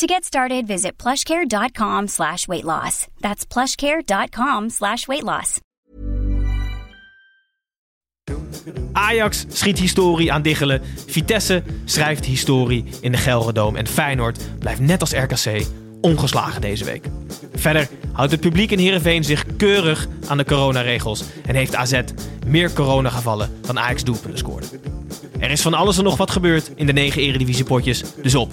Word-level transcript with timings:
To 0.00 0.06
get 0.06 0.24
started, 0.24 0.66
visit 0.66 0.92
plushcare.com 0.96 2.08
slash 2.08 2.46
weight 2.46 2.64
loss. 2.64 3.06
That's 3.18 3.44
plushcare.com 3.44 4.70
slash 4.70 5.06
weight 5.06 5.22
loss. 5.22 5.60
Ajax 8.92 9.44
schiet 9.48 9.78
historie 9.78 10.32
aan 10.32 10.42
Diggelen. 10.42 10.82
Vitesse 11.06 11.62
schrijft 11.84 12.24
historie 12.24 12.84
in 13.00 13.12
de 13.12 13.18
Gelredome. 13.18 13.78
En 13.78 13.86
Feyenoord 13.86 14.58
blijft 14.58 14.80
net 14.80 15.00
als 15.00 15.12
RKC 15.12 15.66
ongeslagen 16.00 16.60
deze 16.60 16.84
week. 16.84 17.04
Verder 17.54 17.88
houdt 18.12 18.30
het 18.30 18.40
publiek 18.40 18.70
in 18.70 18.78
Heerenveen 18.78 19.24
zich 19.24 19.44
keurig 19.56 20.08
aan 20.28 20.36
de 20.36 20.44
coronaregels. 20.44 21.24
En 21.46 21.54
heeft 21.54 21.74
AZ 21.74 22.00
meer 22.46 22.72
coronagevallen 22.72 23.50
dan 23.66 23.78
Ajax 23.78 24.04
doelpunten 24.04 24.38
scoorde. 24.38 24.66
Er 25.38 25.50
is 25.50 25.62
van 25.62 25.74
alles 25.74 25.98
en 25.98 26.04
nog 26.04 26.16
wat 26.16 26.30
gebeurd 26.30 26.70
in 26.74 26.86
de 26.86 26.92
negen 26.92 27.22
eredivisiepotjes. 27.22 28.02
Dus 28.22 28.34
op 28.34 28.52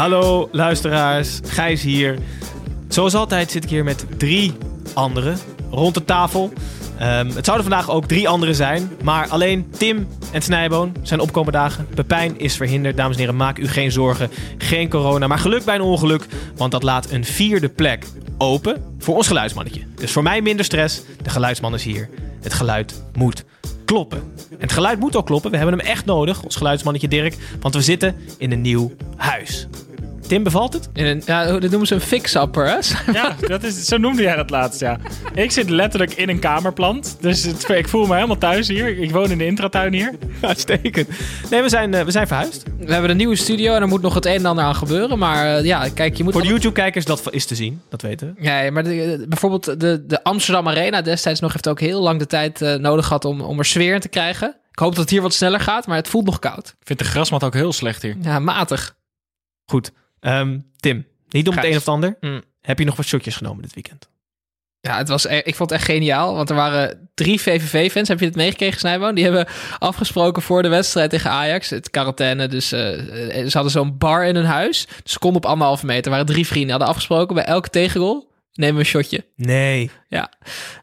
Hallo 0.00 0.48
luisteraars, 0.52 1.40
Gijs 1.44 1.82
hier. 1.82 2.18
Zoals 2.88 3.14
altijd 3.14 3.50
zit 3.50 3.64
ik 3.64 3.70
hier 3.70 3.84
met 3.84 4.06
drie 4.16 4.52
anderen 4.94 5.38
rond 5.70 5.94
de 5.94 6.04
tafel. 6.04 6.52
Ehm, 6.98 7.26
het 7.26 7.44
zouden 7.44 7.66
vandaag 7.66 7.90
ook 7.90 8.06
drie 8.06 8.28
anderen 8.28 8.54
zijn, 8.54 8.90
maar 9.02 9.28
alleen 9.28 9.70
Tim 9.70 10.08
en 10.32 10.42
Snijboon 10.42 10.96
zijn 11.02 11.20
opkomende 11.20 11.58
dagen. 11.58 11.86
Pepijn 11.94 12.38
is 12.38 12.56
verhinderd, 12.56 12.96
dames 12.96 13.14
en 13.14 13.20
heren, 13.20 13.36
maak 13.36 13.58
u 13.58 13.68
geen 13.68 13.92
zorgen. 13.92 14.30
Geen 14.58 14.88
corona, 14.88 15.26
maar 15.26 15.38
geluk 15.38 15.64
bij 15.64 15.74
een 15.74 15.80
ongeluk, 15.80 16.26
want 16.56 16.72
dat 16.72 16.82
laat 16.82 17.10
een 17.10 17.24
vierde 17.24 17.68
plek 17.68 18.04
open 18.38 18.94
voor 18.98 19.16
ons 19.16 19.26
geluidsmannetje. 19.26 19.82
Dus 19.94 20.12
voor 20.12 20.22
mij 20.22 20.42
minder 20.42 20.64
stress, 20.64 21.02
de 21.22 21.30
geluidsman 21.30 21.74
is 21.74 21.84
hier. 21.84 22.08
Het 22.42 22.52
geluid 22.52 23.02
moet 23.12 23.44
kloppen. 23.84 24.18
En 24.50 24.56
het 24.58 24.72
geluid 24.72 24.98
moet 24.98 25.16
ook 25.16 25.26
kloppen, 25.26 25.50
we 25.50 25.56
hebben 25.56 25.78
hem 25.78 25.86
echt 25.86 26.04
nodig, 26.04 26.42
ons 26.42 26.56
geluidsmannetje 26.56 27.08
Dirk, 27.08 27.36
want 27.60 27.74
we 27.74 27.82
zitten 27.82 28.16
in 28.38 28.52
een 28.52 28.60
nieuw 28.60 28.92
huis. 29.16 29.68
Tim, 30.30 30.42
bevalt 30.42 30.72
het? 30.72 30.88
In 30.92 31.06
een, 31.06 31.22
ja, 31.26 31.44
dat 31.58 31.70
noemen 31.70 31.86
ze 31.86 31.94
een 31.94 32.00
fixapper, 32.00 32.66
hè? 32.66 32.78
Ja, 33.12 33.36
dat 33.40 33.62
is, 33.62 33.84
zo 33.84 33.96
noemde 33.96 34.22
jij 34.22 34.36
dat 34.36 34.50
laatst, 34.50 34.80
ja. 34.80 34.98
Ik 35.34 35.50
zit 35.50 35.70
letterlijk 35.70 36.12
in 36.12 36.28
een 36.28 36.38
kamerplant. 36.38 37.16
Dus 37.20 37.42
het, 37.44 37.68
ik 37.68 37.88
voel 37.88 38.06
me 38.06 38.14
helemaal 38.14 38.38
thuis 38.38 38.68
hier. 38.68 38.98
Ik 38.98 39.10
woon 39.10 39.30
in 39.30 39.38
de 39.38 39.46
intratuin 39.46 39.92
hier. 39.92 40.14
Uitstekend. 40.40 41.08
Nee, 41.50 41.62
we 41.62 41.68
zijn, 41.68 41.94
eh, 41.94 42.04
we 42.04 42.10
zijn 42.10 42.26
verhuisd. 42.26 42.62
We 42.78 42.92
hebben 42.92 43.10
een 43.10 43.16
nieuwe 43.16 43.36
studio 43.36 43.74
en 43.74 43.80
er 43.82 43.88
moet 43.88 44.02
nog 44.02 44.14
het 44.14 44.26
een 44.26 44.34
en 44.34 44.46
ander 44.46 44.64
aan 44.64 44.74
gebeuren. 44.74 45.18
Maar 45.18 45.56
eh, 45.56 45.64
ja, 45.64 45.88
kijk, 45.94 46.16
je 46.16 46.24
moet... 46.24 46.32
Voor 46.32 46.42
de 46.42 46.48
YouTube-kijkers, 46.48 47.04
dat 47.04 47.22
is 47.30 47.46
te 47.46 47.54
zien. 47.54 47.80
Dat 47.88 48.02
weten 48.02 48.34
we. 48.36 48.42
Ja, 48.44 48.70
maar 48.70 48.84
de- 48.84 49.24
bijvoorbeeld 49.28 49.80
de, 49.80 50.04
de 50.06 50.24
Amsterdam 50.24 50.68
Arena 50.68 51.02
destijds 51.02 51.40
nog 51.40 51.52
heeft 51.52 51.68
ook 51.68 51.80
heel 51.80 52.00
lang 52.02 52.18
de 52.18 52.26
tijd 52.26 52.62
eh, 52.62 52.74
nodig 52.74 53.06
gehad 53.06 53.24
om, 53.24 53.40
om 53.40 53.58
er 53.58 53.64
sfeer 53.64 53.94
in 53.94 54.00
te 54.00 54.08
krijgen. 54.08 54.56
Ik 54.70 54.78
hoop 54.78 54.90
dat 54.90 55.00
het 55.00 55.10
hier 55.10 55.22
wat 55.22 55.34
sneller 55.34 55.60
gaat, 55.60 55.86
maar 55.86 55.96
het 55.96 56.08
voelt 56.08 56.24
nog 56.26 56.38
koud. 56.38 56.68
Ik 56.80 56.86
vind 56.86 56.98
de 56.98 57.04
grasmat 57.04 57.44
ook 57.44 57.54
heel 57.54 57.72
slecht 57.72 58.02
hier. 58.02 58.16
Ja, 58.22 58.38
matig. 58.38 58.94
Goed. 59.66 59.90
Ehm, 60.20 60.58
Tim, 60.76 61.06
niet 61.28 61.48
om 61.48 61.54
het 61.54 61.64
een 61.64 61.70
of 61.70 61.76
het 61.76 61.88
ander. 61.88 62.16
Mm. 62.20 62.42
Heb 62.60 62.78
je 62.78 62.84
nog 62.84 62.96
wat 62.96 63.06
shotjes 63.06 63.36
genomen 63.36 63.62
dit 63.62 63.74
weekend? 63.74 64.08
Ja, 64.80 64.96
het 64.96 65.08
was, 65.08 65.24
e- 65.24 65.36
ik 65.44 65.54
vond 65.54 65.70
het 65.70 65.78
echt 65.78 65.88
geniaal. 65.88 66.34
Want 66.34 66.50
er 66.50 66.56
waren 66.56 67.08
drie 67.14 67.40
VVV-fans. 67.40 68.08
Heb 68.08 68.20
je 68.20 68.26
het 68.26 68.36
meegekregen, 68.36 68.78
Snijboon? 68.78 69.14
Die 69.14 69.24
hebben 69.24 69.46
afgesproken 69.78 70.42
voor 70.42 70.62
de 70.62 70.68
wedstrijd 70.68 71.10
tegen 71.10 71.30
Ajax. 71.30 71.70
Het 71.70 71.90
quarantaine. 71.90 72.48
Dus 72.48 72.72
eh, 72.72 73.38
eh, 73.38 73.46
ze 73.46 73.52
hadden 73.52 73.72
zo'n 73.72 73.98
bar 73.98 74.24
in 74.24 74.34
hun 74.34 74.44
huis. 74.44 74.86
Dus 75.02 75.12
ze 75.12 75.18
konden 75.18 75.42
op 75.42 75.50
anderhalve 75.50 75.86
meter. 75.86 76.04
Er 76.04 76.10
waren 76.10 76.26
drie 76.26 76.46
vrienden. 76.46 76.70
Hadden 76.70 76.88
afgesproken 76.88 77.34
bij 77.34 77.44
elke 77.44 77.68
tegengoal 77.68 78.29
nemen 78.60 78.74
we 78.74 78.80
een 78.80 78.86
shotje. 78.86 79.24
Nee. 79.36 79.90
Ja. 80.08 80.32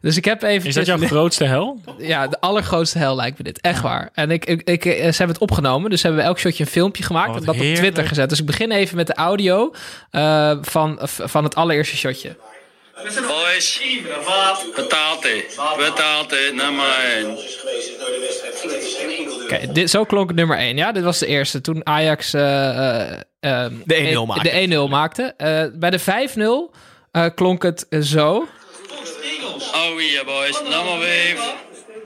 Dus 0.00 0.16
ik 0.16 0.24
heb 0.24 0.42
even... 0.42 0.68
Is 0.68 0.74
dat 0.74 0.86
jouw 0.86 0.98
grootste 0.98 1.44
hel? 1.44 1.80
Ja, 1.98 2.26
de 2.26 2.40
allergrootste 2.40 2.98
hel 2.98 3.16
lijkt 3.16 3.38
me 3.38 3.44
dit. 3.44 3.60
Echt 3.60 3.82
waar. 3.82 4.10
En 4.12 4.30
ik, 4.30 4.44
ik, 4.44 4.62
ik, 4.62 4.84
eh, 4.84 4.92
ze 4.94 5.02
hebben 5.02 5.28
het 5.28 5.38
opgenomen. 5.38 5.90
Dus 5.90 6.02
hebben 6.02 6.20
we 6.20 6.26
elk 6.26 6.38
shotje 6.38 6.64
een 6.64 6.70
filmpje 6.70 7.02
gemaakt. 7.02 7.28
Oh, 7.28 7.36
en 7.36 7.44
wat 7.44 7.56
dat 7.56 7.66
op. 7.66 7.74
Twitter 7.74 8.06
gezet. 8.06 8.28
Dus 8.28 8.40
ik 8.40 8.46
begin 8.46 8.70
even 8.70 8.96
met 8.96 9.06
de 9.06 9.14
audio 9.14 9.74
eh, 10.10 10.56
van, 10.60 10.98
van 11.02 11.44
het 11.44 11.54
allereerste 11.54 11.96
shotje. 11.96 12.36
Boys. 13.04 13.80
Betaald 15.76 16.30
het, 16.30 16.54
nummer 16.54 16.86
1. 17.16 17.36
Kijk, 19.48 19.74
dit, 19.74 19.90
zo 19.90 20.04
klonk 20.04 20.28
het 20.28 20.36
nummer 20.36 20.56
1. 20.56 20.76
Ja, 20.76 20.92
dit 20.92 21.02
was 21.02 21.18
de 21.18 21.26
eerste. 21.26 21.60
Toen 21.60 21.86
Ajax 21.86 22.34
eh, 22.34 23.10
eh, 23.10 23.20
eh, 23.40 23.72
De 23.84 23.94
1-0 23.94 24.26
maakte. 24.26 24.50
De 24.50 24.86
1-0 24.86 24.90
maakte. 24.90 25.34
Eh, 25.36 25.64
bij 25.74 25.90
de 25.90 25.98
5-0 25.98 26.74
eh, 27.24 27.34
klonk 27.34 27.62
het 27.62 27.86
zo. 28.00 28.48
Oh 29.74 29.96
hier 29.98 30.24
boys, 30.24 30.62
nummer 30.62 31.00
5. 31.00 31.54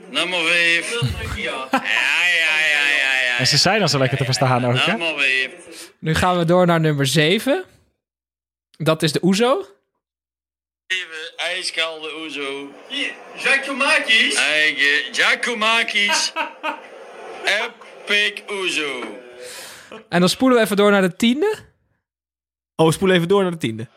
Nummer 0.09 0.39
5. 0.39 0.91
Ja, 1.35 1.67
ja, 1.71 1.81
ja, 1.81 2.87
ja, 2.89 3.21
ja. 3.25 3.37
En 3.37 3.47
ze 3.47 3.57
zijn 3.57 3.79
dan 3.79 3.89
zo 3.89 3.97
lekker 3.97 4.17
te 4.17 4.23
verstaan 4.25 4.65
ook, 4.65 4.75
hè? 4.75 4.91
Nummer 4.91 5.19
5. 5.19 5.91
Nu 5.99 6.15
gaan 6.15 6.37
we 6.37 6.45
door 6.45 6.65
naar 6.65 6.79
nummer 6.79 7.05
7. 7.05 7.63
Dat 8.77 9.03
is 9.03 9.11
de 9.11 9.19
Oezo. 9.23 9.65
Even 10.87 11.37
ijskalde 11.37 12.09
Oezo. 12.19 12.71
Hier, 12.87 13.11
Giacomakis. 13.35 14.35
Eigen 14.35 15.13
Giacomakis. 15.13 16.31
Epic 18.07 18.41
Oezo. 18.51 19.01
En 20.09 20.19
dan 20.19 20.29
spoelen 20.29 20.57
we 20.57 20.63
even 20.63 20.77
door 20.77 20.91
naar 20.91 21.01
de 21.01 21.15
tiende. 21.15 21.55
Oh, 22.75 22.91
spoel 22.91 23.11
even 23.11 23.27
door 23.27 23.41
naar 23.41 23.51
de 23.51 23.57
tiende. 23.57 23.87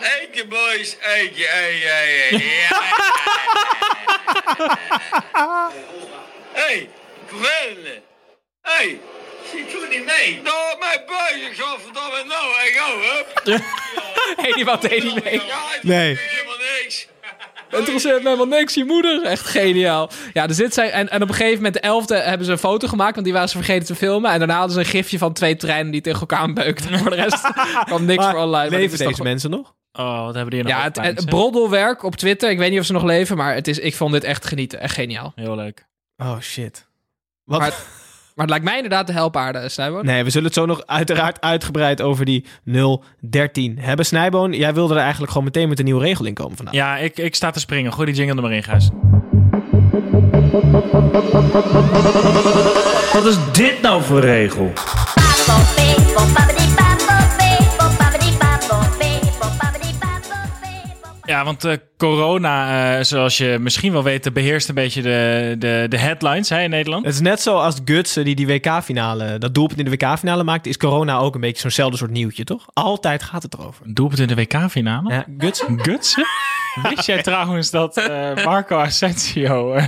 Eigen 0.00 0.48
boys, 0.48 0.96
eigen, 0.98 1.48
eigen, 1.48 1.90
eigen. 1.90 2.38
Ja. 2.46 2.80
Hey, 6.52 6.88
vervelende. 7.26 8.00
Hey, 8.62 9.00
zit 9.52 9.70
je 9.70 9.86
niet 9.90 10.04
mee? 10.06 10.40
Nou, 10.42 10.78
mijn 10.78 11.00
buizen, 11.06 11.62
godverdomme, 11.64 12.24
nou, 12.28 12.46
en 12.64 12.72
gauw, 12.72 12.98
hup. 13.00 13.60
Hé, 14.36 14.52
die 14.52 14.64
wat 14.64 14.82
deed 14.82 15.02
niet 15.02 15.24
mee. 15.24 15.34
Ja, 15.34 15.40
het 15.68 15.82
Nee. 15.82 16.16
helemaal 16.18 16.56
niks. 16.82 17.06
Interesseert 17.70 18.22
me 18.22 18.28
helemaal 18.28 18.58
niks, 18.58 18.74
je 18.74 18.84
moeder. 18.84 19.22
Echt 19.24 19.46
geniaal. 19.46 20.10
Ja, 20.32 20.46
dus 20.46 20.56
dit 20.56 20.74
zijn, 20.74 20.90
en, 20.90 21.08
en 21.10 21.22
op 21.22 21.28
een 21.28 21.34
gegeven 21.34 21.56
moment, 21.56 21.74
de 21.74 21.80
elfde, 21.80 22.16
hebben 22.16 22.46
ze 22.46 22.52
een 22.52 22.58
foto 22.58 22.88
gemaakt. 22.88 23.12
Want 23.14 23.24
die 23.24 23.34
waren 23.34 23.48
ze 23.48 23.56
vergeten 23.56 23.86
te 23.86 23.94
filmen. 23.94 24.30
En 24.30 24.38
daarna 24.38 24.54
hadden 24.56 24.72
ze 24.74 24.78
een 24.80 24.86
gifje 24.86 25.18
van 25.18 25.32
twee 25.32 25.56
treinen 25.56 25.92
die 25.92 26.00
tegen 26.00 26.20
elkaar 26.20 26.38
aanbeukten. 26.38 26.98
Voor 26.98 27.10
de 27.10 27.16
rest 27.16 27.40
kwam 27.84 28.04
niks 28.04 28.22
Maar 28.24 28.30
voor 28.32 28.40
online. 28.42 28.70
Leven 28.70 28.98
deze 28.98 29.10
toch- 29.10 29.22
mensen 29.22 29.50
nog? 29.50 29.74
Oh, 29.96 30.24
wat 30.24 30.34
hebben 30.34 30.50
die 30.50 30.62
er 30.62 30.68
nog 30.68 30.78
Ja, 30.78 30.86
op 30.86 31.16
het, 31.16 31.24
broddelwerk 31.24 32.02
op 32.02 32.16
Twitter. 32.16 32.50
Ik 32.50 32.58
weet 32.58 32.70
niet 32.70 32.80
of 32.80 32.86
ze 32.86 32.92
nog 32.92 33.02
leven, 33.02 33.36
maar 33.36 33.54
het 33.54 33.68
is, 33.68 33.78
ik 33.78 33.94
vond 33.94 34.12
dit 34.12 34.24
echt 34.24 34.46
genieten. 34.46 34.80
Echt 34.80 34.94
geniaal. 34.94 35.32
Heel 35.34 35.56
leuk. 35.56 35.86
Oh, 36.16 36.40
shit. 36.40 36.86
Wat? 37.44 37.58
Maar, 37.58 37.70
maar 38.34 38.46
het 38.46 38.48
lijkt 38.48 38.64
mij 38.64 38.74
inderdaad 38.74 39.06
de 39.06 39.12
helpaarde, 39.12 39.68
Snijboon. 39.68 40.04
Nee, 40.04 40.24
we 40.24 40.30
zullen 40.30 40.46
het 40.46 40.54
zo 40.54 40.66
nog 40.66 40.86
uiteraard 40.86 41.40
uitgebreid 41.40 42.02
over 42.02 42.24
die 42.24 42.44
013 43.20 43.78
hebben. 43.78 44.06
Snijboon, 44.06 44.52
jij 44.52 44.74
wilde 44.74 44.94
er 44.94 45.00
eigenlijk 45.00 45.32
gewoon 45.32 45.46
meteen 45.46 45.68
met 45.68 45.78
een 45.78 45.84
nieuwe 45.84 46.02
regel 46.04 46.24
in 46.24 46.34
komen 46.34 46.56
vandaag. 46.56 46.74
Ja, 46.74 46.96
ik, 46.96 47.18
ik 47.18 47.34
sta 47.34 47.50
te 47.50 47.60
springen. 47.60 47.92
Gooi 47.92 48.06
die 48.06 48.16
jingle 48.16 48.36
er 48.36 48.42
maar 48.42 48.52
in, 48.52 48.62
Gijs. 48.62 48.90
Wat 53.12 53.26
is 53.26 53.36
dit 53.52 53.82
nou 53.82 54.02
voor 54.02 54.20
regel? 54.20 54.72
Ja, 61.36 61.44
want 61.44 61.64
eh, 61.64 61.76
corona, 61.96 62.96
eh, 62.96 63.04
zoals 63.04 63.38
je 63.38 63.58
misschien 63.60 63.92
wel 63.92 64.02
weet, 64.02 64.32
beheerst 64.32 64.68
een 64.68 64.74
beetje 64.74 65.02
de, 65.02 65.54
de, 65.58 65.86
de 65.88 65.98
headlines 65.98 66.48
hè, 66.48 66.62
in 66.62 66.70
Nederland. 66.70 67.04
Het 67.04 67.14
is 67.14 67.20
net 67.20 67.40
zoals 67.40 67.76
Gutsen 67.84 68.24
die 68.24 68.34
die 68.34 68.46
WK-finale, 68.46 69.38
dat 69.38 69.54
doelpunt 69.54 69.78
in 69.78 69.84
de 69.84 69.90
WK-finale 69.90 70.44
maakte, 70.44 70.68
is 70.68 70.76
corona 70.76 71.18
ook 71.18 71.34
een 71.34 71.40
beetje 71.40 71.60
zo'nzelfde 71.60 71.96
soort 71.96 72.10
nieuwtje, 72.10 72.44
toch? 72.44 72.66
Altijd 72.72 73.22
gaat 73.22 73.42
het 73.42 73.54
erover. 73.54 73.94
Doelpunt 73.94 74.20
in 74.20 74.26
de 74.26 74.34
WK-finale? 74.34 75.10
Ja, 75.10 75.24
Gutsen? 75.38 75.80
Gutsen? 75.84 76.26
Wist 76.82 77.06
jij 77.06 77.22
trouwens 77.22 77.70
dat 77.70 77.96
eh, 77.96 78.44
Marco 78.44 78.76
Asensio... 78.76 79.78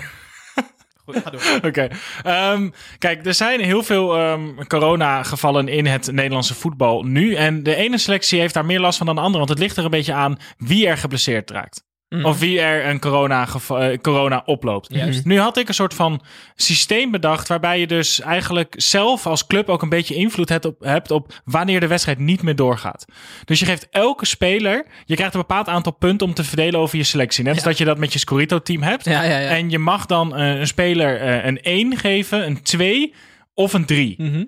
Oké. 1.68 1.88
Ehm, 2.22 2.70
kijk, 2.98 3.26
er 3.26 3.34
zijn 3.34 3.60
heel 3.60 3.82
veel 3.82 4.16
ehm, 4.16 4.64
corona-gevallen 4.66 5.68
in 5.68 5.86
het 5.86 6.12
Nederlandse 6.12 6.54
voetbal 6.54 7.02
nu. 7.02 7.34
En 7.34 7.62
de 7.62 7.74
ene 7.74 7.98
selectie 7.98 8.40
heeft 8.40 8.54
daar 8.54 8.64
meer 8.64 8.80
last 8.80 8.98
van 8.98 9.06
dan 9.06 9.14
de 9.14 9.20
andere. 9.20 9.38
Want 9.38 9.50
het 9.50 9.58
ligt 9.58 9.76
er 9.76 9.84
een 9.84 9.90
beetje 9.90 10.12
aan 10.12 10.38
wie 10.58 10.86
er 10.86 10.96
geblesseerd 10.98 11.50
raakt. 11.50 11.87
Of 12.08 12.38
wie 12.38 12.60
er 12.60 12.86
een 12.86 13.00
corona, 13.00 13.48
eh, 13.68 13.98
corona 13.98 14.42
oploopt. 14.44 14.94
Juist. 14.94 15.24
Nu 15.24 15.38
had 15.38 15.56
ik 15.56 15.68
een 15.68 15.74
soort 15.74 15.94
van 15.94 16.22
systeem 16.54 17.10
bedacht. 17.10 17.48
waarbij 17.48 17.80
je 17.80 17.86
dus 17.86 18.20
eigenlijk 18.20 18.74
zelf 18.76 19.26
als 19.26 19.46
club 19.46 19.68
ook 19.68 19.82
een 19.82 19.88
beetje 19.88 20.14
invloed 20.14 20.48
hebt 20.48 20.64
op, 20.64 20.80
hebt 20.80 21.10
op 21.10 21.32
wanneer 21.44 21.80
de 21.80 21.86
wedstrijd 21.86 22.18
niet 22.18 22.42
meer 22.42 22.56
doorgaat. 22.56 23.04
Dus 23.44 23.60
je 23.60 23.64
geeft 23.64 23.88
elke 23.90 24.26
speler. 24.26 24.86
Je 25.04 25.14
krijgt 25.14 25.34
een 25.34 25.40
bepaald 25.40 25.68
aantal 25.68 25.92
punten 25.92 26.26
om 26.26 26.34
te 26.34 26.44
verdelen 26.44 26.80
over 26.80 26.98
je 26.98 27.04
selectie. 27.04 27.44
Net 27.44 27.54
als 27.54 27.64
dat 27.64 27.78
je 27.78 27.84
dat 27.84 27.98
met 27.98 28.12
je 28.12 28.18
Scorito-team 28.18 28.82
hebt. 28.82 29.04
Ja, 29.04 29.22
ja, 29.22 29.38
ja. 29.38 29.48
En 29.48 29.70
je 29.70 29.78
mag 29.78 30.06
dan 30.06 30.36
eh, 30.36 30.58
een 30.58 30.66
speler 30.66 31.20
eh, 31.20 31.44
een 31.44 31.60
1 31.62 31.96
geven, 31.96 32.46
een 32.46 32.62
2 32.62 33.14
of 33.54 33.72
een 33.72 33.84
3. 33.84 34.14
Mhm. 34.18 34.44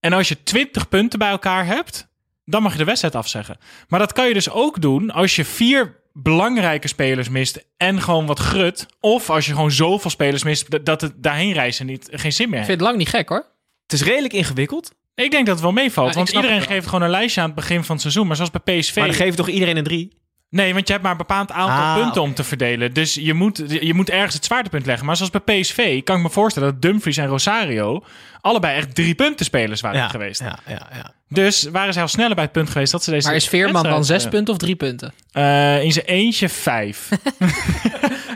En 0.00 0.12
als 0.12 0.28
je 0.28 0.42
20 0.42 0.88
punten 0.88 1.18
bij 1.18 1.30
elkaar 1.30 1.66
hebt, 1.66 2.08
dan 2.44 2.62
mag 2.62 2.72
je 2.72 2.78
de 2.78 2.84
wedstrijd 2.84 3.14
afzeggen. 3.14 3.56
Maar 3.88 3.98
dat 3.98 4.12
kan 4.12 4.28
je 4.28 4.34
dus 4.34 4.50
ook 4.50 4.80
doen 4.80 5.10
als 5.10 5.36
je 5.36 5.44
vier 5.44 6.01
belangrijke 6.12 6.88
spelers 6.88 7.28
mist 7.28 7.66
en 7.76 8.00
gewoon 8.02 8.26
wat 8.26 8.38
grut. 8.38 8.86
Of 9.00 9.30
als 9.30 9.46
je 9.46 9.52
gewoon 9.52 9.70
zoveel 9.70 10.10
spelers 10.10 10.42
mist 10.44 10.84
dat- 10.84 11.00
het 11.00 11.12
daarheen 11.16 11.52
reizen 11.52 11.86
niet, 11.86 12.08
geen 12.10 12.32
zin 12.32 12.50
meer 12.50 12.60
Ik 12.60 12.66
heeft. 12.66 12.66
vind 12.66 12.80
het 12.80 12.88
lang 12.88 12.96
niet 12.98 13.08
gek 13.08 13.28
hoor. 13.28 13.46
Het 13.82 13.92
is 13.92 14.02
redelijk 14.02 14.32
ingewikkeld, 14.34 14.92
Ik 15.14 15.30
denk 15.30 15.46
dat 15.46 15.54
het 15.54 15.64
wel 15.64 15.72
meevalt. 15.72 16.06
Ja, 16.06 16.10
ik 16.12 16.16
want 16.16 16.30
iedereen 16.30 16.56
het 16.58 16.66
geeft 16.66 16.86
gewoon 16.86 17.02
een 17.02 17.10
lijstje 17.10 17.40
aan 17.40 17.46
het 17.46 17.54
begin 17.56 17.84
van 17.84 17.90
het 17.92 18.00
seizoen. 18.00 18.26
Maar 18.26 18.36
zoals 18.36 18.50
bij 18.50 18.78
PSV... 18.80 18.96
maar 18.96 19.06
dan 19.06 19.14
geef 19.14 19.30
je 19.30 19.34
toch 19.36 19.48
iedereen 19.48 19.76
een 19.76 19.84
drie? 19.84 20.20
Nee, 20.52 20.74
want 20.74 20.86
je 20.86 20.92
hebt 20.92 21.04
maar 21.04 21.12
een 21.12 21.18
bepaald 21.18 21.50
aantal 21.52 21.84
Ah, 21.84 21.94
punten 21.96 22.22
om 22.22 22.34
te 22.34 22.44
verdelen. 22.44 22.92
Dus 22.92 23.14
je 23.14 23.34
moet, 23.34 23.62
je 23.80 23.94
moet 23.94 24.10
ergens 24.10 24.34
het 24.34 24.44
zwaartepunt 24.44 24.86
leggen. 24.86 25.06
Maar 25.06 25.16
zoals 25.16 25.30
bij 25.30 25.60
PSV 25.60 26.02
kan 26.02 26.16
ik 26.16 26.22
me 26.22 26.30
voorstellen 26.30 26.72
dat 26.72 26.82
Dumfries 26.82 27.16
en 27.16 27.26
Rosario... 27.26 28.04
allebei 28.40 28.76
echt 28.76 28.94
drie 28.94 29.14
punten 29.14 29.44
spelers 29.44 29.80
waren 29.80 30.10
geweest. 30.10 30.40
Ja, 30.40 30.58
ja, 30.66 30.88
ja. 30.94 31.12
Dus 31.28 31.62
waren 31.62 31.92
zij 31.92 32.02
al 32.02 32.08
sneller 32.08 32.34
bij 32.34 32.44
het 32.44 32.52
punt 32.52 32.70
geweest 32.70 32.92
dat 32.92 33.02
ze 33.04 33.10
deze 33.10 33.26
Maar 33.26 33.36
is 33.36 33.48
Veerman 33.48 33.82
dan 33.82 34.04
zes 34.04 34.24
eh, 34.24 34.30
punten 34.30 34.54
of 34.54 34.60
drie 34.60 34.76
punten? 34.76 35.12
eh, 35.32 35.82
in 35.82 35.92
zijn 35.92 36.06
eentje 36.06 36.48
vijf. 36.48 37.08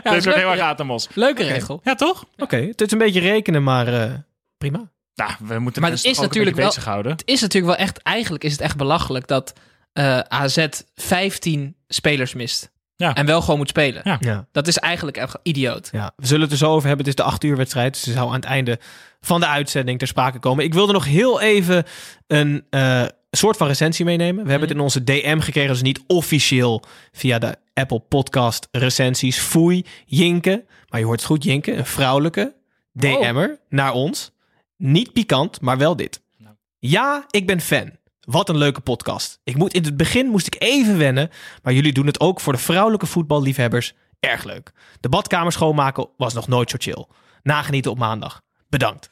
Ja, 0.03 0.13
Dit 0.13 0.13
dat 0.13 0.13
is 0.15 0.23
wordt 0.23 0.39
heel 0.39 0.51
erg 0.51 0.59
atemos. 0.71 1.07
Leuke 1.13 1.43
regel. 1.43 1.81
Ja, 1.83 1.95
toch? 1.95 2.25
Oké, 2.37 2.55
het 2.57 2.81
is 2.81 2.91
een 2.91 2.97
beetje 2.97 3.19
rekenen, 3.19 3.63
maar 3.63 3.87
eh, 3.87 4.11
prima. 4.57 4.89
Nou, 5.15 5.31
we 5.39 5.59
moeten 5.59 5.81
Maar 5.81 5.91
het 5.91 5.99
is 6.05 6.17
natuurlijk 6.19 6.33
beetje 6.45 6.55
wel- 6.55 6.65
bezighouden. 6.65 7.11
Het 7.11 7.21
is 7.25 7.41
natuurlijk 7.41 7.75
wel 7.77 7.85
echt, 7.85 7.97
eigenlijk 8.01 8.43
is 8.43 8.51
het 8.51 8.61
echt 8.61 8.75
belachelijk 8.77 9.27
dat 9.27 9.53
eh, 9.97 10.19
AZ 10.19 10.67
15 10.95 11.75
spelers 11.87 12.33
mist. 12.33 12.71
Ja. 12.95 13.15
En 13.15 13.25
wel 13.25 13.41
gewoon 13.41 13.57
moet 13.57 13.69
spelen. 13.69 14.01
Ja. 14.03 14.17
Ja. 14.19 14.47
Dat 14.51 14.67
is 14.67 14.77
eigenlijk 14.77 15.17
echt 15.17 15.37
idioot. 15.43 15.89
Ja, 15.91 16.11
we 16.15 16.25
zullen 16.25 16.41
het 16.41 16.51
er 16.51 16.57
zo 16.57 16.71
over 16.71 16.87
hebben. 16.87 17.05
Het 17.05 17.17
is 17.17 17.23
de 17.23 17.29
acht 17.29 17.43
uur 17.43 17.57
wedstrijd. 17.57 17.93
Dus 17.93 18.03
ze 18.03 18.11
zou 18.11 18.27
aan 18.27 18.35
het 18.35 18.45
einde 18.45 18.79
van 19.21 19.39
de 19.39 19.47
uitzending 19.47 19.99
ter 19.99 20.07
sprake 20.07 20.39
komen. 20.39 20.63
Ik 20.63 20.73
wilde 20.73 20.93
nog 20.93 21.05
heel 21.05 21.41
even 21.41 21.83
een 22.27 22.65
eh, 22.69 23.05
soort 23.31 23.57
van 23.57 23.67
recensie 23.67 24.05
meenemen. 24.05 24.43
We 24.43 24.49
hebben 24.49 24.67
het 24.67 24.77
in 24.77 24.83
onze 24.83 25.03
DM 25.03 25.39
gekregen. 25.39 25.69
Dus 25.69 25.81
niet 25.81 26.03
officieel 26.07 26.83
via 27.11 27.39
de 27.39 27.55
Apple 27.73 27.99
Podcast 27.99 28.67
recensies. 28.71 29.37
Foei, 29.37 29.85
Jinke. 30.05 30.65
Maar 30.89 30.99
je 30.99 31.05
hoort 31.05 31.19
het 31.19 31.29
goed, 31.29 31.43
Jinke. 31.43 31.73
Een 31.73 31.85
vrouwelijke 31.85 32.55
DM'er 32.93 33.59
naar 33.69 33.93
ons. 33.93 34.31
Niet 34.77 35.13
pikant, 35.13 35.61
maar 35.61 35.77
wel 35.77 35.95
dit. 35.95 36.21
Ja, 36.79 37.25
ik 37.29 37.47
ben 37.47 37.61
fan. 37.61 37.96
Wat 38.27 38.49
een 38.49 38.57
leuke 38.57 38.81
podcast. 38.81 39.39
Ik 39.43 39.55
moet, 39.57 39.73
in 39.73 39.83
het 39.83 39.97
begin 39.97 40.27
moest 40.27 40.47
ik 40.47 40.55
even 40.59 40.97
wennen, 40.97 41.29
maar 41.63 41.73
jullie 41.73 41.93
doen 41.93 42.05
het 42.05 42.19
ook 42.19 42.39
voor 42.39 42.53
de 42.53 42.59
vrouwelijke 42.59 43.05
voetballiefhebbers 43.05 43.93
erg 44.19 44.43
leuk. 44.43 44.71
De 44.99 45.09
badkamer 45.09 45.51
schoonmaken 45.51 46.09
was 46.17 46.33
nog 46.33 46.47
nooit 46.47 46.69
zo 46.69 46.75
chill. 46.79 47.05
Nagenieten 47.43 47.91
op 47.91 47.97
maandag. 47.97 48.41
Bedankt. 48.69 49.09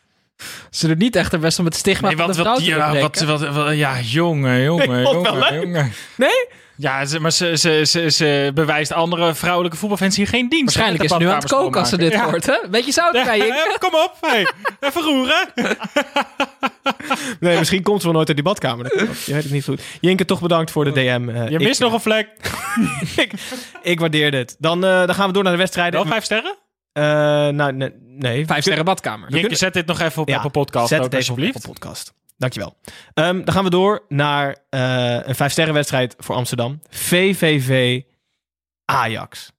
Ze 0.70 0.88
doen 0.88 0.98
niet 0.98 1.16
echt 1.16 1.32
haar 1.32 1.40
best 1.42 1.60
om 1.60 1.66
het 1.66 1.76
stigma 1.76 2.08
Nee, 2.08 2.18
van 2.18 2.28
de 2.28 2.34
vrouw 2.34 2.46
wat, 2.46 2.58
te 2.58 2.64
ja, 2.66 2.78
wat, 2.78 3.00
doorbreken. 3.02 3.28
wat, 3.28 3.54
wat- 3.66 3.76
ja, 3.76 4.00
jongen, 4.02 4.62
jongen, 4.64 5.02
jongen, 5.02 5.54
jongen. 5.62 5.92
Nee? 6.18 6.48
Ja, 6.78 7.06
ze, 7.06 7.20
maar 7.20 7.32
ze, 7.32 7.58
ze, 7.58 7.82
ze, 7.86 8.10
ze 8.12 8.52
bewijst 8.54 8.94
andere 8.94 9.36
vrouwelijke 9.36 9.78
voetbalfans 9.78 10.16
hier 10.16 10.28
geen 10.28 10.50
dienst. 10.50 10.64
Waarschijnlijk 10.66 11.04
is 11.04 11.10
ze 11.12 11.18
nu 11.18 11.28
aan 11.28 11.36
het 11.36 11.48
koken 11.48 11.80
als 11.80 11.90
ze 11.90 11.98
dit 11.98 12.14
schoonmaken. 12.14 12.32
hoort. 12.54 12.62
Hè? 12.64 12.70
Beetje 12.70 12.92
zout 12.92 13.14
Ja, 13.14 13.36
Jinke. 13.36 13.54
ja, 13.54 13.76
kom 13.90 13.94
op, 14.00 14.18
hey. 14.22 14.48
even 14.80 15.02
roeren. 15.02 15.48
Nee, 17.40 17.58
misschien 17.58 17.84
komt 17.84 18.00
ze 18.00 18.06
wel 18.06 18.16
nooit 18.16 18.28
uit 18.28 18.38
die 18.38 18.46
badkamer. 18.46 19.00
Je 19.26 19.34
weet 19.34 19.44
het 19.44 19.52
niet 19.52 19.64
goed. 19.64 19.82
Jinke, 20.02 20.26
toch 20.26 20.42
bedankt 20.42 20.72
voor 20.72 20.84
de 20.84 20.92
DM. 20.92 21.30
Eh, 21.30 21.48
Je 21.50 21.58
ik- 21.58 21.60
mist 21.68 21.80
nog 21.80 21.94
een 21.94 22.00
vlek. 22.02 22.28
ik, 23.16 23.32
ik 23.82 24.00
waardeer 24.00 24.32
dit. 24.32 24.56
Dan, 24.60 24.86
eh, 24.86 25.06
dan 25.06 25.16
gaan 25.16 25.28
we 25.28 25.34
door 25.34 25.44
naar 25.44 25.52
de 25.52 25.58
wedstrijden. 25.58 26.00
Wel 26.00 26.10
vijf 26.12 26.24
sterren? 26.24 26.56
Eh, 26.94 27.04
nou, 27.56 27.74
nee. 27.74 27.90
nee. 28.08 28.46
Vijf 28.46 28.62
sterren 28.62 28.86
badkamer. 28.86 29.30
Jinke, 29.30 29.56
zet 29.56 29.74
dit 29.74 29.86
nog 29.86 30.00
even 30.00 30.22
op 30.22 30.28
Ja, 30.30 30.36
Apple 30.36 30.50
Podcast 30.50 30.88
Zet 30.88 30.98
ook, 31.00 31.04
het 31.06 31.14
even 31.14 31.26
op 31.26 31.30
alsjeblieft. 31.40 31.56
Apple 31.68 31.72
Podcast. 31.80 32.14
Dankjewel. 32.38 32.78
Ehm, 33.14 33.44
dan 33.44 33.54
gaan 33.54 33.64
we 33.64 33.70
door 33.70 34.06
naar 34.08 34.58
eh, 34.70 35.28
een 35.28 35.36
vijfsterrenwedstrijd 35.36 36.16
voor 36.18 36.36
Amsterdam. 36.36 36.82
VVV 36.90 38.02
Ajax. 38.86 39.52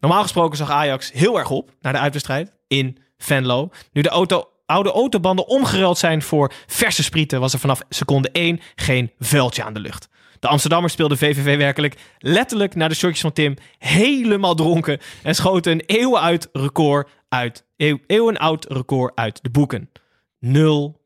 Normaal 0.00 0.22
gesproken 0.22 0.56
zag 0.56 0.70
Ajax 0.70 1.12
heel 1.12 1.38
erg 1.38 1.50
op 1.50 1.70
naar 1.80 1.92
de 1.92 1.98
uitwedstrijd 1.98 2.52
in 2.66 2.98
Venlo. 3.18 3.70
Nu 3.92 4.02
de 4.02 4.08
auto, 4.08 4.48
oude 4.66 4.90
autobanden 4.90 5.46
omgeruild 5.46 5.98
zijn 5.98 6.22
voor 6.22 6.52
verse 6.66 7.02
sprieten... 7.02 7.40
was 7.40 7.52
er 7.52 7.58
vanaf 7.58 7.82
seconde 7.88 8.30
1 8.30 8.60
geen 8.74 9.12
vuiltje 9.18 9.64
aan 9.64 9.72
de 9.72 9.80
lucht. 9.80 10.08
De 10.38 10.48
Amsterdammers 10.48 10.92
speelden 10.92 11.18
VVV 11.18 11.56
werkelijk 11.56 11.96
letterlijk 12.18 12.74
naar 12.74 12.88
de 12.88 12.94
shortjes 12.94 13.20
van 13.20 13.32
Tim... 13.32 13.56
helemaal 13.78 14.54
dronken 14.54 14.98
en 15.22 15.34
schoten 15.34 15.72
een 15.72 15.82
eeuwenoud 15.86 16.48
record 16.52 17.08
uit, 17.28 17.64
eeuw, 17.76 17.98
eeuwenoud 18.06 18.64
record 18.68 19.12
uit 19.14 19.42
de 19.42 19.50
boeken. 19.50 19.90
0 20.38 20.99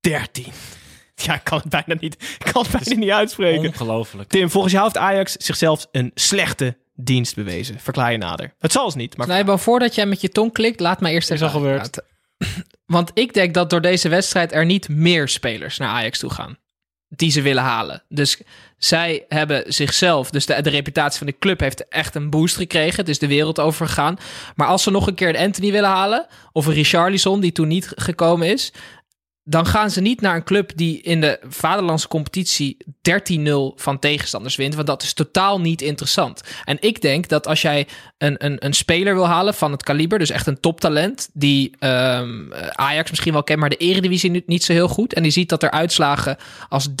13. 0.00 0.44
Ja, 1.22 1.34
ik 1.34 1.44
kan 1.44 1.58
het 1.58 1.68
bijna 1.68 2.00
niet, 2.00 2.14
ik 2.38 2.52
kan 2.52 2.62
het 2.62 2.84
bijna 2.84 3.00
niet 3.00 3.10
uitspreken. 3.10 3.66
Ongelooflijk. 3.66 4.28
Tim, 4.28 4.50
volgens 4.50 4.72
jou 4.72 4.84
heeft 4.84 4.96
Ajax 4.96 5.32
zichzelf 5.32 5.86
een 5.92 6.10
slechte 6.14 6.76
dienst 6.94 7.34
bewezen. 7.34 7.80
Verklaar 7.80 8.12
je 8.12 8.18
nader. 8.18 8.54
Het 8.58 8.72
zal 8.72 8.84
eens 8.84 8.94
niet, 8.94 9.16
maar... 9.16 9.58
Voordat 9.58 9.94
jij 9.94 10.06
met 10.06 10.20
je 10.20 10.28
tong 10.28 10.52
klikt, 10.52 10.80
laat 10.80 11.00
mij 11.00 11.12
eerst 11.12 11.30
Is 11.30 11.40
even 11.40 11.52
al 11.52 11.60
gebeurd. 11.60 12.00
Want 12.86 13.10
ik 13.14 13.34
denk 13.34 13.54
dat 13.54 13.70
door 13.70 13.80
deze 13.80 14.08
wedstrijd 14.08 14.52
er 14.52 14.64
niet 14.64 14.88
meer 14.88 15.28
spelers 15.28 15.78
naar 15.78 15.88
Ajax 15.88 16.18
toe 16.18 16.30
gaan. 16.30 16.58
Die 17.08 17.30
ze 17.30 17.42
willen 17.42 17.62
halen. 17.62 18.02
Dus 18.08 18.40
zij 18.78 19.24
hebben 19.28 19.72
zichzelf, 19.72 20.30
dus 20.30 20.46
de, 20.46 20.62
de 20.62 20.70
reputatie 20.70 21.18
van 21.18 21.26
de 21.26 21.38
club 21.38 21.60
heeft 21.60 21.88
echt 21.88 22.14
een 22.14 22.30
boost 22.30 22.56
gekregen. 22.56 22.96
Het 22.96 23.08
is 23.08 23.18
de 23.18 23.26
wereld 23.26 23.60
over 23.60 23.86
gegaan. 23.86 24.18
Maar 24.56 24.66
als 24.66 24.82
ze 24.82 24.90
nog 24.90 25.06
een 25.06 25.14
keer 25.14 25.28
een 25.28 25.36
Anthony 25.36 25.72
willen 25.72 25.90
halen, 25.90 26.26
of 26.52 26.66
een 26.66 26.72
Richarlison 26.72 27.40
die 27.40 27.52
toen 27.52 27.68
niet 27.68 27.92
gekomen 27.96 28.48
is, 28.48 28.72
dan 29.48 29.66
gaan 29.66 29.90
ze 29.90 30.00
niet 30.00 30.20
naar 30.20 30.34
een 30.36 30.44
club 30.44 30.72
die 30.74 31.00
in 31.00 31.20
de 31.20 31.40
vaderlandse 31.48 32.08
competitie 32.08 32.76
13-0 32.86 33.50
van 33.76 33.98
tegenstanders 33.98 34.56
wint. 34.56 34.74
Want 34.74 34.86
dat 34.86 35.02
is 35.02 35.12
totaal 35.12 35.60
niet 35.60 35.82
interessant. 35.82 36.42
En 36.64 36.76
ik 36.80 37.00
denk 37.00 37.28
dat 37.28 37.46
als 37.46 37.62
jij 37.62 37.86
een, 38.18 38.44
een, 38.44 38.64
een 38.64 38.72
speler 38.72 39.14
wil 39.14 39.26
halen 39.26 39.54
van 39.54 39.72
het 39.72 39.82
kaliber, 39.82 40.18
dus 40.18 40.30
echt 40.30 40.46
een 40.46 40.60
toptalent, 40.60 41.28
die 41.32 41.74
ehm, 41.78 42.52
Ajax 42.72 43.10
misschien 43.10 43.32
wel 43.32 43.42
kent, 43.42 43.60
maar 43.60 43.68
de 43.68 43.76
Eredivisie 43.76 44.30
niet, 44.30 44.46
niet 44.46 44.64
zo 44.64 44.72
heel 44.72 44.88
goed. 44.88 45.14
En 45.14 45.22
die 45.22 45.32
ziet 45.32 45.48
dat 45.48 45.62
er 45.62 45.70
uitslagen 45.70 46.36
als 46.68 46.88
13-0 46.88 46.94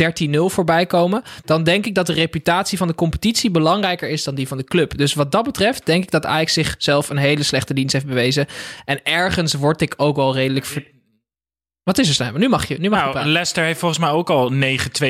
voorbij 0.44 0.86
komen. 0.86 1.22
Dan 1.44 1.64
denk 1.64 1.86
ik 1.86 1.94
dat 1.94 2.06
de 2.06 2.12
reputatie 2.12 2.78
van 2.78 2.88
de 2.88 2.94
competitie 2.94 3.50
belangrijker 3.50 4.08
is 4.08 4.24
dan 4.24 4.34
die 4.34 4.48
van 4.48 4.58
de 4.58 4.64
club. 4.64 4.98
Dus 4.98 5.14
wat 5.14 5.32
dat 5.32 5.44
betreft 5.44 5.86
denk 5.86 6.02
ik 6.02 6.10
dat 6.10 6.26
Ajax 6.26 6.52
zichzelf 6.52 7.10
een 7.10 7.16
hele 7.16 7.42
slechte 7.42 7.74
dienst 7.74 7.92
heeft 7.92 8.06
bewezen. 8.06 8.46
En 8.84 9.04
ergens 9.04 9.54
word 9.54 9.80
ik 9.80 9.94
ook 9.96 10.16
wel 10.16 10.34
redelijk... 10.34 10.96
Wat 11.88 11.98
is 11.98 12.08
er, 12.08 12.14
Snijboom? 12.14 12.40
Nu 12.40 12.48
mag 12.48 12.68
je, 12.68 12.78
nu 12.78 12.88
mag 12.88 12.98
je 12.98 13.02
Nou, 13.04 13.10
praten. 13.12 13.30
Leicester 13.32 13.64
heeft 13.64 13.78
volgens 13.78 14.00
mij 14.00 14.10
ook 14.10 14.30
al 14.30 14.52
9-2 14.52 14.56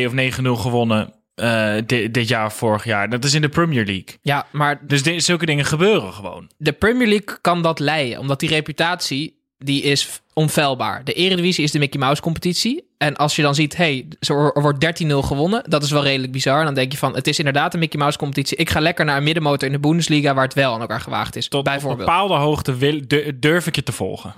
of 0.06 0.12
9-0 0.12 0.60
gewonnen 0.60 1.12
eh, 1.34 1.72
di- 1.86 2.10
dit 2.10 2.28
jaar 2.28 2.46
of 2.46 2.54
vorig 2.54 2.84
jaar. 2.84 3.10
Dat 3.10 3.24
is 3.24 3.34
in 3.34 3.40
de 3.40 3.48
Premier 3.48 3.84
League. 3.84 4.18
Ja, 4.22 4.46
maar 4.52 4.80
Dus 4.86 5.02
zulke 5.24 5.46
dingen 5.46 5.64
gebeuren 5.64 6.12
gewoon. 6.12 6.50
de 6.56 6.72
Premier 6.72 7.06
League 7.08 7.38
kan 7.40 7.62
dat 7.62 7.78
leiden, 7.78 8.18
omdat 8.18 8.40
die 8.40 8.48
reputatie 8.48 9.36
die 9.58 9.82
is 9.82 10.20
onfeilbaar. 10.32 11.04
De 11.04 11.12
Eredivisie 11.12 11.64
is 11.64 11.70
de 11.70 11.78
Mickey 11.78 12.00
Mouse 12.00 12.22
competitie. 12.22 12.86
En 12.98 13.16
als 13.16 13.36
je 13.36 13.42
dan 13.42 13.54
ziet, 13.54 13.76
hey, 13.76 14.08
zo- 14.20 14.50
er 14.54 14.62
wordt 14.62 14.80
13-0 14.80 15.22
gewonnen, 15.22 15.62
dat 15.70 15.82
is 15.82 15.90
wel 15.90 16.02
redelijk 16.02 16.32
bizar. 16.32 16.58
En 16.58 16.64
dan 16.64 16.74
denk 16.74 16.92
je 16.92 16.98
van, 16.98 17.14
het 17.14 17.26
is 17.26 17.38
inderdaad 17.38 17.72
een 17.74 17.80
Mickey 17.80 17.98
Mouse 18.00 18.18
competitie. 18.18 18.56
Ik 18.56 18.70
ga 18.70 18.80
lekker 18.80 19.04
naar 19.04 19.16
een 19.16 19.22
middenmotor 19.22 19.66
in 19.66 19.72
de 19.74 19.80
Bundesliga, 19.80 20.34
waar 20.34 20.44
het 20.44 20.54
wel 20.54 20.72
aan 20.74 20.80
elkaar 20.80 21.00
gewaagd 21.00 21.36
is. 21.36 21.48
Tot 21.48 21.60
op 21.60 21.66
een 21.66 21.72
bijvoorbeeld. 21.72 22.06
bepaalde 22.08 22.34
hoogte 22.34 22.76
wil, 22.76 23.00
durf 23.34 23.66
ik 23.66 23.74
je 23.74 23.82
te 23.82 23.92
volgen. 23.92 24.34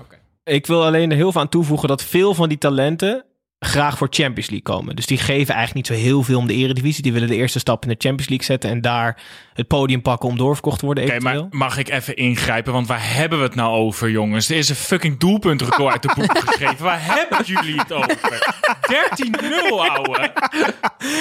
Ik 0.50 0.66
wil 0.66 0.84
alleen 0.84 1.10
er 1.10 1.16
heel 1.16 1.32
veel 1.32 1.40
aan 1.40 1.48
toevoegen 1.48 1.88
dat 1.88 2.02
veel 2.02 2.34
van 2.34 2.48
die 2.48 2.58
talenten 2.58 3.24
graag 3.60 3.98
voor 3.98 4.06
Champions 4.10 4.50
League 4.50 4.74
komen. 4.76 4.96
Dus 4.96 5.06
die 5.06 5.18
geven 5.18 5.54
eigenlijk 5.54 5.74
niet 5.74 5.86
zo 5.98 6.04
heel 6.04 6.22
veel 6.22 6.38
om 6.38 6.46
de 6.46 6.54
eredivisie. 6.54 7.02
Die 7.02 7.12
willen 7.12 7.28
de 7.28 7.34
eerste 7.34 7.58
stap 7.58 7.82
in 7.82 7.88
de 7.88 7.94
Champions 7.98 8.28
League 8.28 8.46
zetten 8.46 8.70
en 8.70 8.80
daar 8.80 9.22
het 9.54 9.66
podium 9.66 10.02
pakken 10.02 10.28
om 10.28 10.36
doorverkocht 10.36 10.78
te 10.78 10.84
worden 10.84 11.04
Oké, 11.04 11.20
maar 11.20 11.46
mag 11.50 11.76
ik 11.76 11.88
even 11.88 12.16
ingrijpen? 12.16 12.72
Want 12.72 12.86
waar 12.86 13.14
hebben 13.14 13.38
we 13.38 13.44
het 13.44 13.54
nou 13.54 13.74
over, 13.76 14.10
jongens? 14.10 14.48
Er 14.48 14.56
is 14.56 14.68
een 14.68 14.76
fucking 14.76 15.18
doelpuntrecord 15.18 15.92
uit 15.92 16.02
de 16.02 16.12
boeken 16.14 16.42
geschreven. 16.46 16.84
Waar 16.84 17.04
hebben 17.04 17.44
jullie 17.44 17.80
het 17.80 17.92
over? 17.92 18.18
13-0, 18.18 19.42
ouwe. 19.68 20.32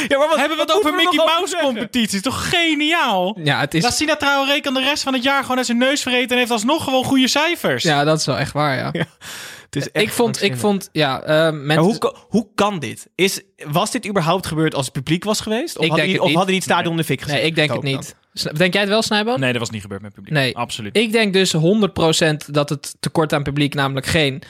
Ja, 0.08 0.18
maar 0.18 0.28
wat, 0.28 0.38
Hebben 0.38 0.58
we 0.58 0.64
het 0.64 0.74
over 0.74 0.94
Mickey 0.94 1.26
Mouse 1.26 1.58
competities? 1.62 2.22
Toch 2.22 2.50
geniaal? 2.50 3.40
Ja, 3.44 3.60
het 3.60 3.74
is... 3.74 3.84
Lassina 3.84 4.16
Traoré 4.16 4.60
kan 4.60 4.74
de 4.74 4.82
rest 4.82 5.04
van 5.04 5.14
het 5.14 5.24
jaar 5.24 5.42
gewoon 5.42 5.58
uit 5.58 5.66
zijn 5.66 5.78
neus 5.78 6.02
vergeten... 6.02 6.30
en 6.32 6.38
heeft 6.38 6.52
alsnog 6.52 6.84
gewoon 6.84 7.04
goede 7.04 7.28
cijfers. 7.28 7.84
Ja, 7.84 8.04
dat 8.04 8.20
is 8.20 8.26
wel 8.26 8.38
echt 8.38 8.52
waar, 8.52 8.76
ja. 8.76 8.92
Het 9.70 9.76
is 9.76 9.92
echt 9.92 10.06
Ik 10.06 10.12
vond, 10.12 10.44
ik 10.44 10.58
vond, 10.58 10.90
ja, 10.92 11.22
eh, 11.22 11.28
Maar 11.28 11.54
mensen... 11.54 11.84
hoe, 11.84 12.14
hoe 12.30 12.48
kan 12.56 12.80
dit? 12.80 13.08
Is, 13.16 13.42
was 13.68 13.92
dit 13.92 14.08
überhaupt 14.08 14.48
gebeurd 14.48 14.76
als 14.76 14.86
het 14.86 14.94
publiek 14.94 15.24
was 15.24 15.40
geweest? 15.42 15.78
Of, 15.78 15.84
Ik 15.84 15.90
hadden, 15.90 15.96
denk 15.98 16.08
die, 16.08 16.12
het 16.14 16.22
of 16.22 16.28
niet. 16.28 16.36
hadden 16.38 16.54
die 16.54 16.64
het 16.64 16.72
stadion 16.72 16.92
in 16.92 16.98
de 17.00 17.04
fik 17.06 17.22
gezet? 17.22 17.36
Nee, 17.38 17.46
ik 17.46 17.56
denk 17.56 17.72
het 17.72 17.82
dan. 17.82 17.92
niet. 17.92 18.16
Denk 18.58 18.74
jij 18.74 18.82
het 18.82 18.90
wel, 18.92 19.02
Snijboon? 19.02 19.40
Nee, 19.40 19.52
dat 19.52 19.60
was 19.62 19.70
niet 19.70 19.82
gebeurd 19.82 20.02
met 20.02 20.14
publiek. 20.14 20.34
Nee. 20.34 20.58
Absoluut. 20.58 20.98
Ik 20.98 21.12
denk 21.12 21.34
dus 21.34 21.56
100% 21.56 21.60
dat 22.52 22.70
het 22.70 22.96
tekort 23.00 23.34
aan 23.34 23.44
publiek, 23.44 23.74
namelijk 23.74 24.06
geen, 24.06 24.42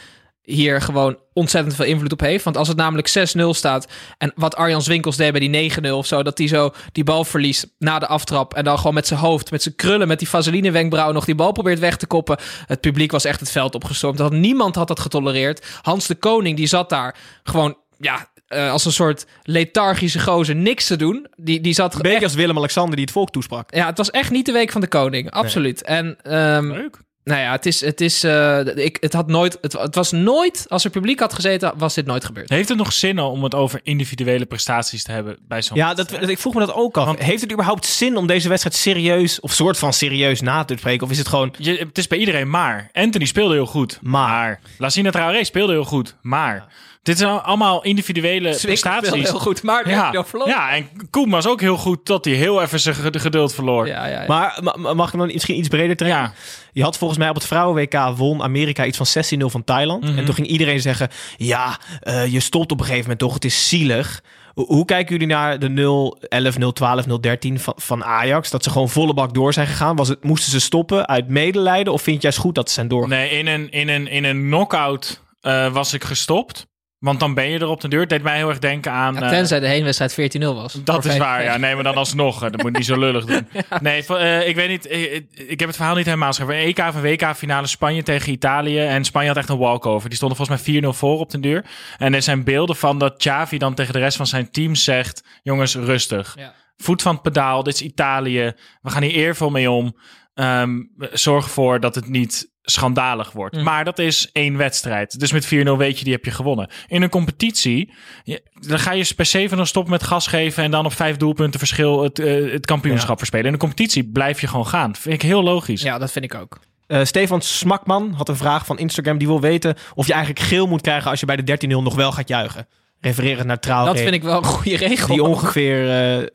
hier 0.52 0.82
gewoon 0.82 1.18
ontzettend 1.34 1.76
veel 1.76 1.86
invloed 1.86 2.12
op 2.12 2.20
heeft. 2.20 2.44
Want 2.44 2.58
als 2.58 2.68
het 2.68 2.78
namelijk 2.78 3.10
6-0 3.38 3.42
staat 3.50 3.88
en 4.18 4.32
wat 4.36 4.56
Arjan 4.56 4.82
Winkels 4.84 5.16
deed 5.18 5.32
bij 5.32 5.48
die 5.48 5.72
9-0 5.88 5.92
of 5.92 6.06
zo, 6.06 6.24
dat 6.24 6.38
hij 6.38 6.48
zo 6.48 6.72
die 6.92 7.04
bal 7.04 7.24
verliest 7.24 7.68
na 7.78 8.00
de 8.00 8.08
aftrap 8.08 8.54
en 8.54 8.64
dan 8.64 8.78
gewoon 8.78 8.94
met 8.94 9.08
zijn 9.08 9.20
hoofd, 9.20 9.52
met 9.52 9.64
zijn 9.64 9.76
krullen, 9.76 10.08
met 10.08 10.20
die 10.20 10.30
vaseline 10.30 10.72
wenkbrauw 10.72 11.12
nog 11.12 11.26
die 11.26 11.36
bal 11.36 11.52
probeert 11.52 11.80
weg 11.80 11.98
te 11.98 12.08
koppen. 12.08 12.38
Het 12.66 12.82
publiek 12.82 13.12
was 13.12 13.26
echt 13.26 13.40
het 13.40 13.52
veld 13.52 13.76
opgestormd. 13.76 14.18
Dat, 14.18 14.32
niemand 14.32 14.76
had 14.76 14.88
dat 14.88 15.00
getolereerd. 15.00 15.66
Hans 15.82 16.08
de 16.08 16.16
Koning, 16.16 16.58
die 16.58 16.68
zat 16.68 16.90
daar 16.90 17.16
gewoon, 17.44 17.78
ja... 17.98 18.28
eh, 18.48 18.72
als 18.72 18.86
een 18.86 18.92
soort 18.92 19.26
lethargische 19.44 20.20
gozer 20.20 20.56
niks 20.56 20.88
te 20.88 20.96
doen. 20.96 21.28
Die, 21.36 21.62
die 21.62 21.74
zat 21.74 21.94
Een 21.94 22.00
beetje 22.02 22.16
echt- 22.16 22.24
als 22.26 22.34
Willem-Alexander 22.36 22.96
die 22.96 23.06
het 23.06 23.14
volk 23.14 23.30
toesprak. 23.32 23.76
ja, 23.76 23.86
het 23.86 23.98
was 23.98 24.12
echt 24.12 24.32
niet 24.32 24.46
de 24.46 24.52
week 24.52 24.72
van 24.72 24.82
de 24.82 24.88
koning. 24.88 25.32
Absoluut. 25.32 25.84
En 25.84 26.18
ehm, 26.24 26.68
Leuk. 26.72 26.98
Nou 27.24 27.42
ja, 27.42 27.52
het 27.52 27.66
is, 27.66 27.82
het 27.82 28.02
is, 28.02 28.24
eh, 28.24 28.60
ik, 28.76 28.98
het 29.00 29.14
had 29.14 29.28
nooit, 29.28 29.58
het, 29.62 29.74
het 29.74 29.96
was 29.96 30.12
nooit, 30.12 30.66
als 30.68 30.84
er 30.84 30.90
publiek 30.90 31.20
had 31.20 31.34
gezeten, 31.34 31.74
was 31.78 31.94
dit 31.94 32.06
nooit 32.06 32.26
gebeurd. 32.26 32.50
Heeft 32.50 32.70
het 32.70 32.78
nog 32.78 32.94
zin 32.94 33.20
om 33.20 33.44
het 33.44 33.56
over 33.56 33.80
individuele 33.84 34.46
prestaties 34.46 35.04
te 35.04 35.12
hebben 35.12 35.38
bij 35.48 35.62
zo'n 35.62 35.78
Ja, 35.78 35.94
dat, 35.94 36.30
ik 36.30 36.40
vroeg 36.40 36.54
me 36.54 36.60
dat 36.60 36.74
ook 36.74 36.98
af. 36.98 37.20
Heeft 37.20 37.42
het 37.42 37.52
überhaupt 37.52 37.86
zin 37.86 38.18
om 38.18 38.28
deze 38.28 38.50
wedstrijd 38.50 38.76
serieus, 38.76 39.40
of 39.40 39.54
soort 39.54 39.78
van 39.78 39.94
serieus 39.94 40.42
na 40.42 40.64
te 40.64 40.76
spreken? 40.78 41.06
Of 41.06 41.12
is 41.12 41.18
het 41.18 41.28
gewoon... 41.28 41.54
Je, 41.58 41.76
het 41.78 41.98
is 41.98 42.08
bij 42.08 42.18
iedereen 42.18 42.50
maar. 42.50 42.90
Anthony 42.94 43.26
speelde 43.26 43.54
heel 43.54 43.66
goed. 43.66 44.00
Maar. 44.02 44.60
Lassina 44.78 45.12
Traoré 45.12 45.44
speelde 45.44 45.72
heel 45.74 45.86
goed. 45.86 46.16
Maar. 46.22 46.68
Dit 47.10 47.18
zijn 47.18 47.42
allemaal 47.42 47.84
individuele 47.84 48.54
speelde 48.54 48.80
prestaties. 48.80 49.30
heel 49.30 49.40
goed, 49.40 49.64
maar 49.64 49.90
Ja. 49.90 50.10
ja. 50.12 50.24
verloren. 50.26 50.54
ja, 50.54 50.72
en 50.72 50.90
Koen 51.10 51.30
was 51.30 51.48
ook 51.48 51.62
heel 51.62 51.78
goed 51.78 52.06
tot 52.06 52.26
hij 52.26 52.34
heel 52.34 52.62
even 52.62 52.80
zijn 52.80 52.96
ged- 52.96 53.22
geduld 53.22 53.54
verloor. 53.54 53.88
Ja, 53.88 54.06
ja, 54.06 54.22
ja. 54.22 54.28
Maar 54.28 54.60
ma- 54.64 54.76
ma- 54.78 54.94
mag 54.94 55.14
ik 55.14 55.20
dan 55.20 55.28
misschien 55.28 55.58
iets 55.58 55.68
breder 55.68 55.96
trekken? 55.96 56.20
Ja. 56.20 56.34
Je 56.74 56.84
had 56.84 56.98
volgens 56.98 57.20
mij 57.20 57.30
op 57.30 57.36
het 57.36 57.46
vrouwen-WK 57.46 58.18
won 58.18 58.44
Amerika 58.44 58.86
iets 58.86 58.98
van 58.98 59.06
16-0 59.06 59.50
van 59.50 59.64
Thailand. 59.64 60.04
Mhm. 60.04 60.18
En 60.18 60.26
toen 60.26 60.34
ging 60.34 60.48
iedereen 60.48 60.82
zeggen, 60.82 61.10
ja, 61.38 61.78
eh, 62.02 62.28
je 62.28 62.40
stopt 62.40 62.72
op 62.72 62.78
een 62.80 62.86
gegeven 62.86 63.02
moment 63.04 63.20
toch, 63.20 63.34
het 63.34 63.46
is 63.46 63.70
zielig. 63.70 64.22
Hoe, 64.54 64.86
kijken 64.86 65.12
jullie 65.12 65.28
naar 65.36 65.60
de 65.60 65.70
0-11, 65.70 66.58
0-12, 66.58 67.06
0-13 67.08 67.60
van, 67.60 67.74
van 67.78 68.04
Ajax? 68.04 68.50
Dat 68.50 68.64
ze 68.64 68.70
gewoon 68.70 68.90
volle 68.90 69.14
bak 69.14 69.34
door 69.34 69.54
zijn 69.54 69.68
gegaan. 69.68 69.96
Was 69.96 70.08
het, 70.08 70.24
moesten 70.24 70.52
ze 70.52 70.60
stoppen 70.60 71.08
uit 71.08 71.28
medelijden? 71.28 71.94
Of 71.94 72.02
vind 72.02 72.16
je 72.16 72.22
juist 72.22 72.38
goed 72.38 72.56
dat 72.56 72.68
ze 72.68 72.74
zijn 72.74 72.88
doorgegaan? 72.88 73.18
Nee, 73.18 73.30
in 73.30 73.48
een, 73.48 73.70
in 73.72 73.90
een, 73.90 74.08
in 74.08 74.24
een 74.24 74.42
knockout 74.42 75.22
eh, 75.42 75.72
was 75.74 75.94
ik 75.94 76.04
gestopt. 76.04 76.68
Want 77.00 77.20
dan 77.20 77.34
ben 77.34 77.50
je 77.50 77.60
er 77.60 77.68
op 77.68 77.82
de 77.82 77.88
deur. 77.88 78.00
Het 78.00 78.10
deed 78.10 78.24
mij 78.24 78.36
heel 78.36 78.50
erg 78.50 78.60
denken 78.60 78.92
aan... 78.92 79.14
Ja, 79.14 79.22
eh, 79.22 79.30
tenzij 79.30 79.60
de 79.60 79.68
heenwedstrijd 79.68 80.38
14-0 80.38 80.44
was. 80.46 80.74
Dat 80.84 81.06
is 81.06 81.18
waar, 81.18 81.44
ja. 81.44 81.58
Nee, 81.58 81.76
maar 81.76 81.84
dan 81.84 81.96
alsnog. 81.96 82.40
hè. 82.40 82.50
Dat 82.50 82.62
moet 82.62 82.76
niet 82.76 82.86
zo 82.86 83.00
lullig 83.00 83.26
doen. 83.26 83.48
Nee, 83.82 84.06
eh, 84.06 84.48
ik 84.48 84.56
weet 84.56 84.70
niet. 84.70 84.92
Ik, 84.92 85.26
ik 85.34 85.60
heb 85.60 85.68
het 85.68 85.78
verhaal 85.78 85.96
niet 85.96 86.06
helemaal 86.06 86.28
geschreven. 86.28 86.56
EK 86.56 86.78
of 86.78 87.02
WK-finale 87.02 87.68
Spanje 87.68 88.04
tegen 88.04 88.32
Italië. 88.32 88.80
En 88.80 89.04
Spanje 89.04 89.28
had 89.28 89.38
echt 89.38 89.50
een 89.50 89.58
walkover. 89.58 90.08
Die 90.10 90.18
stonden 90.18 90.38
volgens 90.38 90.66
mij 90.68 90.82
4-0 90.82 90.88
voor 90.88 91.20
op 91.20 91.30
de 91.30 91.40
deur. 91.40 91.66
En 91.98 92.14
er 92.14 92.22
zijn 92.22 92.44
beelden 92.44 92.76
van 92.76 92.98
dat 92.98 93.18
Xavi 93.18 93.58
dan 93.58 93.74
tegen 93.74 93.94
de 93.94 94.00
rest 94.00 94.18
van 94.18 94.28
zijn 94.28 94.52
team 94.52 94.76
zegt... 94.76 95.24
Jongens, 95.44 95.76
rustig. 95.76 96.34
Ja. 96.38 96.54
Voet 96.78 97.02
van 97.02 97.14
het 97.14 97.22
pedaal. 97.22 97.64
Dit 97.64 97.74
is 97.74 97.82
Italië. 97.82 98.54
We 98.82 98.90
gaan 98.90 99.04
hier 99.04 99.12
eervol 99.12 99.50
mee 99.50 99.72
om. 99.72 99.96
Ehm, 100.40 100.80
zorg 101.12 101.46
ervoor 101.46 101.80
dat 101.80 101.96
het 101.96 102.08
niet 102.10 102.50
schandalig 102.62 103.32
wordt. 103.32 103.56
Mm. 103.56 103.64
Maar 103.64 103.86
dat 103.86 104.00
is 104.00 104.30
één 104.32 104.58
wedstrijd. 104.58 105.20
Dus 105.20 105.32
met 105.32 105.46
4-0 105.46 105.78
weet 105.78 105.98
je, 105.98 106.04
die 106.04 106.14
heb 106.14 106.26
je 106.26 106.32
gewonnen. 106.32 106.70
In 106.88 107.02
een 107.02 107.10
competitie, 107.10 107.94
je- 108.24 108.44
dan 108.54 108.80
ga 108.80 108.92
je 108.92 109.14
per 109.16 109.26
se 109.26 109.50
van 109.50 109.60
een 109.60 109.68
stop 109.68 109.88
met 109.90 110.04
gas 110.04 110.28
geven... 110.28 110.64
en 110.64 110.72
dan 110.72 110.86
op 110.86 110.94
vijf 110.94 111.18
doelpunten 111.18 111.60
verschil 111.60 112.04
het, 112.04 112.20
eh, 112.20 112.52
het 112.52 112.66
kampioenschap 112.66 113.18
verspelen. 113.18 113.46
In 113.46 113.54
een 113.54 113.60
competitie 113.60 114.10
blijf 114.12 114.42
je 114.42 114.48
gewoon 114.48 114.68
gaan. 114.68 114.96
Vind 114.96 115.16
ik 115.16 115.22
heel 115.22 115.44
logisch. 115.44 115.82
Ja, 115.82 115.98
dat 115.98 116.12
vind 116.12 116.26
ik 116.26 116.36
ook. 116.36 116.60
Eh, 116.88 117.04
Stefan 117.04 117.42
Smakman 117.42 118.14
had 118.14 118.30
een 118.30 118.36
vraag 118.36 118.66
van 118.66 118.78
Instagram. 118.78 119.18
Die 119.18 119.28
wil 119.28 119.42
weten 119.42 119.76
of 119.94 120.08
je 120.08 120.14
eigenlijk 120.14 120.46
geel 120.46 120.68
moet 120.68 120.82
krijgen 120.82 121.10
als 121.12 121.20
je 121.20 121.26
bij 121.26 121.36
de 121.36 121.44
13-0 121.44 121.82
nog 121.84 121.96
wel 121.96 122.12
gaat 122.12 122.28
juichen. 122.28 122.68
Refererend 123.00 123.48
naar 123.48 123.60
Traoré. 123.60 123.86
Dat 123.92 124.00
vind 124.00 124.14
ik 124.14 124.24
wel 124.24 124.38
een 124.38 124.44
goede 124.44 124.78
regel. 124.78 125.08
Die 125.08 125.24
ongeveer 125.24 125.90
eh, 125.90 126.28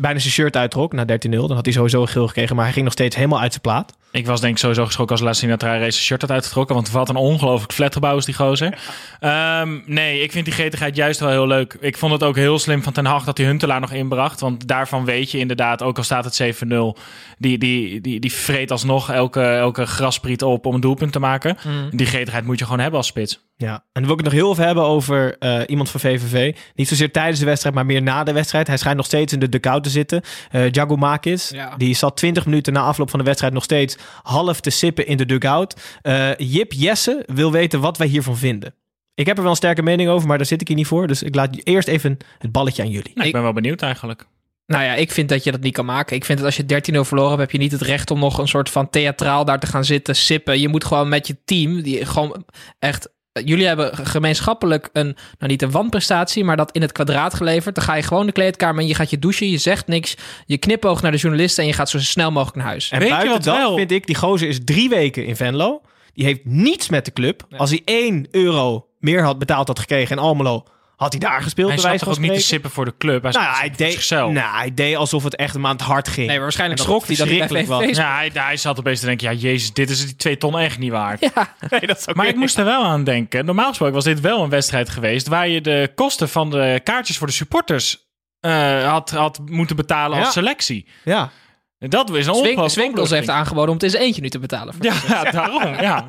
bijna 0.00 0.18
zijn 0.18 0.32
shirt 0.32 0.56
uittrok 0.56 0.92
na 0.92 1.02
13-0. 1.02 1.06
Dan 1.30 1.50
had 1.50 1.64
hij 1.64 1.74
sowieso 1.74 2.06
geel 2.06 2.26
gekregen. 2.26 2.56
Maar 2.56 2.64
hij 2.64 2.72
ging 2.72 2.84
nog 2.84 2.94
steeds 2.94 3.16
helemaal 3.16 3.40
uit 3.40 3.50
zijn 3.50 3.62
plaat. 3.62 3.96
Ik 4.10 4.26
was 4.26 4.40
denk 4.40 4.52
ik 4.52 4.58
sowieso 4.58 4.84
geschrokken 4.84 5.16
als 5.16 5.24
Lassina 5.24 5.56
Traoré 5.56 5.90
zijn 5.90 6.04
shirt 6.04 6.20
had 6.20 6.30
uitgetrokken. 6.30 6.74
Want 6.74 6.90
wat 6.90 7.08
een 7.08 7.16
ongelooflijk 7.16 7.72
flatgebouw 7.72 8.16
is 8.16 8.24
die 8.24 8.34
gozer. 8.34 8.78
Ehm, 9.20 9.78
nee, 9.86 10.22
ik 10.22 10.32
vind 10.32 10.44
die 10.44 10.54
gretigheid 10.54 10.96
juist 10.96 11.20
wel 11.20 11.28
heel 11.28 11.46
leuk. 11.46 11.76
Ik 11.80 11.96
vond 11.96 12.12
het 12.12 12.22
ook 12.22 12.36
heel 12.36 12.58
slim 12.58 12.82
van 12.82 12.92
Ten 12.92 13.04
Hag 13.04 13.24
dat 13.24 13.38
hij 13.38 13.46
Huntelaar 13.46 13.80
nog 13.80 13.92
inbracht. 13.92 14.40
Want 14.40 14.68
daarvan 14.68 15.04
weet 15.04 15.30
je 15.30 15.38
inderdaad, 15.38 15.82
ook 15.82 15.96
al 15.96 16.02
staat 16.02 16.24
het 16.24 16.64
7-0... 16.64 17.00
Die, 17.38 17.58
die, 17.58 18.00
die, 18.00 18.20
die 18.20 18.32
vreet 18.32 18.70
alsnog 18.70 19.10
elke, 19.10 19.42
elke 19.42 19.86
graspriet 19.86 20.42
op 20.42 20.66
om 20.66 20.74
een 20.74 20.80
doelpunt 20.80 21.12
te 21.12 21.18
maken. 21.18 21.56
Mm. 21.66 21.88
Die 21.90 22.06
gretigheid 22.06 22.44
moet 22.44 22.58
je 22.58 22.64
gewoon 22.64 22.80
hebben 22.80 22.98
als 22.98 23.06
spits. 23.06 23.40
Ja, 23.56 23.72
en 23.74 23.82
dan 23.92 24.02
wil 24.02 24.12
ik 24.12 24.16
het 24.18 24.24
nog 24.24 24.32
heel 24.42 24.50
even 24.52 24.64
hebben 24.64 24.84
over 24.84 25.38
eh, 25.38 25.60
iemand 25.66 25.90
van 25.90 26.00
VVV. 26.00 26.56
Niet 26.74 26.88
zozeer 26.88 27.10
tijdens 27.12 27.38
de 27.38 27.44
wedstrijd, 27.44 27.74
maar 27.74 27.86
meer 27.86 28.02
na 28.02 28.24
de 28.24 28.32
wedstrijd. 28.32 28.66
Hij 28.66 28.76
schijnt 28.76 28.96
nog 28.96 29.06
steeds 29.06 29.32
in 29.32 29.38
de 29.38 29.48
dugout 29.48 29.82
te 29.82 29.90
zitten. 29.90 30.22
Eh 30.50 30.62
Giacomakis, 30.70 31.48
Ja. 31.48 31.76
die 31.76 31.94
zat 31.94 32.16
20 32.16 32.44
minuten 32.46 32.72
na 32.72 32.80
afloop 32.80 33.10
van 33.10 33.18
de 33.18 33.24
wedstrijd 33.24 33.52
nog 33.52 33.62
steeds 33.64 33.96
half 34.22 34.60
te 34.60 34.70
sippen 34.70 35.06
in 35.06 35.16
de 35.16 35.26
dugout. 35.26 35.98
Eh 36.02 36.30
Jip 36.36 36.72
Jesse 36.72 37.22
wil 37.26 37.52
weten 37.52 37.80
wat 37.80 37.98
wij 37.98 38.06
hiervan 38.06 38.36
vinden. 38.36 38.74
Ik 39.14 39.26
heb 39.26 39.36
er 39.36 39.42
wel 39.42 39.50
een 39.50 39.56
sterke 39.56 39.82
mening 39.82 40.08
over, 40.08 40.28
maar 40.28 40.36
daar 40.38 40.46
zit 40.46 40.60
ik 40.60 40.68
hier 40.68 40.76
niet 40.76 40.86
voor. 40.86 41.06
Dus 41.06 41.22
ik 41.22 41.34
laat 41.34 41.56
eerst 41.62 41.88
even 41.88 42.16
het 42.38 42.52
balletje 42.52 42.82
aan 42.82 42.90
jullie. 42.90 43.08
Nou, 43.14 43.20
ik 43.20 43.26
Ik- 43.26 43.32
ben 43.32 43.42
wel 43.42 43.52
benieuwd 43.52 43.82
eigenlijk. 43.82 44.26
Nou 44.66 44.84
ja, 44.84 44.94
ik 44.94 45.10
vind 45.12 45.28
dat 45.28 45.44
je 45.44 45.50
dat 45.50 45.60
niet 45.60 45.72
kan 45.74 45.84
maken. 45.84 46.16
Ik 46.16 46.24
vind 46.24 46.38
dat 46.38 46.46
als 46.46 46.56
je 46.56 46.64
13-0 46.66 47.04
verloren 47.04 47.30
hebt, 47.30 47.42
heb 47.42 47.50
je 47.50 47.58
niet 47.58 47.72
het 47.72 47.80
recht 47.82 48.10
om 48.10 48.18
nog 48.18 48.38
een 48.38 48.48
soort 48.48 48.70
van 48.70 48.90
theatraal 48.90 49.44
daar 49.44 49.60
te 49.60 49.66
gaan 49.66 49.84
zitten, 49.84 50.16
sippen. 50.16 50.60
Je 50.60 50.68
moet 50.68 50.84
gewoon 50.84 51.08
met 51.08 51.26
je 51.26 51.36
team, 51.44 51.82
die 51.82 52.06
gewoon 52.06 52.44
echt... 52.78 53.12
Jullie 53.42 53.66
hebben 53.66 53.96
gemeenschappelijk 54.06 54.88
een, 54.92 55.16
nou 55.38 55.50
niet 55.50 55.62
een 55.62 55.70
wanprestatie, 55.70 56.44
maar 56.44 56.56
dat 56.56 56.72
in 56.72 56.82
het 56.82 56.92
kwadraat 56.92 57.34
geleverd. 57.34 57.74
Dan 57.74 57.84
ga 57.84 57.94
je 57.94 58.02
gewoon 58.02 58.26
de 58.26 58.32
kleedkamer 58.32 58.82
in, 58.82 58.88
je 58.88 58.94
gaat 58.94 59.10
je 59.10 59.18
douchen, 59.18 59.50
je 59.50 59.58
zegt 59.58 59.86
niks. 59.86 60.16
Je 60.46 60.58
knipoogt 60.58 61.02
naar 61.02 61.12
de 61.12 61.18
journalisten 61.18 61.62
en 61.62 61.68
je 61.68 61.74
gaat 61.74 61.90
zo 61.90 61.98
snel 61.98 62.30
mogelijk 62.30 62.56
naar 62.56 62.66
huis. 62.66 62.90
En 62.90 62.98
Weet 62.98 63.08
je 63.08 63.14
buiten 63.14 63.34
wat 63.34 63.44
dat 63.44 63.56
wel? 63.56 63.76
vind 63.76 63.90
ik, 63.90 64.06
die 64.06 64.14
gozer 64.16 64.48
is 64.48 64.58
drie 64.64 64.88
weken 64.88 65.26
in 65.26 65.36
Venlo. 65.36 65.80
Die 66.12 66.24
heeft 66.24 66.40
niets 66.44 66.88
met 66.88 67.04
de 67.04 67.12
club. 67.12 67.46
Als 67.56 67.70
hij 67.70 67.82
1 67.84 68.26
euro 68.30 68.86
meer 68.98 69.22
had 69.22 69.38
betaald 69.38 69.68
had 69.68 69.78
gekregen 69.78 70.16
in 70.16 70.22
Almelo, 70.22 70.64
had 70.96 71.12
hij 71.12 71.20
daar 71.20 71.42
gespeeld. 71.42 71.68
Hij 71.70 71.78
zat 71.78 71.98
toch 71.98 72.08
ook 72.08 72.18
niet 72.18 72.34
te 72.34 72.40
sippen 72.40 72.70
voor 72.70 72.84
de 72.84 72.94
club? 72.98 73.22
Hij 73.22 73.32
Nou, 73.32 73.44
ja, 73.44 73.54
hij 73.58 73.70
deed, 73.70 73.92
zichzelf. 73.92 74.32
nou, 74.32 74.56
hij 74.56 74.74
deed 74.74 74.96
alsof 74.96 75.24
het 75.24 75.36
echt 75.36 75.54
een 75.54 75.66
aan 75.66 75.72
het 75.72 75.80
hart 75.80 76.08
ging. 76.08 76.16
Nee, 76.26 76.34
maar 76.34 76.42
waarschijnlijk 76.44 76.80
schrok 76.80 77.06
hij 77.06 77.16
dat 77.16 77.28
hij 77.50 77.66
was. 77.66 77.84
Ja, 77.84 78.14
hij, 78.16 78.30
hij 78.34 78.56
zat 78.56 78.78
opeens 78.78 79.00
te 79.00 79.06
denken, 79.06 79.30
ja 79.32 79.38
jezus, 79.40 79.72
dit 79.72 79.90
is 79.90 80.04
die 80.06 80.16
twee 80.16 80.36
ton 80.36 80.58
echt 80.58 80.78
niet 80.78 80.90
waard. 80.90 81.20
Ja, 81.34 81.54
Nee, 81.70 81.80
dat 81.80 81.98
is 81.98 82.14
Maar 82.14 82.26
ik 82.26 82.36
moest 82.36 82.58
er 82.58 82.64
wel 82.64 82.84
aan 82.84 83.04
denken. 83.04 83.44
Normaal 83.44 83.68
gesproken 83.68 83.94
was 83.94 84.04
dit 84.04 84.20
wel 84.20 84.42
een 84.42 84.48
wedstrijd 84.50 84.88
geweest... 84.88 85.28
waar 85.28 85.48
je 85.48 85.60
de 85.60 85.92
kosten 85.94 86.28
van 86.28 86.50
de 86.50 86.80
kaartjes 86.84 87.18
voor 87.18 87.26
de 87.26 87.32
supporters 87.32 88.02
eh, 88.40 88.90
had, 88.90 89.10
had 89.10 89.40
moeten 89.50 89.76
betalen 89.76 90.16
als 90.18 90.26
Ja. 90.26 90.32
selectie. 90.32 90.86
Ja. 91.04 91.30
Dat 91.78 92.10
is 92.10 92.26
een 92.26 92.32
ongelooflijke 92.32 92.70
Swinkels 92.70 93.10
heeft 93.10 93.28
aangeboden 93.28 93.68
om 93.68 93.74
het 93.74 93.82
in 93.82 93.90
zijn 93.90 94.02
eentje 94.02 94.20
nu 94.22 94.28
te 94.28 94.38
betalen. 94.38 94.74
Voor 94.74 94.84
Ja, 94.84 95.24
daarom. 95.30 95.80
Ja. 95.80 96.08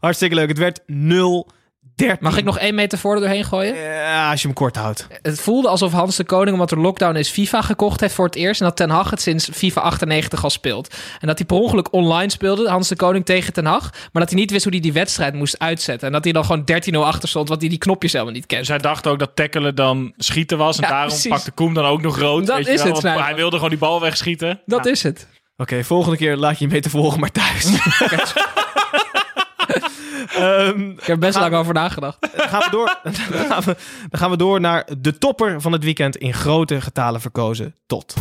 Hartstikke 0.00 0.34
leuk. 0.34 0.48
Het 0.48 0.58
werd 0.58 0.80
0 0.86 1.50
13. 1.96 2.16
Mag 2.20 2.36
ik 2.36 2.44
nog 2.44 2.58
één 2.58 2.74
metafoor 2.74 3.14
er 3.14 3.20
doorheen 3.20 3.44
gooien? 3.44 3.76
Ja, 3.76 4.30
als 4.30 4.40
je 4.40 4.46
hem 4.46 4.56
kort 4.56 4.76
houdt. 4.76 5.06
Het 5.22 5.40
voelde 5.40 5.68
alsof 5.68 5.92
Hans 5.92 6.16
de 6.16 6.24
Koning, 6.24 6.52
omdat 6.52 6.70
er 6.70 6.78
lockdown 6.80 7.16
is, 7.16 7.28
FIFA 7.30 7.62
gekocht 7.62 8.00
heeft 8.00 8.14
voor 8.14 8.24
het 8.24 8.34
eerst. 8.34 8.60
En 8.60 8.66
dat 8.66 8.76
Ten 8.76 8.90
Hag 8.90 9.10
het 9.10 9.20
sinds 9.20 9.48
FIFA 9.52 9.80
98 9.80 10.42
al 10.44 10.50
speelt. 10.50 10.94
En 11.20 11.26
dat 11.26 11.38
hij 11.38 11.46
per 11.46 11.56
ongeluk 11.56 11.92
online 11.92 12.30
speelde, 12.30 12.68
Hans 12.68 12.88
de 12.88 12.96
Koning 12.96 13.24
tegen 13.24 13.52
Ten 13.52 13.64
Hag. 13.66 13.90
Maar 14.12 14.22
dat 14.22 14.30
hij 14.30 14.40
niet 14.40 14.50
wist 14.50 14.62
hoe 14.64 14.72
hij 14.72 14.82
die 14.82 14.92
wedstrijd 14.92 15.34
moest 15.34 15.58
uitzetten. 15.58 16.06
En 16.06 16.12
dat 16.12 16.24
hij 16.24 16.32
dan 16.32 16.44
gewoon 16.44 16.64
13-0 16.94 16.96
achter 16.98 17.28
stond, 17.28 17.48
want 17.48 17.60
hij 17.60 17.70
die 17.70 17.78
knopjes 17.78 18.12
helemaal 18.12 18.34
niet 18.34 18.46
kent. 18.46 18.60
Dus 18.60 18.68
hij 18.70 18.78
dacht 18.78 19.06
ook 19.06 19.18
dat 19.18 19.30
tackelen 19.36 19.74
dan 19.74 20.12
schieten 20.16 20.58
was. 20.58 20.76
En 20.76 20.82
Ja, 20.82 20.88
daarom 20.88 21.08
precies. 21.08 21.30
pakte 21.30 21.50
Koem 21.50 21.74
dan 21.74 21.84
ook 21.84 22.02
nog 22.02 22.18
rood. 22.18 22.46
Dat 22.46 22.56
weet 22.56 22.66
je 22.66 22.72
is 22.72 22.78
wel, 22.82 22.88
het, 22.92 23.00
Snijder. 23.00 23.24
Hij 23.24 23.34
wilde 23.34 23.54
gewoon 23.56 23.70
die 23.70 23.78
bal 23.78 24.00
wegschieten. 24.00 24.60
Dat 24.66 24.84
Ja. 24.84 24.90
is 24.90 25.02
het. 25.02 25.26
Oké, 25.56 25.84
volgende 25.84 26.16
keer 26.16 26.36
laat 26.36 26.58
je 26.58 26.64
je 26.64 26.70
mee 26.70 26.80
te 26.80 26.90
volgen 26.90 27.20
maar 27.20 27.32
thuis. 27.32 27.64
Um, 30.38 30.90
ik 30.90 31.06
heb 31.06 31.20
best 31.20 31.38
lang 31.38 31.54
over 31.54 31.74
nagedacht. 31.74 32.18
Dan 32.36 32.48
gaan, 32.48 32.60
we 32.60 32.70
door, 32.70 32.98
dan, 33.02 33.46
gaan 33.46 33.62
we, 33.62 33.76
gaan 34.10 34.38
door 34.38 34.60
naar 34.60 34.88
de 34.98 35.18
topper 35.18 35.60
van 35.60 35.72
het 35.72 35.84
weekend 35.84 36.16
in 36.16 36.34
grote 36.34 36.80
getalen 36.80 37.20
verkozen 37.20 37.74
tot. 37.86 38.14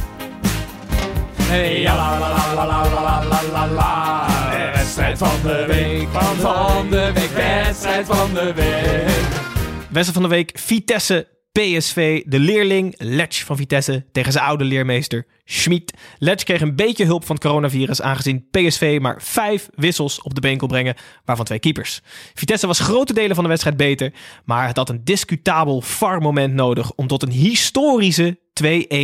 Hey, 1.42 1.82
ja, 1.82 1.96
la, 1.96 2.20
la, 2.20 2.66
la, 2.66 3.68
la 3.68 4.28
de 4.52 4.72
Wedstrijd 4.74 5.18
van 5.18 5.42
de 5.44 5.66
week, 5.68 6.08
van, 6.12 6.36
van 6.36 6.90
de 6.90 7.12
week, 7.14 7.30
wedstrijd 7.30 8.06
van 8.06 8.34
de 8.34 8.54
week. 8.54 9.44
Wedstrijd 9.90 10.14
van 10.14 10.22
de 10.22 10.28
week, 10.28 10.52
Vitesse 10.54 11.28
PSV. 11.60 12.24
De 12.26 12.40
leerling 12.40 12.96
Letch 12.98 13.46
van 13.46 13.56
Vitesse 13.58 14.06
tegen 14.12 14.32
zijn 14.32 14.46
oude 14.46 14.64
leermeester 14.64 15.26
Schmid. 15.46 15.94
Letch 16.18 16.44
kreeg 16.44 16.62
een 16.62 16.76
beetje 16.76 17.06
hulp 17.06 17.26
van 17.26 17.36
het 17.36 17.44
coronavirus 17.44 18.02
aangezien 18.02 18.48
PSV 18.52 18.98
maar 19.02 19.22
vijf 19.22 19.70
wissels 19.76 20.22
op 20.22 20.34
de 20.36 20.42
been 20.42 20.58
kon 20.58 20.68
brengen, 20.68 20.96
waarvan 21.26 21.46
twee 21.46 21.60
keepers. 21.60 22.02
Vitesse 22.34 22.68
was 22.68 22.80
grote 22.80 23.14
delen 23.14 23.36
van 23.36 23.44
de 23.44 23.50
wedstrijd 23.50 23.78
beter, 23.78 24.14
maar 24.46 24.68
het 24.68 24.78
had 24.78 24.90
een 24.90 25.04
discutabel 25.04 25.82
VAR-moment 25.82 26.54
nodig 26.54 26.94
om 26.94 27.08
tot 27.08 27.24
een 27.24 27.32
historische 27.32 28.40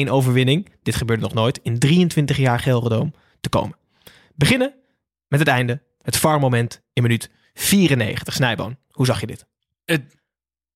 2-1 0.08 0.10
overwinning, 0.10 0.70
dit 0.84 0.96
gebeurde 0.96 1.24
nog 1.24 1.34
nooit, 1.34 1.60
in 1.64 1.80
23 1.80 2.38
jaar 2.38 2.60
Gelredome 2.60 3.12
te 3.42 3.50
komen. 3.50 3.78
Beginnen 4.36 4.74
met 5.28 5.40
het 5.40 5.48
einde, 5.48 5.82
het 6.02 6.18
VAR-moment 6.18 6.82
in 6.94 7.04
minuut 7.04 7.30
94. 7.54 8.34
Snijboon, 8.34 8.78
hoe 8.92 9.06
zag 9.06 9.20
je 9.20 9.28
dit? 9.28 9.46
Het- 9.86 10.20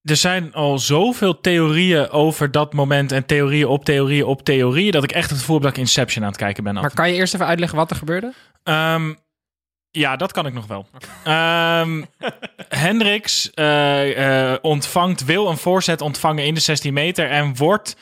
er 0.05 0.15
zijn 0.15 0.53
al 0.53 0.79
zoveel 0.79 1.41
theorieën 1.41 2.09
over 2.09 2.51
dat 2.51 2.73
moment 2.73 3.11
en 3.11 3.25
theorieën 3.25 3.67
op 3.67 3.85
theorieën 3.85 4.25
op 4.25 4.43
theorieën 4.43 4.91
dat 4.91 5.03
ik 5.03 5.11
echt 5.11 5.29
het 5.29 5.39
gevoel 5.39 5.55
heb 5.55 5.63
dat 5.63 5.73
ik 5.73 5.77
Inception 5.77 6.23
aan 6.23 6.29
het 6.29 6.39
kijken 6.39 6.63
ben. 6.63 6.73
Maar 6.73 6.93
kan 6.93 7.09
je 7.09 7.15
eerst 7.15 7.33
even 7.33 7.45
uitleggen 7.45 7.77
wat 7.77 7.89
er 7.89 7.95
gebeurde? 7.95 8.33
Ehm, 8.63 9.13
ja, 9.91 10.15
dat 10.15 10.31
kan 10.31 10.45
ik 10.45 10.53
nog 10.53 10.67
wel. 10.67 10.87
Ehm 11.23 12.03
Hendricks 12.85 13.51
eh, 13.53 14.51
eh, 14.51 14.57
ontvangt, 14.61 15.25
wil 15.25 15.49
een 15.49 15.57
voorzet 15.57 16.01
ontvangen 16.01 16.45
in 16.45 16.53
de 16.53 16.59
16 16.59 16.93
meter 16.93 17.29
en 17.29 17.55
wordt 17.55 17.95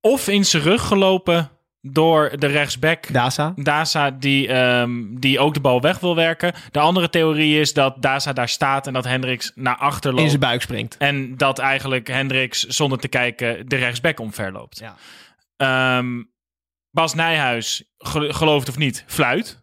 of 0.00 0.28
in 0.28 0.44
zijn 0.44 0.62
rug 0.62 0.86
gelopen 0.86 1.50
door 1.92 2.32
de 2.38 2.46
rechtsback 2.46 3.12
Dasa? 3.12 3.52
Daza 3.56 4.10
die, 4.10 4.48
ehm, 4.48 4.90
die 5.10 5.38
ook 5.38 5.54
de 5.54 5.60
bal 5.60 5.80
weg 5.80 5.98
wil 5.98 6.14
werken. 6.14 6.52
De 6.70 6.78
andere 6.78 7.10
theorie 7.10 7.60
is 7.60 7.72
dat 7.72 8.02
Daza 8.02 8.32
daar 8.32 8.48
staat 8.48 8.86
en 8.86 8.92
dat 8.92 9.04
Hendricks 9.04 9.52
naar 9.54 9.76
achter 9.76 10.10
In 10.10 10.16
loopt. 10.16 10.28
zijn 10.28 10.40
buik 10.40 10.62
springt. 10.62 10.96
En 10.98 11.36
dat 11.36 11.58
eigenlijk 11.58 12.08
Hendricks 12.08 12.62
zonder 12.62 12.98
te 12.98 13.08
kijken 13.08 13.68
de 13.68 13.76
rechtsback 13.76 14.20
omver 14.20 14.52
loopt. 14.52 14.78
Ja. 14.78 14.96
Ehm, 15.56 16.22
Bas 16.90 17.14
Nijhuis, 17.14 17.84
gel- 17.98 18.32
gelooft 18.32 18.68
of 18.68 18.76
niet, 18.78 19.04
fluit. 19.06 19.60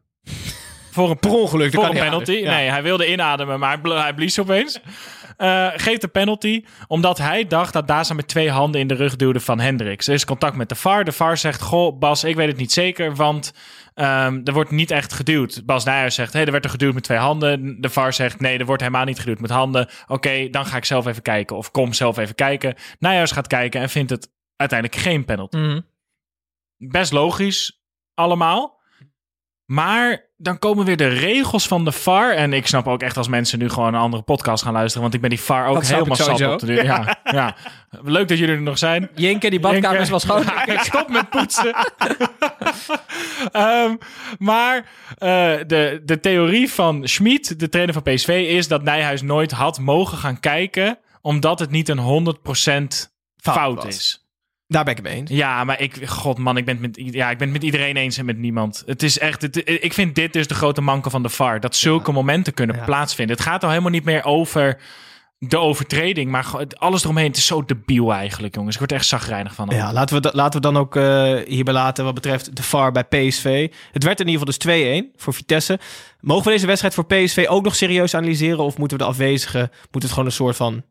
Voor 0.92 1.10
een 1.10 1.20
Per 1.20 1.30
ongeluk, 1.32 1.74
voor 1.74 1.84
een 1.86 1.92
penalty. 1.94 2.32
Ja. 2.32 2.56
Nee, 2.56 2.70
hij 2.70 2.84
wilde 2.84 3.12
inademen, 3.12 3.60
maar 3.60 3.70
hij, 3.70 3.82
bl- 3.82 3.94
hij 3.94 4.14
blies 4.14 4.40
opeens. 4.40 4.80
Eh, 5.38 5.68
geeft 5.76 6.02
de 6.02 6.08
penalty, 6.08 6.64
omdat 6.88 7.18
hij 7.18 7.48
dacht 7.48 7.74
dat 7.74 7.88
Daza 7.88 8.14
met 8.14 8.28
twee 8.28 8.52
handen 8.52 8.82
in 8.82 8.88
de 8.88 8.94
rug 8.94 9.16
duwde 9.16 9.40
van 9.40 9.60
Hendricks. 9.60 10.08
Er 10.08 10.14
is 10.14 10.26
contact 10.26 10.56
met 10.56 10.70
de 10.70 10.76
VAR. 10.76 11.04
De 11.04 11.12
VAR 11.12 11.38
zegt, 11.38 11.62
goh, 11.62 12.00
Bas, 12.00 12.24
ik 12.24 12.36
weet 12.36 12.48
het 12.48 12.58
niet 12.58 12.72
zeker, 12.72 13.16
want 13.16 13.54
ehm, 13.94 14.42
er 14.44 14.54
wordt 14.54 14.72
niet 14.72 14.92
echt 14.92 15.14
geduwd. 15.14 15.66
Bas 15.66 15.84
Nijhuis 15.84 16.16
zegt, 16.16 16.32
hé, 16.32 16.38
hey, 16.38 16.46
er 16.46 16.52
werd 16.52 16.64
er 16.66 16.72
geduwd 16.72 16.94
met 16.94 17.04
twee 17.04 17.18
handen. 17.18 17.82
De 17.82 17.90
VAR 17.90 18.14
zegt, 18.14 18.40
nee, 18.40 18.58
er 18.58 18.66
wordt 18.66 18.82
helemaal 18.82 19.06
niet 19.06 19.20
geduwd 19.20 19.40
met 19.40 19.50
handen. 19.50 19.90
Oké, 20.08 20.50
dan 20.50 20.66
ga 20.66 20.78
ik 20.78 20.86
zelf 20.86 21.06
even 21.06 21.22
kijken, 21.22 21.58
of 21.58 21.72
kom 21.72 21.94
zelf 21.94 22.18
even 22.18 22.36
kijken. 22.36 22.76
Nijhuis 23.00 23.32
gaat 23.32 23.48
kijken 23.48 23.82
en 23.82 23.90
vindt 23.90 24.10
het 24.10 24.32
uiteindelijk 24.56 25.02
geen 25.02 25.26
penalty 25.26 25.58
Mhm. 25.58 25.80
best 26.78 27.12
logisch 27.12 27.84
allemaal. 28.14 28.82
Maar 29.66 30.32
dan 30.44 30.60
komen 30.60 30.86
weer 30.86 30.98
de 30.98 31.08
regels 31.08 31.68
van 31.68 31.86
de 31.86 31.92
VAR. 31.92 32.32
En 32.32 32.54
ik 32.54 32.68
snap 32.68 32.88
ook 32.88 33.02
echt 33.02 33.18
als 33.18 33.28
mensen 33.28 33.60
nu 33.60 33.70
gewoon 33.70 33.94
een 33.94 34.00
andere 34.00 34.24
podcast 34.24 34.64
gaan 34.64 34.74
luisteren. 34.74 35.02
Want 35.02 35.14
ik 35.14 35.22
ben 35.22 35.30
die 35.30 35.40
VAR 35.40 35.68
ook 35.68 35.76
Dat 35.76 35.88
helemaal 35.88 36.16
zat 36.16 36.42
op. 36.42 36.70
Ja, 36.70 37.20
ja. 37.24 37.56
Leuk 37.90 38.28
dat 38.28 38.38
jullie 38.38 38.56
er 38.56 38.62
nog 38.62 38.78
zijn. 38.78 39.10
Jinke, 39.16 39.50
die 39.50 39.60
badkamer 39.60 40.02
is 40.02 40.10
wel 40.10 40.20
schoon. 40.20 40.44
Ja, 40.54 40.66
ik 40.66 40.80
stop 40.80 41.10
met 41.10 41.30
poetsen. 41.30 41.76
Ehm, 43.52 43.96
maar 44.40 44.86
eh, 45.18 45.56
de, 45.68 46.02
de 46.06 46.20
theorie 46.20 46.72
van 46.72 47.08
Schmid, 47.08 47.60
de 47.60 47.70
trainer 47.70 47.94
van 47.94 48.14
PSV, 48.14 48.46
is 48.50 48.68
dat 48.68 48.84
Nijhuis 48.84 49.22
nooit 49.22 49.52
had 49.52 49.80
mogen 49.80 50.18
gaan 50.18 50.40
kijken. 50.40 51.00
Omdat 51.22 51.60
het 51.60 51.72
niet 51.72 51.90
een 51.90 52.36
100% 53.06 53.12
fout, 53.36 53.86
is. 53.86 54.23
Daar 54.74 54.84
ben 54.84 54.96
ik 54.96 55.00
het 55.04 55.08
mee 55.12 55.20
eens. 55.20 55.32
Ja, 55.32 55.64
maar 55.64 55.82
ik, 55.82 56.08
god 56.08 56.38
man, 56.38 56.58
ik 56.58 56.66
ben, 56.66 56.78
het 56.82 56.98
met, 56.98 57.14
ja, 57.14 57.30
ik 57.30 57.38
ben 57.38 57.48
het 57.48 57.56
met 57.58 57.66
iedereen 57.66 57.98
eens 57.98 58.18
en 58.18 58.26
met 58.26 58.38
niemand. 58.38 58.84
Het 58.86 59.04
is 59.04 59.20
echt, 59.20 59.42
het, 59.42 59.62
ik 59.84 59.94
vind 59.94 60.16
dit 60.16 60.34
dus 60.34 60.48
de 60.48 60.54
grote 60.54 60.82
manko 60.82 61.10
van 61.10 61.24
de 61.24 61.30
VAR. 61.30 61.60
Dat 61.60 61.76
zulke 61.76 62.12
momenten 62.12 62.54
kunnen 62.54 62.76
Ja. 62.76 62.84
plaatsvinden. 62.84 63.36
Het 63.36 63.46
gaat 63.46 63.64
al 63.64 63.70
helemaal 63.70 63.92
niet 63.92 64.04
meer 64.04 64.24
over 64.24 64.78
de 65.38 65.58
overtreding, 65.58 66.32
maar 66.32 66.46
alles 66.78 67.04
eromheen. 67.04 67.28
Het 67.28 67.38
is 67.38 67.46
zo 67.46 67.66
debiel 67.66 68.14
eigenlijk, 68.14 68.56
jongens. 68.56 68.74
Ik 68.74 68.80
word 68.80 68.92
er 68.92 68.98
echt 68.98 69.08
zagrijnig 69.08 69.54
van. 69.56 69.70
Ja, 69.72 69.94
laten 69.94 70.22
we, 70.22 70.30
laten 70.34 70.62
we 70.62 70.68
dan 70.68 70.78
ook 70.78 70.96
eh, 70.96 71.34
hierbij 71.46 71.74
laten 71.74 72.04
wat 72.06 72.14
betreft 72.14 72.56
de 72.56 72.64
VAR 72.64 72.92
bij 72.92 73.04
PSV. 73.04 73.72
Het 73.92 74.04
werd 74.04 74.20
in 74.20 74.28
ieder 74.28 74.48
geval 74.48 74.74
dus 74.76 75.02
2-1 75.04 75.16
voor 75.16 75.34
Vitesse. 75.34 75.80
Mogen 76.20 76.46
we 76.46 76.52
deze 76.52 76.66
wedstrijd 76.66 76.94
voor 76.94 77.06
PSV 77.06 77.46
ook 77.50 77.64
nog 77.64 77.76
serieus 77.76 78.16
analyseren? 78.16 78.64
Of 78.64 78.78
moeten 78.78 78.98
we 78.98 79.04
de 79.04 79.10
afwezigen, 79.10 79.72
moet 79.92 80.02
het 80.04 80.12
gewoon 80.12 80.26
een 80.26 80.32
soort 80.32 80.56
van 80.56 80.84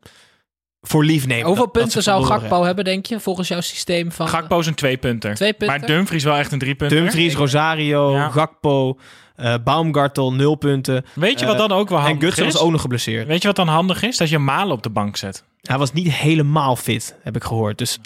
voor 0.87 1.05
lief 1.05 1.27
nemen? 1.27 1.45
Hoeveel 1.45 1.63
dat- 1.63 1.73
punten 1.73 2.03
zou 2.03 2.25
Gakpo 2.25 2.63
hebben, 2.63 2.83
denk 2.85 3.05
je, 3.05 3.19
volgens 3.19 3.47
jouw 3.47 3.61
systeem 3.61 4.11
van... 4.11 4.27
Gakpo 4.27 4.59
is 4.59 4.67
een 4.67 4.73
twee 4.75 4.97
punter. 4.97 5.35
Twee 5.35 5.53
punten? 5.53 5.79
Maar 5.79 5.87
Dumfries 5.87 6.23
wel 6.23 6.35
echt 6.35 6.51
een 6.51 6.59
drie 6.59 6.75
punter. 6.75 6.97
Dumfries, 7.01 7.33
Rosario, 7.35 8.11
Ja. 8.13 8.29
Gakpo, 8.29 8.97
eh 9.35 9.53
Baumgartel, 9.63 10.33
nul 10.33 10.55
punten. 10.55 11.05
Weet 11.13 11.39
je 11.39 11.45
wat 11.45 11.55
Eh, 11.55 11.67
dan 11.67 11.71
ook 11.77 11.89
wel 11.89 11.97
En 11.99 12.03
handig 12.05 12.23
Gutsen 12.23 12.45
is? 12.45 12.53
was 12.53 12.61
ook 12.61 12.71
nog 12.71 12.81
geblesseerd. 12.81 13.27
Weet 13.27 13.41
je 13.41 13.47
wat 13.47 13.55
dan 13.55 13.67
handig 13.67 14.01
is? 14.03 14.17
Dat 14.17 14.29
je 14.29 14.39
Malen 14.39 14.75
op 14.75 14.83
de 14.83 14.89
bank 14.89 15.17
zet. 15.17 15.43
Hij 15.61 15.77
was 15.77 15.93
niet 15.93 16.11
helemaal 16.13 16.75
fit, 16.75 17.15
heb 17.23 17.35
ik 17.35 17.43
gehoord. 17.43 17.77
Dus 17.77 17.99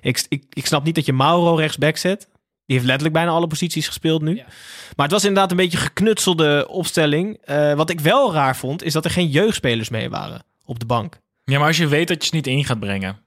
ik, 0.00 0.24
ik, 0.28 0.44
ik 0.52 0.66
snap 0.66 0.84
niet 0.84 0.94
dat 0.94 1.06
je 1.06 1.12
Mauro 1.12 1.54
rechtsback 1.54 1.96
zet. 1.96 2.28
Die 2.66 2.76
heeft 2.76 2.84
letterlijk 2.84 3.14
bijna 3.14 3.30
alle 3.30 3.46
posities 3.46 3.86
gespeeld 3.86 4.22
nu. 4.22 4.34
Ja. 4.36 4.44
Maar 4.96 5.06
het 5.06 5.10
was 5.12 5.24
inderdaad 5.24 5.50
een 5.50 5.56
beetje 5.56 5.78
geknutselde 5.78 6.66
opstelling. 6.68 7.38
Eh, 7.44 7.72
wat 7.74 7.90
ik 7.90 8.00
wel 8.00 8.32
raar 8.32 8.56
vond, 8.56 8.82
is 8.82 8.92
dat 8.92 9.04
er 9.04 9.10
geen 9.10 9.28
jeugdspelers 9.28 9.88
mee 9.88 10.10
waren 10.10 10.42
op 10.64 10.78
de 10.78 10.86
bank. 10.86 11.18
Ja, 11.48 11.58
maar 11.58 11.66
als 11.66 11.76
je 11.76 11.86
weet 11.88 12.08
dat 12.08 12.22
je 12.22 12.28
ze 12.28 12.34
niet 12.34 12.46
in 12.46 12.64
gaat 12.64 12.80
brengen, 12.80 13.18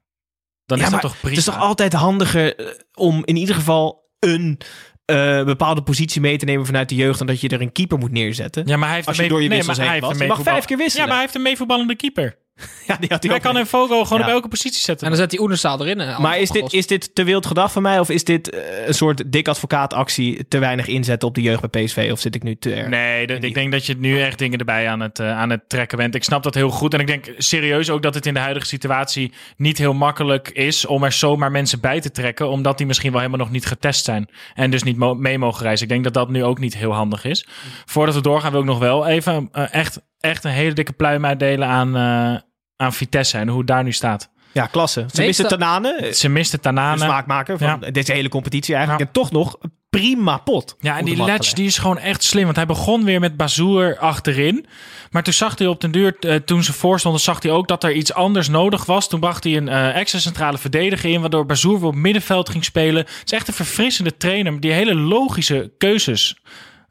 dan 0.65 0.77
Ja, 0.77 0.83
is 0.85 0.91
dat 0.91 1.01
toch 1.01 1.11
prima. 1.19 1.29
Het 1.29 1.37
is 1.37 1.53
toch 1.53 1.59
altijd 1.63 1.93
handiger 1.93 2.55
eh, 2.55 2.65
om 2.93 3.21
in 3.25 3.35
ieder 3.35 3.55
geval 3.55 4.09
een 4.19 4.57
eh, 5.05 5.43
bepaalde 5.43 5.83
positie 5.83 6.21
mee 6.21 6.37
te 6.37 6.45
nemen 6.45 6.65
vanuit 6.65 6.89
de 6.89 6.95
jeugd... 6.95 7.17
dan 7.17 7.27
dat 7.27 7.41
je 7.41 7.49
er 7.49 7.61
een 7.61 7.71
keeper 7.71 7.97
moet 7.97 8.11
neerzetten. 8.11 8.67
Ja, 8.67 8.77
maar 8.77 8.87
hij 8.87 8.95
heeft 8.95 9.07
Als 9.07 9.17
een 9.17 9.23
je 9.23 9.29
door 9.29 9.41
je 9.41 9.49
mee- 9.49 9.63
maar 9.63 9.75
heen 9.75 9.85
hij 9.85 9.93
heeft 9.93 10.27
mag 10.27 10.41
vijf 10.41 10.65
keer 10.65 10.77
wisselen. 10.77 11.01
Ja, 11.01 11.05
maar 11.05 11.15
hij 11.15 11.21
heeft 11.25 11.35
een 11.35 11.41
meevoetballende 11.41 11.95
keeper. 11.95 12.37
Ja, 12.87 12.97
die 12.97 13.09
had 13.09 13.23
hij 13.23 13.31
Hij 13.31 13.33
ook 13.35 13.41
kan 13.41 13.57
in 13.57 13.65
Fogo 13.65 14.03
gewoon 14.03 14.19
Ja. 14.19 14.25
op 14.25 14.31
elke 14.31 14.47
positie 14.47 14.79
zetten. 14.81 15.05
En 15.07 15.11
dan 15.13 15.21
zet 15.21 15.31
hij 15.31 15.39
Oenerstaal 15.39 15.81
erin. 15.81 15.99
en 15.99 16.21
Maar 16.21 16.39
is 16.39 16.49
dit, 16.49 16.73
is 16.73 16.87
dit 16.87 17.15
te 17.15 17.23
wild 17.23 17.45
gedacht 17.45 17.73
van 17.73 17.81
mij? 17.81 17.99
Of 17.99 18.09
is 18.09 18.23
dit 18.23 18.49
eh, 18.49 18.87
een 18.87 18.93
soort 18.93 19.31
dik 19.31 19.47
advocaatactie 19.47 20.47
te 20.47 20.59
weinig 20.59 20.87
inzetten 20.87 21.27
op 21.27 21.35
de 21.35 21.41
jeugd 21.41 21.69
bij 21.69 21.83
PSV? 21.83 22.09
Of 22.11 22.19
zit 22.19 22.35
ik 22.35 22.43
nu 22.43 22.55
te 22.55 22.73
erg? 22.73 22.87
Nee, 22.87 23.27
de- 23.27 23.37
ik 23.39 23.53
denk 23.53 23.71
dat 23.71 23.85
je 23.85 23.95
nu 23.97 24.21
echt 24.21 24.37
dingen 24.37 24.59
erbij 24.59 24.89
aan 24.89 24.99
het, 24.99 25.19
eh, 25.19 25.37
aan 25.37 25.49
het 25.49 25.61
trekken 25.69 25.97
bent. 25.97 26.15
Ik 26.15 26.23
snap 26.23 26.43
dat 26.43 26.55
heel 26.55 26.69
goed. 26.69 26.93
En 26.93 26.99
ik 26.99 27.07
denk 27.07 27.33
serieus 27.37 27.89
ook 27.89 28.01
dat 28.03 28.13
het 28.13 28.25
in 28.25 28.33
de 28.33 28.39
huidige 28.39 28.65
situatie 28.65 29.31
niet 29.57 29.77
heel 29.77 29.93
makkelijk 29.93 30.49
is 30.49 30.85
om 30.85 31.03
er 31.03 31.11
zomaar 31.11 31.51
mensen 31.51 31.79
bij 31.79 32.01
te 32.01 32.11
trekken. 32.11 32.49
Omdat 32.49 32.77
die 32.77 32.87
misschien 32.87 33.11
wel 33.11 33.19
helemaal 33.21 33.45
nog 33.45 33.51
niet 33.53 33.65
getest 33.65 34.05
zijn. 34.05 34.29
En 34.53 34.71
dus 34.71 34.83
niet 34.83 34.97
mo- 34.97 35.15
mee 35.15 35.37
mogen 35.37 35.63
reizen. 35.63 35.85
Ik 35.85 35.91
denk 35.91 36.03
dat 36.03 36.13
dat 36.13 36.29
nu 36.29 36.43
ook 36.43 36.59
niet 36.59 36.77
heel 36.77 36.91
handig 36.93 37.23
is. 37.25 37.47
Voordat 37.85 38.15
we 38.15 38.21
doorgaan 38.21 38.51
wil 38.51 38.59
ik 38.61 38.65
nog 38.65 38.79
wel 38.79 39.07
even 39.07 39.49
eh, 39.51 39.73
echt, 39.73 39.99
echt 40.21 40.43
een 40.43 40.51
hele 40.51 40.73
dikke 40.73 40.91
pluim 40.93 41.25
uitdelen 41.25 41.67
aan, 41.67 41.95
eh, 41.95 42.41
aan 42.75 42.93
Vitesse. 42.93 43.37
En 43.37 43.47
hoe 43.47 43.57
het 43.57 43.67
daar 43.67 43.83
nu 43.83 43.91
staat. 43.91 44.29
Ja, 44.53 44.65
klasse. 44.65 45.05
Ze 45.13 45.21
missen 45.21 45.47
Tanane, 45.47 46.09
Ze 46.13 46.29
misten 46.29 46.57
de 46.57 46.63
Tanane. 46.63 47.03
smaakmaker 47.03 47.57
van 47.57 47.77
Ja. 47.81 47.91
deze 47.91 48.11
hele 48.11 48.29
competitie 48.29 48.75
eigenlijk. 48.75 49.03
Ja. 49.03 49.07
En 49.07 49.21
toch 49.21 49.31
nog 49.31 49.55
een 49.59 49.71
prima 49.89 50.37
pot. 50.37 50.75
Ja, 50.79 50.97
en 50.97 51.05
de 51.05 51.15
die 51.15 51.23
Letch 51.23 51.53
die 51.53 51.65
is 51.65 51.77
gewoon 51.77 51.97
echt 51.97 52.23
slim. 52.23 52.43
Want 52.43 52.55
hij 52.55 52.65
begon 52.65 53.03
weer 53.03 53.19
met 53.19 53.37
Bazoer 53.37 53.97
achterin. 53.97 54.65
Maar 55.11 55.23
toen 55.23 55.33
zag 55.33 55.57
hij 55.57 55.67
op 55.67 55.81
den 55.81 55.91
duur, 55.91 56.15
eh, 56.19 56.35
toen 56.35 56.63
ze 56.63 56.73
voorstonden, 56.73 57.21
zag 57.21 57.43
hij 57.43 57.51
ook 57.51 57.67
dat 57.67 57.83
er 57.83 57.91
iets 57.91 58.13
anders 58.13 58.47
nodig 58.49 58.85
was. 58.85 59.09
Toen 59.09 59.19
bracht 59.19 59.43
hij 59.43 59.57
een 59.57 59.67
eh, 59.67 59.95
extra 59.95 60.19
centrale 60.19 60.57
verdediger 60.57 61.09
in, 61.11 61.21
waardoor 61.21 61.45
Bazoer 61.45 61.79
weer 61.79 61.87
op 61.89 61.95
middenveld 61.95 62.49
ging 62.49 62.63
spelen. 62.65 63.03
Het 63.03 63.21
is 63.25 63.31
echt 63.31 63.47
een 63.47 63.53
verfrissende 63.53 64.17
trainer 64.17 64.59
die 64.59 64.71
hele 64.71 64.95
logische 64.95 65.73
keuzes 65.77 66.37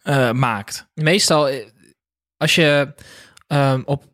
eh, 0.02 0.30
maakt. 0.32 0.88
Meestal, 0.94 1.50
als 2.36 2.54
je 2.54 2.94
ehm, 3.50 3.82
op... 3.84 4.04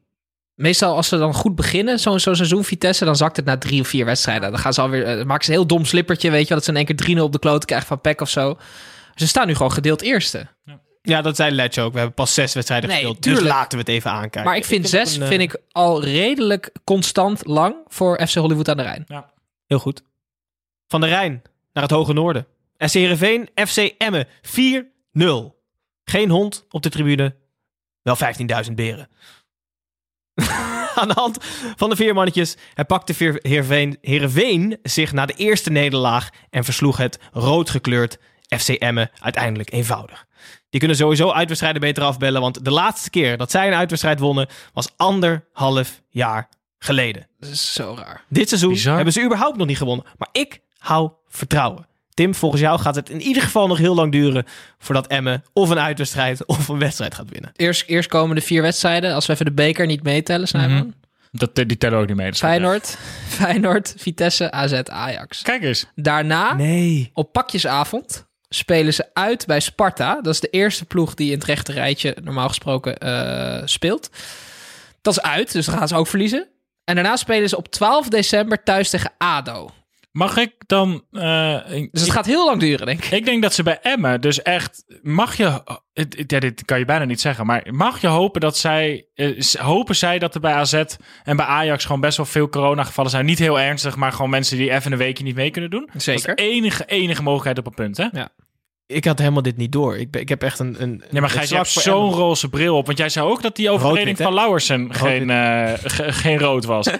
Meestal 0.54 0.96
als 0.96 1.08
ze 1.08 1.18
dan 1.18 1.34
goed 1.34 1.54
beginnen, 1.54 1.98
zo'n 1.98 2.20
zo'n 2.20 2.34
seizoen 2.36 2.64
Vitesse, 2.64 3.04
dan 3.04 3.16
zakt 3.16 3.36
het 3.36 3.44
na 3.44 3.58
drie 3.58 3.80
of 3.80 3.88
vier 3.88 4.04
wedstrijden. 4.04 4.50
Dan 4.50 4.60
gaan 4.60 4.72
ze 4.74 4.80
alweer, 4.80 5.04
eh, 5.04 5.24
maken 5.24 5.44
ze 5.44 5.50
een 5.50 5.56
heel 5.56 5.66
dom 5.66 5.84
slippertje, 5.84 6.30
weet 6.30 6.42
je 6.42 6.46
wel, 6.48 6.56
dat 6.56 6.64
ze 6.64 6.70
in 6.70 6.76
één 6.76 6.86
keer 6.86 6.96
3-0 6.96 7.24
op 7.24 7.32
de 7.32 7.38
kloot 7.38 7.64
krijgen 7.64 7.86
van 7.86 8.00
Peck 8.00 8.20
of 8.20 8.28
zo. 8.30 8.58
Ze 9.14 9.26
staan 9.26 9.46
nu 9.46 9.54
gewoon 9.54 9.72
gedeeld 9.72 10.02
eerste. 10.02 10.46
Ja, 11.02 11.22
dat 11.22 11.36
zei 11.36 11.50
Letch 11.50 11.78
ook. 11.78 11.92
We 11.92 11.98
hebben 11.98 12.14
pas 12.14 12.34
zes 12.34 12.54
wedstrijden 12.54 12.88
Nee, 12.88 12.98
gespeeld. 12.98 13.22
tuurlijk. 13.22 13.44
Dus 13.44 13.52
laten 13.54 13.78
we 13.78 13.84
het 13.84 13.88
even 13.88 14.10
aankijken. 14.10 14.44
maar 14.44 14.56
ik 14.56 14.64
vind 14.64 14.82
het 14.82 14.90
zes 14.90 15.16
een, 15.16 15.22
eh, 15.22 15.28
vind 15.28 15.40
ik 15.42 15.56
al 15.72 16.02
redelijk 16.04 16.72
constant 16.84 17.46
lang 17.46 17.74
voor 17.88 18.26
FC 18.26 18.34
Hollywood 18.34 18.68
aan 18.68 18.76
de 18.76 18.82
Rijn. 18.82 19.04
Heel 19.66 19.78
goed. 19.78 20.02
Van 20.88 21.00
de 21.00 21.06
Rijn 21.06 21.42
naar 21.72 21.82
het 21.82 21.92
Hoge 21.92 22.12
Noorden. 22.12 22.46
SC 22.78 22.94
Heerenveen, 22.94 23.48
FC 23.54 23.76
Emmen 23.98 24.26
4-0. 24.42 25.54
Geen 26.04 26.30
hond 26.30 26.64
op 26.70 26.82
de 26.82 26.88
tribune. 26.88 27.34
Wel 28.06 28.16
15.000 28.66 28.72
beren. 28.74 29.08
Aan 30.94 31.08
de 31.08 31.14
hand 31.14 31.38
van 31.76 31.90
de 31.90 31.96
vier 31.96 32.14
mannetjes 32.14 32.56
herpakte 32.74 33.38
Heerenveen, 33.42 33.98
Heerenveen 34.00 34.78
zich 34.82 35.12
na 35.12 35.26
de 35.26 35.32
eerste 35.32 35.70
nederlaag 35.70 36.28
en 36.50 36.64
versloeg 36.64 36.96
het 36.96 37.18
rood 37.32 37.70
gekleurd 37.70 38.18
FC 38.58 38.68
Emmen 38.68 39.10
uiteindelijk 39.20 39.72
eenvoudig. 39.72 40.26
Die 40.70 40.78
kunnen 40.80 40.96
sowieso 40.96 41.30
uitwedstrijden 41.30 41.80
beter 41.80 42.02
afbellen, 42.02 42.40
want 42.40 42.64
de 42.64 42.70
laatste 42.70 43.10
keer 43.10 43.36
dat 43.36 43.50
zij 43.50 43.66
een 43.66 43.74
uitwedstrijd 43.74 44.18
wonnen 44.18 44.48
was 44.72 44.88
anderhalf 44.96 46.02
jaar 46.08 46.48
geleden. 46.78 47.28
Dat 47.38 47.50
is 47.50 47.72
zo 47.72 47.94
raar. 47.98 48.24
Dit 48.28 48.48
seizoen 48.48 48.72
Bizar. 48.72 48.94
hebben 48.94 49.12
ze 49.12 49.24
überhaupt 49.24 49.56
nog 49.56 49.66
niet 49.66 49.78
gewonnen. 49.78 50.06
Maar 50.16 50.28
ik 50.32 50.60
hou 50.78 51.10
vertrouwen. 51.28 51.86
Tim, 52.16 52.34
volgens 52.34 52.60
jou 52.62 52.80
gaat 52.80 52.94
het 52.94 53.10
in 53.10 53.20
ieder 53.20 53.42
geval 53.42 53.66
nog 53.66 53.78
heel 53.78 53.94
lang 53.94 54.12
duren 54.12 54.44
voordat 54.78 55.06
Emmen 55.06 55.44
of 55.52 55.70
een 55.70 55.78
uitwedstrijd 55.78 56.46
of 56.56 56.68
een 56.68 56.78
wedstrijd 56.78 57.14
gaat 57.14 57.30
winnen. 57.30 57.52
Eerst, 57.56 57.84
eerst 57.86 58.08
komen 58.08 58.36
de 58.36 58.42
vier 58.42 58.62
wedstrijden. 58.62 59.14
Als 59.14 59.26
we 59.26 59.32
even 59.32 59.44
de 59.44 59.52
beker 59.52 59.86
niet 59.86 60.02
meetellen, 60.02 60.48
Snijboon. 60.48 60.94
Dat, 61.32 61.54
die 61.54 61.76
tellen 61.78 61.98
ook 61.98 62.06
niet 62.06 62.16
mee. 62.16 62.34
Feyenoord, 62.34 62.96
Feyenoord, 63.38 63.94
Vitesse, 63.96 64.50
AZ, 64.50 64.72
Ajax. 64.72 65.42
Kijk 65.42 65.62
eens. 65.62 65.86
Daarna, 65.94 66.54
Nee. 66.54 67.10
op 67.14 67.32
pakjesavond, 67.32 68.26
spelen 68.48 68.94
ze 68.94 69.04
uit 69.12 69.46
bij 69.46 69.60
Sparta. 69.60 70.14
Dat 70.20 70.32
is 70.34 70.40
de 70.40 70.48
eerste 70.50 70.84
ploeg 70.84 71.14
die 71.14 71.30
in 71.30 71.34
het 71.38 71.44
rechte 71.44 71.72
rijtje 71.72 72.16
normaal 72.22 72.48
gesproken 72.48 72.98
eh, 72.98 73.62
speelt. 73.64 74.10
Dat 75.02 75.12
is 75.16 75.22
uit, 75.22 75.52
dus 75.52 75.66
dan 75.66 75.78
gaan 75.78 75.88
ze 75.88 75.94
ook 75.96 76.06
verliezen. 76.06 76.46
En 76.84 76.94
daarna 76.94 77.16
spelen 77.16 77.48
ze 77.48 77.56
op 77.56 77.68
12 77.68 78.08
december 78.08 78.62
thuis 78.62 78.90
tegen 78.90 79.12
ADO. 79.18 79.70
Mag 80.16 80.36
ik 80.36 80.52
dan... 80.66 81.04
eh, 81.12 81.58
Dus 81.90 82.00
het 82.02 82.10
gaat 82.10 82.26
heel 82.26 82.44
lang 82.46 82.60
duren, 82.60 82.86
denk 82.86 83.04
ik. 83.04 83.10
Ik 83.10 83.24
denk 83.24 83.42
dat 83.42 83.54
ze 83.54 83.62
bij 83.62 83.78
Emmen 83.82 84.20
dus 84.20 84.42
echt... 84.42 84.84
Mag 85.02 85.36
je... 85.36 85.62
het- 85.92 86.16
het- 86.16 86.30
Ja, 86.30 86.40
dit 86.40 86.64
kan 86.64 86.78
je 86.78 86.84
bijna 86.84 87.04
niet 87.04 87.20
zeggen. 87.20 87.46
Maar 87.46 87.66
mag 87.70 88.00
je 88.00 88.06
hopen 88.06 88.40
dat 88.40 88.56
zij... 88.56 89.06
eh, 89.14 89.42
hopen 89.58 89.96
zij 89.96 90.18
dat 90.18 90.34
er 90.34 90.40
bij 90.40 90.52
AZ 90.52 90.72
en 91.24 91.36
bij 91.36 91.46
Ajax 91.46 91.84
gewoon 91.84 92.00
best 92.00 92.16
wel 92.16 92.26
veel 92.26 92.48
coronagevallen 92.48 93.10
zijn. 93.10 93.26
Niet 93.26 93.38
heel 93.38 93.60
ernstig, 93.60 93.96
maar 93.96 94.12
gewoon 94.12 94.30
mensen 94.30 94.56
die 94.56 94.70
even 94.72 94.92
een 94.92 94.98
weekje 94.98 95.24
niet 95.24 95.34
mee 95.34 95.50
kunnen 95.50 95.70
doen. 95.70 95.88
Dat 95.92 96.02
Zeker. 96.02 96.28
is 96.28 96.34
de 96.36 96.42
enige, 96.42 96.84
enige 96.84 97.22
mogelijkheid 97.22 97.58
op 97.58 97.66
een 97.66 97.74
punt, 97.74 97.96
hè? 97.96 98.06
Ik 98.86 99.04
had 99.04 99.18
helemaal 99.18 99.42
dit 99.42 99.56
niet 99.56 99.72
door. 99.72 99.96
Ik, 99.98 100.10
ben, 100.10 100.20
ik 100.20 100.28
heb 100.28 100.42
echt 100.42 100.58
een. 100.58 100.82
een 100.82 101.02
Ja, 101.10 101.20
maar 101.20 101.30
Gijs, 101.30 101.48
je 101.48 101.56
hebt 101.56 101.68
zo'n 101.68 102.12
roze 102.12 102.48
bril 102.48 102.76
op. 102.76 102.86
Want 102.86 102.98
jij 102.98 103.08
zei 103.08 103.26
ook 103.26 103.42
dat 103.42 103.56
die 103.56 103.70
overtreding 103.70 104.16
van 104.16 104.34
Lauwersen 104.34 104.94
geen, 104.94 105.30
eh, 105.30 105.72
ge- 105.82 106.12
geen 106.12 106.38
rood 106.38 106.64
was. 106.64 106.88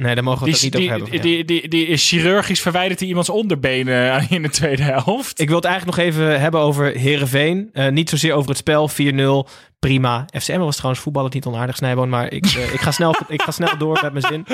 Nee, 0.00 0.14
daar 0.14 0.24
mogen 0.24 0.44
we 0.44 0.44
Die, 0.44 0.54
het 0.54 0.62
niet 0.62 0.72
die, 0.72 0.82
over 0.82 1.00
hebben. 1.02 1.20
die, 1.20 1.36
Ja. 1.38 1.44
die, 1.44 1.68
die, 1.68 1.86
is 1.86 2.08
chirurgisch 2.08 2.60
verwijderd 2.60 2.98
die 2.98 3.08
iemands 3.08 3.28
onderbenen 3.28 4.26
in 4.30 4.42
de 4.42 4.50
tweede 4.50 4.82
helft. 4.82 5.40
Ik 5.40 5.46
wil 5.48 5.56
het 5.56 5.64
eigenlijk 5.64 5.96
nog 5.96 6.06
even 6.06 6.40
hebben 6.40 6.60
over 6.60 6.86
Herenveen. 6.86 7.70
niet 7.90 8.08
zozeer 8.10 8.32
over 8.34 8.48
het 8.48 8.58
spel. 8.58 8.90
4-0. 8.90 9.48
Prima. 9.78 10.26
FCM 10.38 10.58
was 10.58 10.76
trouwens 10.76 11.02
voetballen 11.02 11.30
niet 11.34 11.44
onaardig, 11.46 11.76
Snijboon. 11.76 12.08
Maar 12.08 12.32
ik, 12.32 12.46
eh, 12.46 12.72
ik, 12.72 12.80
ga 12.80 12.90
snel, 12.90 13.14
ik 13.28 13.42
ga 13.42 13.50
snel 13.50 13.78
door 13.78 13.98
met 14.02 14.12
mijn 14.12 14.24
zin. 14.24 14.46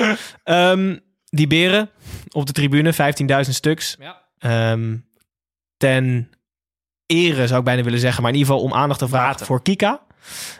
Ehm, 0.43 0.97
die 1.29 1.47
beren 1.47 1.89
op 2.31 2.45
de 2.45 2.51
tribune. 2.51 2.93
15.000 2.93 3.53
stuks. 3.55 3.97
Ja. 3.99 4.21
Ehm, 4.39 4.95
ten 5.77 6.29
ere 7.05 7.47
zou 7.47 7.59
ik 7.59 7.65
bijna 7.65 7.83
willen 7.83 7.99
zeggen. 7.99 8.21
Maar 8.21 8.31
in 8.31 8.37
ieder 8.37 8.53
geval 8.53 8.67
om 8.69 8.73
aandacht 8.77 8.99
te 8.99 9.07
vragen 9.07 9.45
voor 9.45 9.61
Kika. 9.61 10.01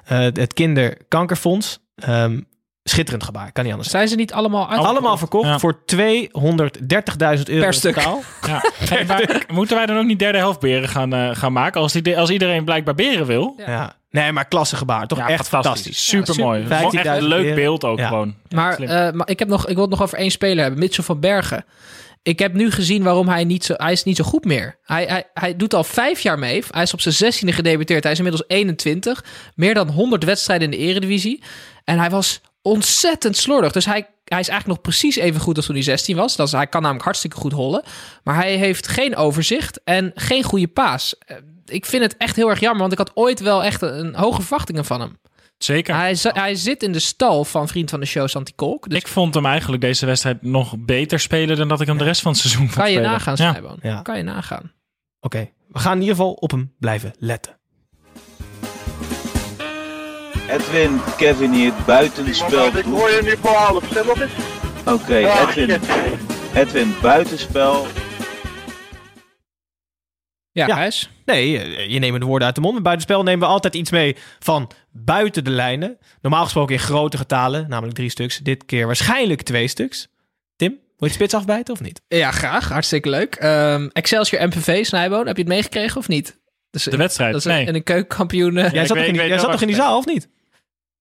Eh, 0.05 0.17
het 0.19 0.53
kinderkankerfonds. 0.53 1.79
Ehm, 1.95 2.41
schitterend 2.89 3.23
gebaar. 3.23 3.51
Kan 3.51 3.63
niet 3.63 3.71
anders. 3.73 3.91
Zijn 3.91 4.07
ze 4.07 4.15
niet 4.15 4.33
allemaal 4.33 4.69
uit? 4.69 4.79
Allemaal 4.79 5.17
verkocht 5.17 5.47
Ja. 5.47 5.59
voor 5.59 5.79
230.000 5.85 7.49
euro 7.49 7.63
Per 7.63 7.73
stuk. 7.73 7.93
totaal. 7.95 8.21
Ja. 8.47 8.63
Hey, 8.77 9.41
moeten 9.53 9.75
wij 9.77 9.85
dan 9.85 9.97
ook 9.97 10.05
niet 10.05 10.19
derde 10.19 10.37
helft 10.37 10.59
beren 10.59 10.89
gaan, 10.89 11.13
eh, 11.13 11.29
gaan 11.33 11.53
maken? 11.53 11.81
Als, 11.81 11.93
die, 11.93 12.17
als 12.17 12.29
iedereen 12.29 12.63
blijkbaar 12.65 12.95
beren 12.95 13.25
wil. 13.25 13.53
Ja. 13.65 13.95
Nee, 14.09 14.31
maar 14.31 14.47
klasse 14.47 14.75
gebaar. 14.75 15.07
Toch 15.07 15.17
Ja, 15.17 15.27
echt 15.27 15.47
fantastisch. 15.47 16.07
Super 16.07 16.35
mooi. 16.39 16.61
super. 16.61 16.75
Echt 16.77 16.93
een 16.93 17.21
15.000 17.21 17.27
leuk 17.27 17.55
beeld 17.55 17.83
ook 17.83 17.99
Ja. 17.99 18.07
gewoon. 18.07 18.35
Maar, 18.49 18.79
eh, 18.79 19.11
maar 19.13 19.29
ik, 19.29 19.39
heb 19.39 19.47
nog, 19.47 19.67
ik 19.67 19.73
wil 19.73 19.81
het 19.81 19.91
nog 19.91 20.01
over 20.01 20.17
één 20.17 20.31
speler 20.31 20.61
hebben. 20.61 20.79
Mitchell 20.79 21.03
van 21.03 21.19
Bergen. 21.19 21.65
Ik 22.23 22.39
heb 22.39 22.53
nu 22.53 22.71
gezien 22.71 23.03
waarom 23.03 23.27
hij 23.27 23.43
niet 23.43 23.65
zo... 23.65 23.73
Hij 23.77 23.91
is 23.91 24.03
niet 24.03 24.15
zo 24.17 24.23
goed 24.23 24.45
meer. 24.45 24.77
Hij, 24.83 25.05
hij, 25.05 25.23
hij 25.33 25.55
doet 25.55 25.73
al 25.73 25.83
vijf 25.83 26.19
jaar 26.19 26.39
mee. 26.39 26.63
Hij 26.71 26.83
is 26.83 26.93
op 26.93 27.01
zijn 27.01 27.13
zestiende 27.13 27.53
gedebuteerd. 27.53 28.03
Hij 28.03 28.11
is 28.11 28.17
inmiddels 28.17 28.47
21. 28.47 29.23
Meer 29.55 29.73
dan 29.73 29.89
100 29.89 30.23
wedstrijden 30.23 30.71
in 30.71 30.79
de 30.79 30.85
eredivisie. 30.85 31.43
En 31.83 31.99
hij 31.99 32.09
was 32.09 32.41
ontzettend 32.61 33.37
slordig. 33.37 33.71
Dus 33.71 33.85
hij, 33.85 34.07
hij 34.23 34.39
is 34.39 34.47
eigenlijk 34.49 34.67
nog 34.67 34.81
precies 34.81 35.15
even 35.15 35.41
goed 35.41 35.55
als 35.57 35.65
toen 35.65 35.75
hij 35.75 35.83
16 35.83 36.15
was. 36.15 36.35
Dat 36.35 36.47
is, 36.47 36.53
hij 36.53 36.67
kan 36.67 36.81
namelijk 36.81 37.05
hartstikke 37.05 37.37
goed 37.37 37.51
hollen. 37.51 37.83
Maar 38.23 38.35
hij 38.35 38.55
heeft 38.55 38.87
geen 38.87 39.15
overzicht 39.15 39.83
en 39.83 40.11
geen 40.15 40.43
goede 40.43 40.67
paas. 40.67 41.17
Eh, 41.17 41.37
Ik 41.65 41.85
vind 41.85 42.03
het 42.03 42.17
echt 42.17 42.35
heel 42.35 42.49
erg 42.49 42.59
jammer. 42.59 42.79
Want 42.79 42.91
ik 42.91 42.97
had 42.97 43.11
ooit 43.13 43.39
wel 43.39 43.63
echt 43.63 43.81
een, 43.81 44.05
een 44.05 44.15
hoge 44.15 44.41
verwachtingen 44.41 44.85
van 44.85 44.99
hem. 45.01 45.17
Zeker. 45.57 45.95
Hij, 45.95 46.15
hij 46.21 46.55
zit 46.55 46.83
in 46.83 46.91
de 46.91 46.99
stal 46.99 47.45
van 47.45 47.67
vriend 47.67 47.89
van 47.89 47.99
de 47.99 48.05
show 48.05 48.27
Santi 48.27 48.55
Kolk. 48.55 48.89
Dus 48.89 48.99
ik 48.99 49.07
vond 49.07 49.33
hem 49.33 49.45
eigenlijk 49.45 49.81
deze 49.81 50.05
wedstrijd 50.05 50.41
nog 50.41 50.73
beter 50.77 51.19
spelen 51.19 51.57
dan 51.57 51.67
dat 51.67 51.81
ik 51.81 51.87
hem 51.87 51.97
de 51.97 52.03
rest 52.03 52.21
van 52.21 52.31
het 52.31 52.41
seizoen 52.41 52.61
vond 52.63 52.75
kan 52.75 52.85
je 52.91 52.97
spelen. 52.97 53.11
nagaan, 53.11 53.35
Ja. 53.37 53.49
Snijboon. 53.49 53.77
Ja. 53.81 54.01
Kan 54.01 54.17
je 54.17 54.23
nagaan. 54.23 54.71
Oké, 55.19 55.49
we 55.67 55.79
gaan 55.79 55.93
in 55.95 55.99
ieder 56.01 56.15
geval 56.15 56.31
op 56.33 56.51
hem 56.51 56.73
blijven 56.79 57.13
letten. 57.19 57.56
Edwin, 60.49 60.99
Kevin 61.17 61.51
hier, 61.53 61.73
buitenspel. 61.85 62.65
Ik 62.77 62.83
hoor 62.85 63.09
je 63.11 63.21
nu 63.23 63.35
voor 63.41 63.51
half. 63.51 63.83
Stel 63.89 64.09
op 64.09 64.19
eens. 64.19 64.31
Oké, 64.85 65.15
Edwin. 65.15 65.79
Edwin, 66.55 66.95
buitenspel. 67.01 67.87
Ja, 70.51 70.67
Ja. 70.67 70.75
Gijs? 70.75 71.09
Nee, 71.25 71.59
eh, 71.59 71.89
je 71.89 71.99
neemt 71.99 72.19
de 72.19 72.25
woorden 72.25 72.45
uit 72.45 72.55
de 72.55 72.61
mond. 72.61 72.73
Met 72.73 72.83
buitenspel 72.83 73.23
nemen 73.23 73.39
we 73.47 73.53
altijd 73.53 73.75
iets 73.75 73.91
mee 73.91 74.15
van 74.39 74.71
buiten 74.91 75.43
de 75.43 75.49
lijnen. 75.51 75.97
Normaal 76.21 76.43
gesproken 76.43 76.73
in 76.75 76.81
grote 76.81 77.17
getalen, 77.17 77.65
namelijk 77.69 77.95
drie 77.95 78.09
stuks. 78.09 78.37
Dit 78.37 78.65
keer 78.65 78.85
waarschijnlijk 78.85 79.41
twee 79.41 79.67
stuks. 79.67 80.07
Tim, 80.55 80.69
wil 80.69 80.79
je 80.97 81.05
het 81.05 81.13
spits 81.13 81.33
afbijten 81.33 81.73
of 81.73 81.81
niet? 81.81 82.01
Ja, 82.07 82.31
graag. 82.31 82.69
Hartstikke 82.69 83.09
leuk. 83.09 83.35
Ehm, 83.35 83.87
Excelsior 83.93 84.47
MVV, 84.47 84.85
Snijboon. 84.85 85.27
Heb 85.27 85.35
je 85.35 85.41
het 85.43 85.51
meegekregen 85.51 85.97
of 85.97 86.07
niet? 86.07 86.39
Dus, 86.71 86.83
De 86.83 86.97
wedstrijd, 86.97 87.31
dat 87.31 87.41
is 87.45 87.47
nee. 87.47 87.67
een, 87.67 87.75
een 87.75 87.83
keukenkampioen. 87.83 88.57
eh, 88.57 88.71
jij 88.71 88.71
zat, 88.71 88.73
weet- 88.73 88.87
toch 88.87 88.97
in, 88.97 89.03
die, 89.03 89.11
weet 89.11 89.19
jij 89.21 89.29
wel 89.29 89.39
zat 89.39 89.51
toch 89.51 89.61
in 89.61 89.67
die 89.67 89.75
waar 89.75 89.85
zaal, 89.85 89.97
of 89.97 90.05
niet? 90.05 90.27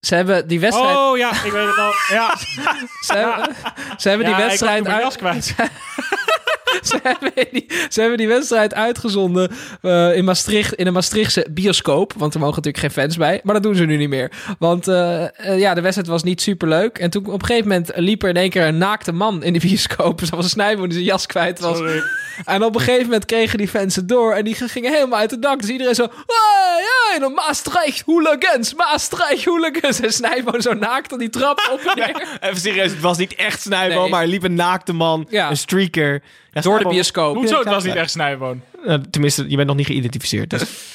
Ze 0.00 0.14
hebben 0.14 0.48
die 0.48 0.60
wedstrijd... 0.60 0.96
Oh 0.96 1.16
ja, 1.16 1.30
ik 1.44 1.52
weet 1.52 1.66
het 1.66 1.78
al. 1.78 1.92
Ja, 2.08 2.36
Ze 3.06 3.12
hebben, 3.12 3.56
ze 3.96 4.08
hebben 4.08 4.26
die 4.26 4.36
wedstrijd 4.36 4.86
ik 4.86 4.92
uit, 4.92 5.16
kwijt. 5.16 5.54
ze, 6.88 6.98
hebben 7.02 7.32
die, 7.52 7.66
ze 7.88 8.00
hebben 8.00 8.18
die 8.18 8.28
wedstrijd 8.28 8.74
uitgezonden 8.74 9.50
eh, 9.82 10.16
in 10.16 10.24
Maastricht, 10.24 10.72
in 10.74 10.86
een 10.86 10.92
Maastrichtse 10.92 11.46
bioscoop. 11.50 12.12
Want 12.16 12.34
er 12.34 12.40
mogen 12.40 12.56
natuurlijk 12.56 12.84
geen 12.84 13.02
fans 13.02 13.16
bij. 13.16 13.40
Maar 13.42 13.54
dat 13.54 13.62
doen 13.62 13.74
ze 13.74 13.84
nu 13.84 13.96
niet 13.96 14.08
meer. 14.08 14.30
Want 14.58 14.88
eh, 14.88 15.24
eh, 15.24 15.58
ja, 15.58 15.74
de 15.74 15.80
wedstrijd 15.80 16.08
was 16.08 16.22
niet 16.22 16.40
super 16.40 16.68
leuk. 16.68 16.98
En 16.98 17.10
toen 17.10 17.26
op 17.26 17.40
een 17.40 17.46
gegeven 17.46 17.68
moment 17.68 17.90
liep 17.94 18.22
er 18.22 18.28
in 18.28 18.36
één 18.36 18.50
keer 18.50 18.66
een 18.66 18.78
naakte 18.78 19.12
man 19.12 19.42
in 19.42 19.52
de 19.52 19.58
bioscoop. 19.58 20.20
Dat 20.20 20.28
was 20.28 20.44
een 20.44 20.50
snijboon 20.50 20.84
die 20.84 20.92
zijn 20.92 21.04
jas 21.04 21.26
kwijt 21.26 21.60
was. 21.60 21.76
Sorry. 21.76 22.02
En 22.44 22.64
op 22.64 22.74
een 22.74 22.80
gegeven 22.80 23.04
moment 23.04 23.24
kregen 23.24 23.58
die 23.58 23.68
fans 23.68 23.96
het 23.96 24.08
door. 24.08 24.32
En 24.32 24.44
die 24.44 24.54
gingen 24.54 24.92
helemaal 24.92 25.18
uit 25.18 25.30
de 25.30 25.38
dak. 25.38 25.60
Dus 25.60 25.70
iedereen 25.70 25.94
zo... 25.94 26.02
Hey, 26.26 27.18
hey, 27.18 27.28
Maastricht 27.28 28.02
hooligans, 28.06 28.74
Maastricht 28.74 29.44
hooligans. 29.44 30.00
En 30.00 30.12
Snijboon 30.12 30.62
zo 30.62 30.72
naakt 30.74 31.12
op 31.12 31.18
die 31.18 31.30
trap 31.30 31.68
op 31.72 31.80
en 31.94 31.96
neer. 31.96 32.38
Even 32.40 32.60
serieus, 32.60 32.90
het 32.90 33.00
was 33.00 33.18
niet 33.18 33.34
echt 33.34 33.60
snijbal, 33.60 34.00
Nee. 34.00 34.10
maar 34.10 34.22
er 34.22 34.28
liep 34.28 34.42
een 34.42 34.54
naakte 34.54 34.92
man, 34.92 35.26
Ja. 35.30 35.50
een 35.50 35.56
streaker. 35.56 36.22
Ja, 36.52 36.62
Door 36.66 36.78
de 36.78 36.88
bioscoop. 36.88 37.36
Hoezo? 37.36 37.58
Het 37.58 37.68
was 37.68 37.84
niet 37.84 37.94
echt 37.94 38.10
Snijboon. 38.10 38.60
Eh, 38.86 38.94
tenminste, 39.10 39.44
je 39.48 39.56
bent 39.56 39.68
nog 39.68 39.76
niet 39.76 39.86
geïdentificeerd. 39.86 40.50
Dus. 40.50 40.62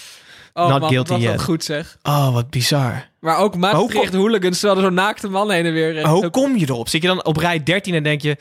Oh 0.54 0.68
Not 0.68 0.80
man, 0.80 0.90
guilty 0.90 1.12
wat 1.12 1.22
yet. 1.22 1.32
dat 1.32 1.42
goed 1.42 1.64
zeg. 1.64 1.98
Oh, 2.04 2.34
wat 2.34 2.50
bizar. 2.50 3.08
Maar 3.20 3.38
ook 3.38 3.56
Maastricht 3.56 4.14
hoe 4.14 4.22
hooligans, 4.22 4.60
terwijl 4.60 4.80
er 4.80 4.86
zo'n 4.86 4.94
naakte 4.94 5.28
man 5.28 5.52
heen 5.52 5.66
en 5.66 5.74
weer... 5.74 6.08
Hoe 6.08 6.30
kom 6.30 6.58
je 6.58 6.66
erop? 6.70 6.90
Zit 6.90 7.02
je 7.02 7.08
dan 7.08 7.26
op 7.26 7.38
rij 7.38 7.64
13 7.64 7.94
en 7.94 8.04
denk 8.04 8.22
je... 8.22 8.38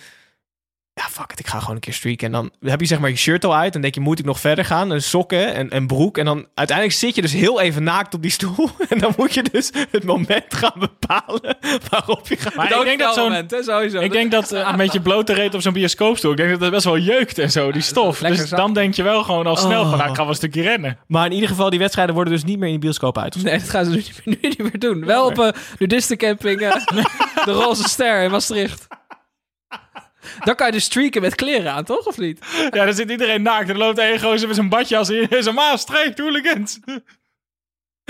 Ja, 1.00 1.06
fuck 1.10 1.32
it, 1.32 1.38
ik 1.38 1.46
ga 1.46 1.58
gewoon 1.58 1.74
een 1.74 1.80
keer 1.80 1.92
streaken. 1.92 2.26
En 2.26 2.32
dan 2.32 2.50
heb 2.70 2.80
je 2.80 2.86
zeg 2.86 2.98
maar 2.98 3.10
je 3.10 3.16
shirt 3.16 3.44
al 3.44 3.54
uit. 3.56 3.74
En 3.74 3.80
denk 3.80 3.94
je, 3.94 4.00
moet 4.00 4.18
ik 4.18 4.24
nog 4.24 4.40
verder 4.40 4.64
gaan? 4.64 4.92
En 4.92 5.02
sokken 5.02 5.54
en, 5.54 5.70
en 5.70 5.86
broek. 5.86 6.18
En 6.18 6.24
dan 6.24 6.46
uiteindelijk 6.54 6.98
zit 6.98 7.14
je 7.14 7.22
dus 7.22 7.32
heel 7.32 7.60
even 7.60 7.82
naakt 7.82 8.14
op 8.14 8.22
die 8.22 8.30
stoel. 8.30 8.70
En 8.88 8.98
dan 8.98 9.12
moet 9.16 9.34
je 9.34 9.42
dus 9.52 9.70
het 9.90 10.04
moment 10.04 10.54
gaan 10.54 10.72
bepalen 10.78 11.56
waarop 11.90 12.28
je 12.28 12.36
gaat. 12.36 12.54
Maar 12.54 12.78
ik 12.78 12.84
denk 12.84 12.98
dat 12.98 13.14
zo'n... 13.14 13.46
sowieso. 13.62 14.00
Ik 14.00 14.12
denk 14.12 14.30
dat 14.30 14.52
eh, 14.52 14.76
met 14.76 14.92
je 14.92 15.00
blote 15.00 15.32
reet 15.32 15.54
op 15.54 15.60
zo'n 15.60 15.72
bioscoopstoel, 15.72 16.30
ik 16.30 16.36
denk 16.36 16.50
dat 16.50 16.60
dat 16.60 16.70
best 16.70 16.84
wel 16.84 16.98
jeukt 16.98 17.38
en 17.38 17.50
zo, 17.50 17.72
die 17.72 17.82
stof. 17.82 18.18
Dus 18.18 18.48
dan 18.48 18.72
denk 18.74 18.94
je 18.94 19.02
wel 19.02 19.22
gewoon 19.22 19.46
al 19.46 19.56
snel 19.56 19.82
van, 19.82 19.92
Oh. 19.92 19.98
nou, 19.98 20.10
ik 20.10 20.16
ga 20.16 20.20
wel 20.22 20.30
een 20.30 20.34
stukje 20.34 20.62
rennen. 20.62 20.98
Maar 21.06 21.26
in 21.26 21.32
ieder 21.32 21.48
geval, 21.48 21.70
die 21.70 21.78
wedstrijden 21.78 22.14
worden 22.14 22.32
dus 22.32 22.44
niet 22.44 22.58
meer 22.58 22.68
in 22.68 22.74
de 22.74 22.80
bioscoop 22.80 23.18
uit. 23.18 23.42
Nee, 23.42 23.58
dat 23.58 23.68
gaan 23.68 23.84
ze 23.84 23.90
nu 23.90 23.96
niet 23.96 24.20
meer, 24.24 24.36
nu 24.40 24.48
niet 24.48 24.58
meer 24.58 24.78
doen. 24.78 25.04
Wel 25.04 25.26
op 25.26 25.38
een 25.38 25.54
nudistencamping, 25.78 26.60
eh, 26.60 26.86
de 27.44 27.52
Roze 27.52 27.88
Ster 27.88 28.22
in 28.22 28.30
Maastricht. 28.30 28.86
Dan 30.44 30.54
kan 30.54 30.66
je 30.66 30.72
dus 30.72 30.84
streaken 30.84 31.22
met 31.22 31.34
kleren 31.34 31.72
aan, 31.72 31.84
toch? 31.84 32.06
Of 32.06 32.18
niet? 32.18 32.38
Ja, 32.70 32.84
dan 32.84 32.94
zit 32.94 33.10
iedereen 33.10 33.42
naakt. 33.42 33.68
Er 33.68 33.78
loopt 33.78 33.98
één 33.98 34.20
gozer 34.20 34.46
met 34.46 34.56
zijn 34.56 34.68
badjas 34.68 35.10
in. 35.10 35.28
Zo'n 35.42 35.54
Maastricht, 35.54 36.18
hooligans. 36.18 36.78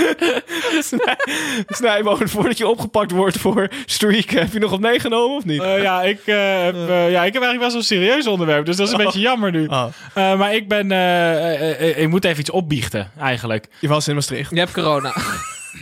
Snijboon, 1.68 2.28
voordat 2.28 2.58
je 2.58 2.66
opgepakt 2.68 3.10
wordt 3.10 3.38
voor 3.38 3.68
streaken. 3.86 4.38
Heb 4.40 4.52
je 4.52 4.58
nog 4.58 4.70
wat 4.70 4.80
meegenomen 4.80 5.36
of 5.36 5.44
niet? 5.44 5.62
Eh, 5.62 5.82
ja, 5.82 6.02
ik, 6.02 6.20
eh, 6.26 6.62
heb, 6.62 6.74
eh, 6.74 7.10
ja, 7.10 7.24
ik 7.24 7.32
heb 7.32 7.42
eigenlijk 7.42 7.58
best 7.58 7.70
wel 7.70 7.76
een 7.80 7.82
serieus 8.06 8.26
onderwerp. 8.26 8.66
Dus 8.66 8.76
dat 8.76 8.86
is 8.86 8.92
een 8.92 8.98
beetje 9.04 9.20
jammer 9.20 9.50
nu. 9.50 9.66
Oh, 9.66 9.86
Eh, 10.14 10.38
maar 10.38 10.54
ik 10.54 10.68
ben... 10.68 10.90
ik 11.96 12.08
moet 12.08 12.24
even 12.24 12.40
iets 12.40 12.50
opbiechten, 12.50 13.10
eigenlijk. 13.18 13.66
je 13.80 13.88
was 13.88 14.08
in 14.08 14.14
Maastricht. 14.14 14.50
Je 14.50 14.58
hebt 14.58 14.72
corona. 14.72 15.14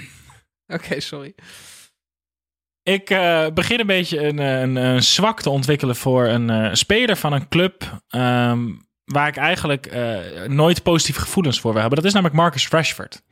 Oké, 0.76 1.00
sorry. 1.00 1.34
Ik 2.88 3.10
eh, 3.10 3.46
begin 3.54 3.80
een 3.80 3.86
beetje 3.86 4.26
een, 4.26 4.38
een, 4.38 4.76
een 4.76 5.02
zwak 5.02 5.42
te 5.42 5.50
ontwikkelen 5.50 5.96
voor 5.96 6.26
een 6.26 6.50
eh, 6.50 6.74
speler 6.74 7.16
van 7.16 7.32
een 7.32 7.48
club. 7.48 8.00
ehm, 8.08 8.66
waar 9.04 9.28
ik 9.28 9.36
eigenlijk 9.36 9.86
eh, 9.86 10.16
nooit 10.46 10.82
positieve 10.82 11.20
gevoelens 11.20 11.60
voor 11.60 11.70
wil 11.72 11.80
hebben. 11.80 11.98
Dat 11.98 12.06
is 12.08 12.12
namelijk 12.12 12.38
Marcus 12.40 12.68
Rashford. 12.68 13.22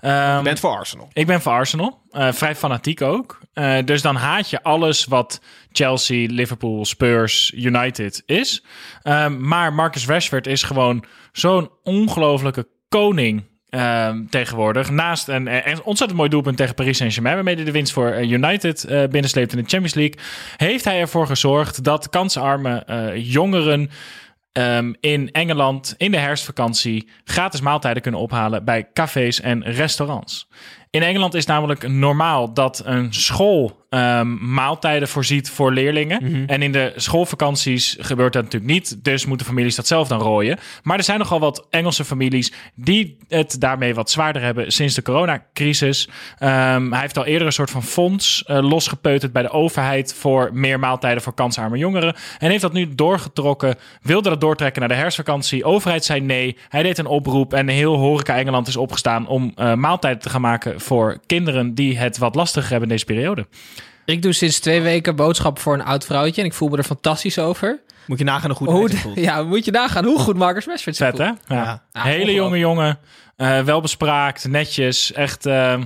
Ehm, 0.00 0.36
Je 0.36 0.42
bent 0.42 0.60
voor 0.60 0.70
Arsenal. 0.70 1.08
ik 1.12 1.26
ben 1.26 1.40
voor 1.40 1.52
Arsenal. 1.52 2.02
Eh, 2.10 2.32
vrij 2.32 2.56
fanatiek 2.56 3.02
ook. 3.02 3.38
Eh, 3.52 3.78
dus 3.84 4.02
dan 4.02 4.16
haat 4.16 4.50
je 4.50 4.62
alles 4.62 5.04
wat 5.04 5.40
Chelsea, 5.72 6.26
Liverpool, 6.30 6.84
Spurs, 6.84 7.52
United 7.54 8.22
is. 8.26 8.64
Ehm, 9.02 9.48
maar 9.48 9.72
Marcus 9.72 10.06
Rashford 10.06 10.46
is 10.46 10.62
gewoon 10.62 11.04
zo'n 11.32 11.70
ongelofelijke 11.82 12.68
koning 12.88 13.44
ehm, 13.74 14.24
tegenwoordig. 14.26 14.90
Naast 14.90 15.28
een, 15.28 15.48
eh, 15.48 15.72
een 15.72 15.82
ontzettend 15.82 16.18
mooi 16.18 16.30
doelpunt 16.30 16.56
tegen 16.56 16.74
Paris 16.74 16.96
Saint-Germain... 16.96 17.34
waarmee 17.34 17.54
hij 17.54 17.64
de 17.64 17.70
winst 17.70 17.92
voor 17.92 18.10
eh, 18.10 18.30
United 18.30 18.84
eh 18.84 18.98
binnensleept 19.08 19.52
in 19.52 19.58
de 19.58 19.68
Champions 19.68 19.94
League... 19.94 20.18
heeft 20.56 20.84
hij 20.84 21.00
ervoor 21.00 21.26
gezorgd 21.26 21.84
dat 21.84 22.08
kansarme 22.08 22.84
jongeren... 23.16 23.90
ehm, 24.52 24.92
in 25.00 25.32
Engeland 25.32 25.94
in 25.96 26.10
de 26.10 26.18
herfstvakantie 26.18 27.08
gratis 27.24 27.60
maaltijden 27.60 28.02
kunnen 28.02 28.20
ophalen 28.20 28.64
bij 28.64 28.88
cafés 28.92 29.40
en 29.40 29.62
restaurants. 29.62 30.48
In 30.90 31.02
Engeland 31.02 31.34
is 31.34 31.46
namelijk 31.46 31.88
normaal 31.88 32.52
dat 32.52 32.82
een 32.84 33.14
school 33.14 33.83
ehm, 33.94 34.52
maaltijden 34.54 35.08
voorziet 35.08 35.50
voor 35.50 35.72
leerlingen. 35.72 36.46
En 36.46 36.62
in 36.62 36.72
de 36.72 36.92
schoolvakanties 36.96 37.96
gebeurt 38.00 38.32
dat 38.32 38.42
natuurlijk 38.42 38.72
niet. 38.72 39.04
Dus 39.04 39.26
moeten 39.26 39.46
families 39.46 39.76
dat 39.76 39.86
zelf 39.86 40.08
dan 40.08 40.20
rooien. 40.20 40.58
Maar 40.82 40.98
er 40.98 41.04
zijn 41.04 41.18
nogal 41.18 41.40
wat 41.40 41.66
Engelse 41.70 42.04
families 42.04 42.52
die 42.74 43.16
het 43.28 43.60
daarmee 43.60 43.94
wat 43.94 44.10
zwaarder 44.10 44.42
hebben 44.42 44.72
sinds 44.72 44.94
de 44.94 45.02
coronacrisis. 45.02 46.08
Ehm, 46.38 46.90
hij 46.90 47.00
heeft 47.00 47.18
al 47.18 47.24
eerder 47.24 47.46
een 47.46 47.52
soort 47.52 47.70
van 47.70 47.82
fonds 47.82 48.44
eh, 48.44 48.68
losgepeuterd 48.68 49.32
bij 49.32 49.42
de 49.42 49.50
overheid 49.50 50.14
voor 50.14 50.50
meer 50.52 50.78
maaltijden 50.78 51.22
voor 51.22 51.34
kansarme 51.34 51.78
jongeren. 51.78 52.14
En 52.38 52.50
heeft 52.50 52.62
dat 52.62 52.72
nu 52.72 52.94
doorgetrokken. 52.94 53.76
Wilde 54.02 54.28
dat 54.28 54.40
doortrekken 54.40 54.80
naar 54.80 54.88
de 54.88 54.94
herfstvakantie. 54.94 55.64
Overheid 55.64 56.04
zei 56.04 56.20
nee. 56.20 56.56
Hij 56.68 56.82
deed 56.82 56.98
een 56.98 57.06
oproep 57.06 57.54
en 57.54 57.68
heel 57.68 57.96
horeca 57.96 58.36
Engeland 58.36 58.68
is 58.68 58.76
opgestaan 58.76 59.26
om 59.26 59.52
eh, 59.54 59.74
maaltijden 59.74 60.22
te 60.22 60.30
gaan 60.30 60.40
maken 60.40 60.80
voor 60.80 61.18
kinderen 61.26 61.74
die 61.74 61.98
het 61.98 62.18
wat 62.18 62.34
lastiger 62.34 62.70
hebben 62.70 62.88
in 62.88 62.94
deze 62.94 63.04
periode. 63.04 63.46
Ik 64.04 64.22
doe 64.22 64.32
sinds 64.32 64.58
twee 64.58 64.80
weken 64.80 65.16
boodschap 65.16 65.58
voor 65.58 65.74
een 65.74 65.84
oud 65.84 66.04
vrouwtje 66.04 66.40
en 66.40 66.46
ik 66.46 66.54
voel 66.54 66.68
me 66.68 66.76
er 66.76 66.84
fantastisch 66.84 67.38
over. 67.38 67.80
Moet 68.06 68.18
je 68.18 68.24
nagaan 68.24 68.50
hoe 68.50 68.56
goed 68.56 69.00
Hoe, 69.02 69.20
ja, 69.20 69.42
moet 69.42 69.64
je 69.64 69.70
nagaan 69.70 70.04
hoe 70.04 70.18
goed 70.18 70.36
Marcus 70.36 70.66
Rashford 70.66 70.98
hè? 70.98 71.24
Ja. 71.24 71.36
Ja, 71.46 71.82
Hele 71.92 72.32
jonge 72.32 72.58
jongen. 72.58 72.98
eh 73.36 73.60
welbespraakt, 73.60 74.48
netjes. 74.48 75.12
Echt 75.12 75.46
eh, 75.46 75.80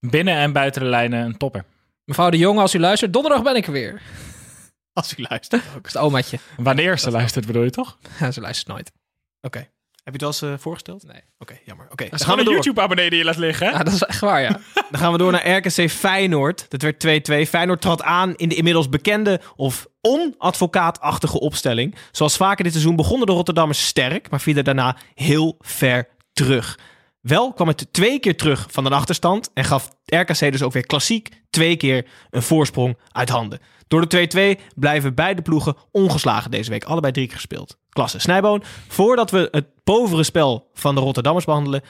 binnen 0.00 0.34
en 0.36 0.52
buiten 0.52 0.82
de 0.82 0.88
lijnen 0.88 1.24
een 1.24 1.36
topper. 1.36 1.64
Mevrouw 2.04 2.30
de 2.30 2.38
Jonge, 2.38 2.60
als 2.60 2.74
u 2.74 2.78
luistert, 2.80 3.12
donderdag 3.12 3.42
ben 3.42 3.56
ik 3.56 3.66
er 3.66 3.72
weer. 3.72 4.02
Als 4.92 5.18
u 5.18 5.24
luistert. 5.28 5.62
Dat 5.74 5.84
is 5.86 5.92
het 5.92 6.02
omaatje. 6.02 6.38
Wanneer 6.56 6.98
ze 6.98 7.10
luistert 7.10 7.46
bedoel 7.46 7.62
je 7.62 7.70
toch? 7.70 7.98
Ja, 8.20 8.30
ze 8.30 8.40
luistert 8.40 8.68
nooit. 8.68 8.92
Oké. 9.40 9.68
Heb 10.04 10.14
je 10.14 10.24
het 10.26 10.40
wel 10.40 10.48
eens 10.48 10.58
eh, 10.58 10.62
voorgesteld? 10.62 11.06
Nee. 11.06 11.20
Oké, 11.38 11.58
jammer. 11.64 11.86
Oké, 11.90 12.08
dan 12.08 12.18
gaan 12.18 12.36
we 12.36 12.44
een. 12.44 12.50
YouTube-abonnee 12.50 13.10
die 13.10 13.18
je 13.18 13.24
laat 13.24 13.36
liggen? 13.36 13.70
Ja, 13.70 13.82
dat 13.82 13.94
is 13.94 14.02
echt 14.02 14.20
waar, 14.20 14.40
ja. 14.40 14.60
Dan 14.90 15.00
gaan 15.00 15.12
we 15.12 15.18
door 15.18 15.32
naar 15.32 15.56
RKC 15.56 15.90
Feyenoord. 15.90 16.66
Dat 16.68 16.82
werd 16.82 17.46
2-2. 17.46 17.48
Feyenoord 17.48 17.80
trad 17.80 18.02
aan 18.02 18.34
in 18.34 18.48
de 18.48 18.54
inmiddels 18.54 18.88
bekende 18.88 19.40
of 19.56 19.86
onadvocaatachtige 20.00 21.40
opstelling. 21.40 21.94
Zoals 22.12 22.36
vaker 22.36 22.64
dit 22.64 22.72
seizoen 22.72 22.96
begonnen 22.96 23.26
de 23.26 23.32
Rotterdammers 23.32 23.86
sterk, 23.86 24.30
maar 24.30 24.40
vielen 24.40 24.64
daarna 24.64 24.96
heel 25.14 25.56
ver 25.60 26.08
terug. 26.32 26.78
Wel 27.20 27.52
kwam 27.52 27.68
het 27.68 27.86
twee 27.90 28.18
keer 28.18 28.36
terug 28.36 28.66
van 28.70 28.86
een 28.86 28.92
achterstand 28.92 29.50
en 29.54 29.64
gaf 29.64 29.90
RKC 30.04 30.38
dus 30.38 30.62
ook 30.62 30.72
weer 30.72 30.86
klassiek 30.86 31.28
twee 31.50 31.76
keer 31.76 32.06
een 32.30 32.42
voorsprong 32.42 32.98
uit 33.12 33.28
handen. 33.28 33.60
Door 33.88 34.08
de 34.08 34.56
2-2 34.58 34.72
blijven 34.74 35.14
beide 35.14 35.42
ploegen 35.42 35.76
ongeslagen 35.90 36.50
deze 36.50 36.70
week. 36.70 36.84
Allebei 36.84 37.12
drie 37.12 37.26
keer 37.26 37.36
gespeeld. 37.36 37.78
Klasse. 37.88 38.18
Snijboon, 38.18 38.62
voordat 38.88 39.30
we 39.30 39.48
het 39.50 39.66
povere 39.84 40.22
spel 40.22 40.70
van 40.74 40.94
de 40.94 41.00
Rotterdammers 41.00 41.44
behandelen, 41.44 41.82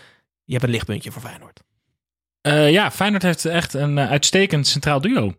je 0.44 0.52
hebt 0.52 0.64
een 0.64 0.70
lichtpuntje 0.70 1.10
voor 1.12 1.22
Feyenoord. 1.22 1.60
Eh, 2.40 2.70
ja, 2.70 2.90
Feyenoord 2.90 3.22
heeft 3.22 3.44
echt 3.44 3.74
een 3.74 3.98
eh, 3.98 4.10
uitstekend 4.10 4.66
centraal 4.66 5.00
duo. 5.00 5.32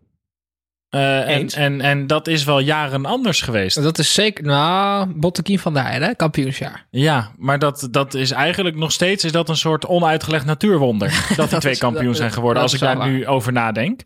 Eh, 0.88 1.20
en, 1.20 1.26
Eens. 1.28 1.54
en, 1.54 1.80
en 1.80 2.06
dat 2.06 2.26
is 2.28 2.44
wel 2.44 2.58
jaren 2.58 3.06
anders 3.06 3.40
geweest. 3.40 3.82
Dat 3.82 3.98
is 3.98 4.14
zeker, 4.14 4.44
nou, 4.44 5.12
Bottekin 5.16 5.58
van 5.58 5.74
der 5.74 5.82
Heijden, 5.82 6.08
hè, 6.08 6.14
kampioensjaar. 6.14 6.86
Ja, 6.90 7.30
maar 7.36 7.58
dat, 7.58 7.88
dat 7.90 8.14
is 8.14 8.30
eigenlijk 8.30 8.76
nog 8.76 8.92
steeds 8.92 9.24
is 9.24 9.32
dat 9.32 9.48
een 9.48 9.56
soort 9.56 9.86
onuitgelegd 9.86 10.44
natuurwonder. 10.44 11.08
dat 11.36 11.50
die 11.50 11.58
twee 11.58 11.72
is- 11.72 11.78
kampioen 11.78 12.06
dat- 12.06 12.16
zijn 12.16 12.32
geworden, 12.32 12.62
dat 12.62 12.72
als 12.72 12.80
ik 12.80 12.86
daar 12.86 13.08
nu 13.08 13.26
over 13.26 13.52
nadenk. 13.52 14.00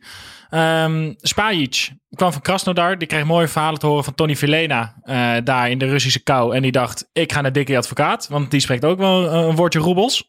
Ehm 0.50 1.12
Spajic 1.16 1.90
kwam 2.10 2.32
van 2.32 2.40
Krasnodar. 2.40 2.98
Die 2.98 3.08
kreeg 3.08 3.24
mooie 3.24 3.48
verhalen 3.48 3.78
te 3.78 3.86
horen 3.86 4.04
van 4.04 4.14
Tony 4.14 4.36
Vilena. 4.36 4.94
eh, 5.02 5.36
daar 5.44 5.70
in 5.70 5.78
de 5.78 5.86
Russische 5.86 6.22
kou. 6.22 6.54
En 6.54 6.62
die 6.62 6.72
dacht, 6.72 7.08
ik 7.12 7.32
ga 7.32 7.40
naar 7.40 7.52
Dikkie 7.52 7.76
Advocaat. 7.76 8.28
Want 8.28 8.50
die 8.50 8.60
spreekt 8.60 8.84
ook 8.84 8.98
wel 8.98 9.32
een, 9.32 9.48
een 9.48 9.56
woordje 9.56 9.78
roebels. 9.78 10.28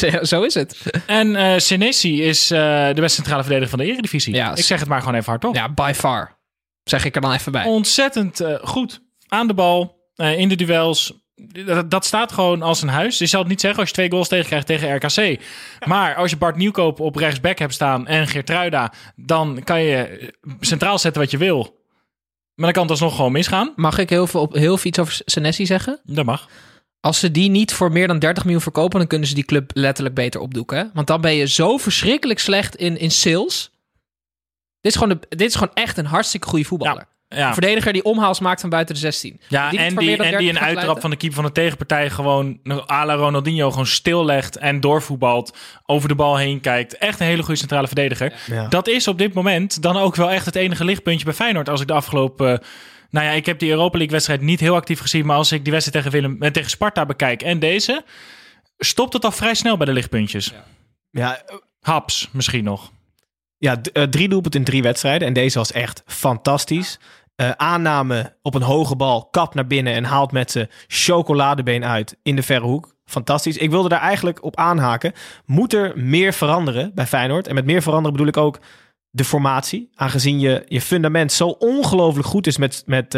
Ja, 0.00 0.24
zo, 0.24 0.42
is 0.42 0.54
het. 0.54 1.02
En 1.06 1.36
eh 1.36 1.58
Senesi 1.58 2.22
is 2.22 2.50
eh, 2.50 2.58
de 2.86 3.00
beste 3.00 3.14
centrale 3.16 3.42
verdediger 3.42 3.70
van 3.70 3.78
de 3.78 3.92
Eredivisie. 3.92 4.34
Ja, 4.34 4.54
ik 4.56 4.64
zeg 4.64 4.80
het 4.80 4.88
maar 4.88 5.00
gewoon 5.00 5.14
even 5.14 5.30
hardop. 5.30 5.54
Ja, 5.54 5.68
by 5.72 5.92
far. 5.94 6.38
Zeg 6.84 7.04
ik 7.04 7.14
er 7.14 7.20
dan 7.20 7.32
even 7.32 7.52
bij. 7.52 7.64
Ontzettend 7.64 8.40
eh, 8.40 8.54
goed. 8.62 9.00
Aan 9.28 9.46
de 9.46 9.54
bal, 9.54 9.96
eh, 10.14 10.38
in 10.38 10.48
de 10.48 10.56
duels. 10.56 11.12
Dat, 11.64 11.90
dat 11.90 12.04
staat 12.04 12.32
gewoon 12.32 12.62
als 12.62 12.82
een 12.82 12.88
huis. 12.88 13.18
Je 13.18 13.26
zal 13.26 13.40
het 13.40 13.48
niet 13.48 13.60
zeggen 13.60 13.80
als 13.80 13.88
je 13.88 13.94
twee 13.94 14.10
goals 14.10 14.28
tegenkrijgt 14.28 14.66
tegen 14.66 14.94
RKC. 14.94 15.40
Maar 15.86 16.14
als 16.14 16.30
je 16.30 16.36
Bart 16.36 16.56
Nieuwkoop 16.56 17.00
op 17.00 17.16
rechtsback 17.16 17.58
hebt 17.58 17.74
staan 17.74 18.06
en 18.06 18.26
Geertruida... 18.26 18.92
dan 19.16 19.60
kan 19.64 19.82
je 19.82 20.32
centraal 20.60 20.98
zetten 20.98 21.22
wat 21.22 21.30
je 21.30 21.38
wil. 21.38 21.82
Maar 22.54 22.64
dan 22.64 22.72
kan 22.72 22.82
het 22.82 22.90
alsnog 22.90 23.16
gewoon 23.16 23.32
misgaan. 23.32 23.72
Mag 23.76 23.98
ik 23.98 24.10
heel 24.10 24.26
veel, 24.26 24.40
op, 24.40 24.54
heel 24.54 24.76
veel 24.76 24.88
iets 24.88 24.98
over 24.98 25.20
Senesi 25.24 25.66
zeggen? 25.66 26.00
Dat 26.04 26.24
mag. 26.24 26.48
Als 27.00 27.18
ze 27.18 27.30
die 27.30 27.50
niet 27.50 27.72
voor 27.72 27.92
meer 27.92 28.06
dan 28.06 28.18
30 28.18 28.44
miljoen 28.44 28.62
verkopen, 28.62 28.98
dan 28.98 29.08
kunnen 29.08 29.28
ze 29.28 29.34
die 29.34 29.44
club 29.44 29.70
letterlijk 29.74 30.14
beter 30.14 30.40
opdoeken. 30.40 30.78
Hè? 30.78 30.84
Want 30.94 31.06
dan 31.06 31.20
ben 31.20 31.34
je 31.34 31.48
zo 31.48 31.76
verschrikkelijk 31.76 32.38
slecht 32.38 32.76
in, 32.76 32.98
in 32.98 33.10
sales. 33.10 33.70
Dit 34.80 34.92
is, 34.92 34.98
gewoon 34.98 35.18
de, 35.20 35.36
dit 35.36 35.48
is 35.48 35.54
gewoon 35.54 35.74
echt 35.74 35.96
een 35.96 36.06
hartstikke 36.06 36.48
goede 36.48 36.64
voetballer. 36.64 37.06
Ja. 37.08 37.13
Een 37.36 37.52
verdediger 37.52 37.92
die 37.92 38.04
omhaals 38.04 38.40
maakt 38.40 38.60
van 38.60 38.70
buiten 38.70 38.94
de 38.94 39.00
16. 39.00 39.40
Ja, 39.48 39.64
en 39.64 39.70
die, 39.70 39.78
en 39.78 39.96
die 39.96 40.16
30 40.16 40.40
een 40.40 40.46
uittrap 40.58 40.74
leiden. 40.74 41.00
van 41.00 41.10
de 41.10 41.16
keeper 41.16 41.36
van 41.36 41.46
de 41.46 41.52
tegenpartij 41.52 42.10
gewoon 42.10 42.58
à 42.90 43.04
la 43.04 43.14
Ronaldinho 43.14 43.70
gewoon 43.70 43.86
stillegt 43.86 44.56
en 44.56 44.80
doorvoetbalt, 44.80 45.56
over 45.86 46.08
de 46.08 46.14
bal 46.14 46.36
heen 46.36 46.60
kijkt. 46.60 46.98
Echt 46.98 47.20
een 47.20 47.26
hele 47.26 47.42
goede 47.42 47.58
centrale 47.58 47.86
verdediger. 47.86 48.32
Ja. 48.46 48.68
Dat 48.68 48.88
is 48.88 49.08
op 49.08 49.18
dit 49.18 49.34
moment 49.34 49.82
dan 49.82 49.96
ook 49.96 50.16
wel 50.16 50.30
echt 50.30 50.46
het 50.46 50.56
enige 50.56 50.84
lichtpuntje 50.84 51.24
bij 51.24 51.34
Feyenoord. 51.34 51.68
Als 51.68 51.80
ik 51.80 51.86
de 51.86 51.92
afgelopen... 51.92 52.60
nou 53.10 53.26
ja, 53.26 53.32
ik 53.32 53.46
heb 53.46 53.58
die 53.58 53.70
Europa 53.70 53.96
League 53.96 54.14
wedstrijd 54.14 54.40
niet 54.40 54.60
heel 54.60 54.74
actief 54.74 55.00
gezien, 55.00 55.26
maar 55.26 55.36
als 55.36 55.52
ik 55.52 55.62
die 55.62 55.72
wedstrijd 55.72 56.04
tegen, 56.04 56.20
Willem, 56.20 56.42
eh, 56.42 56.50
tegen 56.50 56.70
Sparta 56.70 57.06
bekijk 57.06 57.42
en 57.42 57.58
deze, 57.58 58.04
stopt 58.78 59.12
het 59.12 59.24
al 59.24 59.32
vrij 59.32 59.54
snel 59.54 59.76
bij 59.76 59.86
de 59.86 59.92
lichtpuntjes. 59.92 60.52
Ja, 61.10 61.36
eh, 61.36 61.54
Haps 61.80 62.28
misschien 62.32 62.64
nog. 62.64 62.92
ja 63.58 63.80
eh, 63.92 64.02
drie 64.02 64.28
doelpunten 64.28 64.60
in 64.60 64.66
drie 64.66 64.82
wedstrijden. 64.82 65.28
En 65.28 65.34
deze 65.34 65.58
was 65.58 65.72
echt 65.72 66.02
fantastisch. 66.06 66.98
Eh, 67.36 67.50
aanname 67.50 68.36
op 68.42 68.54
een 68.54 68.62
hoge 68.62 68.96
bal, 68.96 69.28
kap 69.30 69.54
naar 69.54 69.66
binnen 69.66 69.94
en 69.94 70.04
haalt 70.04 70.32
met 70.32 70.50
zijn 70.50 70.70
chocoladebeen 70.86 71.84
uit 71.84 72.16
in 72.22 72.36
de 72.36 72.42
verre 72.42 72.66
hoek. 72.66 72.94
Fantastisch. 73.04 73.56
Ik 73.56 73.70
wilde 73.70 73.88
daar 73.88 74.00
eigenlijk 74.00 74.44
op 74.44 74.56
aanhaken. 74.56 75.12
Moet 75.46 75.72
er 75.72 75.92
meer 75.94 76.32
veranderen 76.32 76.94
bij 76.94 77.06
Feyenoord? 77.06 77.46
En 77.46 77.54
met 77.54 77.64
meer 77.64 77.82
veranderen 77.82 78.12
bedoel 78.12 78.28
ik 78.28 78.36
ook 78.36 78.58
de 79.10 79.24
formatie. 79.24 79.90
Aangezien 79.94 80.40
je, 80.40 80.62
je 80.66 80.80
fundament 80.80 81.32
zo 81.32 81.48
ongelooflijk 81.48 82.26
goed 82.26 82.46
is 82.46 82.58
met, 82.58 82.82
met 82.86 83.14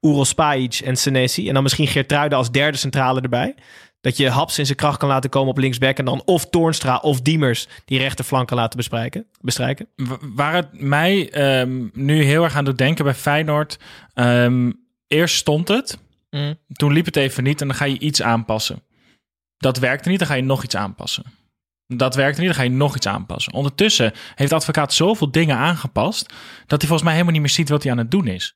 Ural 0.00 0.24
Spajic 0.24 0.80
en 0.84 0.96
Senesi. 0.96 1.48
En 1.48 1.54
dan 1.54 1.62
misschien 1.62 1.86
Geertruiden 1.86 2.38
als 2.38 2.50
derde 2.50 2.78
centrale 2.78 3.20
erbij. 3.20 3.54
Dat 4.00 4.16
je 4.16 4.30
Haps 4.30 4.58
in 4.58 4.64
zijn 4.66 4.76
kracht 4.78 4.98
kan 4.98 5.08
laten 5.08 5.30
komen 5.30 5.50
op 5.50 5.58
linksback. 5.58 5.98
En 5.98 6.04
dan 6.04 6.22
of 6.24 6.50
Toornstra 6.50 6.96
of 6.96 7.20
Diemers 7.20 7.68
die 7.84 7.98
rechterflank 7.98 8.48
kan 8.48 8.56
laten 8.56 8.78
bestrijken. 9.40 9.88
W- 9.96 10.12
Waar 10.34 10.54
het 10.54 10.80
mij 10.80 11.30
ehm, 11.30 11.86
nu 11.92 12.22
heel 12.22 12.44
erg 12.44 12.54
aan 12.56 12.64
doet 12.64 12.78
denken 12.78 13.04
bij 13.04 13.14
Feyenoord. 13.14 13.78
ehm, 14.14 14.72
eerst 15.06 15.36
stond 15.36 15.68
het. 15.68 15.98
Mm. 16.30 16.54
Toen 16.72 16.92
liep 16.92 17.04
het 17.04 17.16
even 17.16 17.42
niet 17.44 17.60
en 17.60 17.66
dan 17.66 17.76
ga 17.76 17.84
je 17.84 17.98
iets 17.98 18.22
aanpassen. 18.22 18.82
Dat 19.56 19.78
werkte 19.78 20.08
niet, 20.08 20.18
dan 20.18 20.28
ga 20.28 20.34
je 20.34 20.42
nog 20.42 20.64
iets 20.64 20.76
aanpassen. 20.76 21.24
Dat 21.86 22.14
werkte 22.14 22.38
niet, 22.40 22.48
dan 22.48 22.58
ga 22.58 22.62
je 22.64 22.70
nog 22.70 22.96
iets 22.96 23.06
aanpassen. 23.06 23.52
Ondertussen 23.52 24.12
heeft 24.34 24.50
de 24.50 24.56
advocaat 24.56 24.92
zoveel 24.92 25.30
dingen 25.30 25.56
aangepast... 25.56 26.22
dat 26.66 26.78
hij 26.80 26.88
volgens 26.88 27.02
mij 27.02 27.12
helemaal 27.12 27.32
niet 27.32 27.42
meer 27.42 27.50
ziet 27.50 27.68
wat 27.68 27.82
hij 27.82 27.92
aan 27.92 27.98
het 27.98 28.10
doen 28.10 28.26
is. 28.26 28.54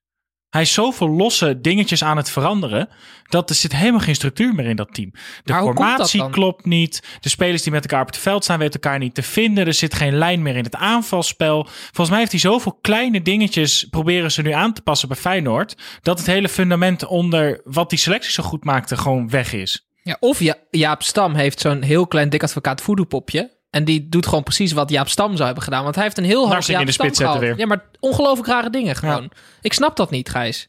Hij 0.53 0.63
is 0.63 0.73
zoveel 0.73 1.09
losse 1.09 1.61
dingetjes 1.61 2.05
aan 2.05 2.17
het 2.17 2.31
veranderen... 2.31 2.89
dat 3.29 3.51
er 3.51 3.57
zit 3.57 3.77
helemaal 3.77 4.01
geen 4.01 4.15
structuur 4.15 4.55
meer 4.55 4.67
in 4.67 4.77
dat 4.77 4.95
team. 4.95 5.11
De 5.45 5.53
formatie 5.53 6.31
klopt 6.31 6.65
niet. 6.65 7.03
De 7.21 7.29
spelers 7.29 7.63
die 7.63 7.73
met 7.73 7.83
elkaar 7.83 8.01
op 8.01 8.07
het 8.07 8.19
veld 8.19 8.45
staan... 8.45 8.59
weten 8.59 8.81
elkaar 8.81 8.99
niet 8.99 9.15
te 9.15 9.23
vinden. 9.23 9.67
Er 9.67 9.75
zit 9.75 9.95
geen 9.95 10.15
lijn 10.19 10.43
meer 10.43 10.57
in 10.57 10.65
het 10.65 10.77
aanvalspel. 10.77 11.67
Volgens 11.69 12.09
mij 12.09 12.19
heeft 12.19 12.31
hij 12.31 12.41
zoveel 12.41 12.79
kleine 12.81 13.23
dingetjes... 13.23 13.87
proberen 13.91 14.33
ze 14.33 14.43
nu 14.43 14.51
aan 14.51 14.73
te 14.73 14.83
passen 14.83 15.09
bij 15.09 15.17
Feyenoord... 15.17 15.77
dat 16.03 16.19
het 16.19 16.27
hele 16.27 16.49
fundament 16.49 17.07
onder 17.07 17.61
wat 17.65 17.91
die 17.91 17.99
selectie 17.99 18.33
zo 18.33 18.43
goed 18.43 18.65
maakte... 18.65 18.97
gewoon 18.97 19.31
weg 19.31 19.53
is. 19.53 19.87
Ja, 20.03 20.17
of 20.21 20.41
ja, 20.41 20.57
Jaap 20.71 21.03
Stam 21.03 21.35
heeft 21.35 21.61
zo'n 21.61 21.83
heel 21.83 22.07
klein 22.07 22.31
dik 22.31 22.43
advocaat 22.43 22.81
voodoo-popje. 22.81 23.51
En 23.73 23.85
die 23.85 24.09
doet 24.09 24.27
gewoon 24.27 24.43
precies 24.43 24.73
wat 24.73 24.91
Jaap 24.91 25.09
Stam 25.09 25.33
zou 25.33 25.45
hebben 25.45 25.63
gedaan. 25.63 25.83
Want 25.83 25.95
hij 25.95 26.05
heeft 26.05 26.19
een 26.19 26.25
heel 26.25 26.45
in 26.45 26.51
Jaap 26.51 26.87
de 26.87 26.93
Stam 26.93 27.15
spits 27.15 27.39
weer. 27.39 27.59
Ja, 27.59 27.67
maar 27.67 27.85
ongelooflijk 28.01 28.49
rare 28.49 28.71
dingen 28.71 28.97
gewoon. 28.97 29.31
Ik 29.61 29.73
snap 29.73 29.97
dat 29.97 30.11
niet, 30.11 30.29
Gijs. 30.29 30.69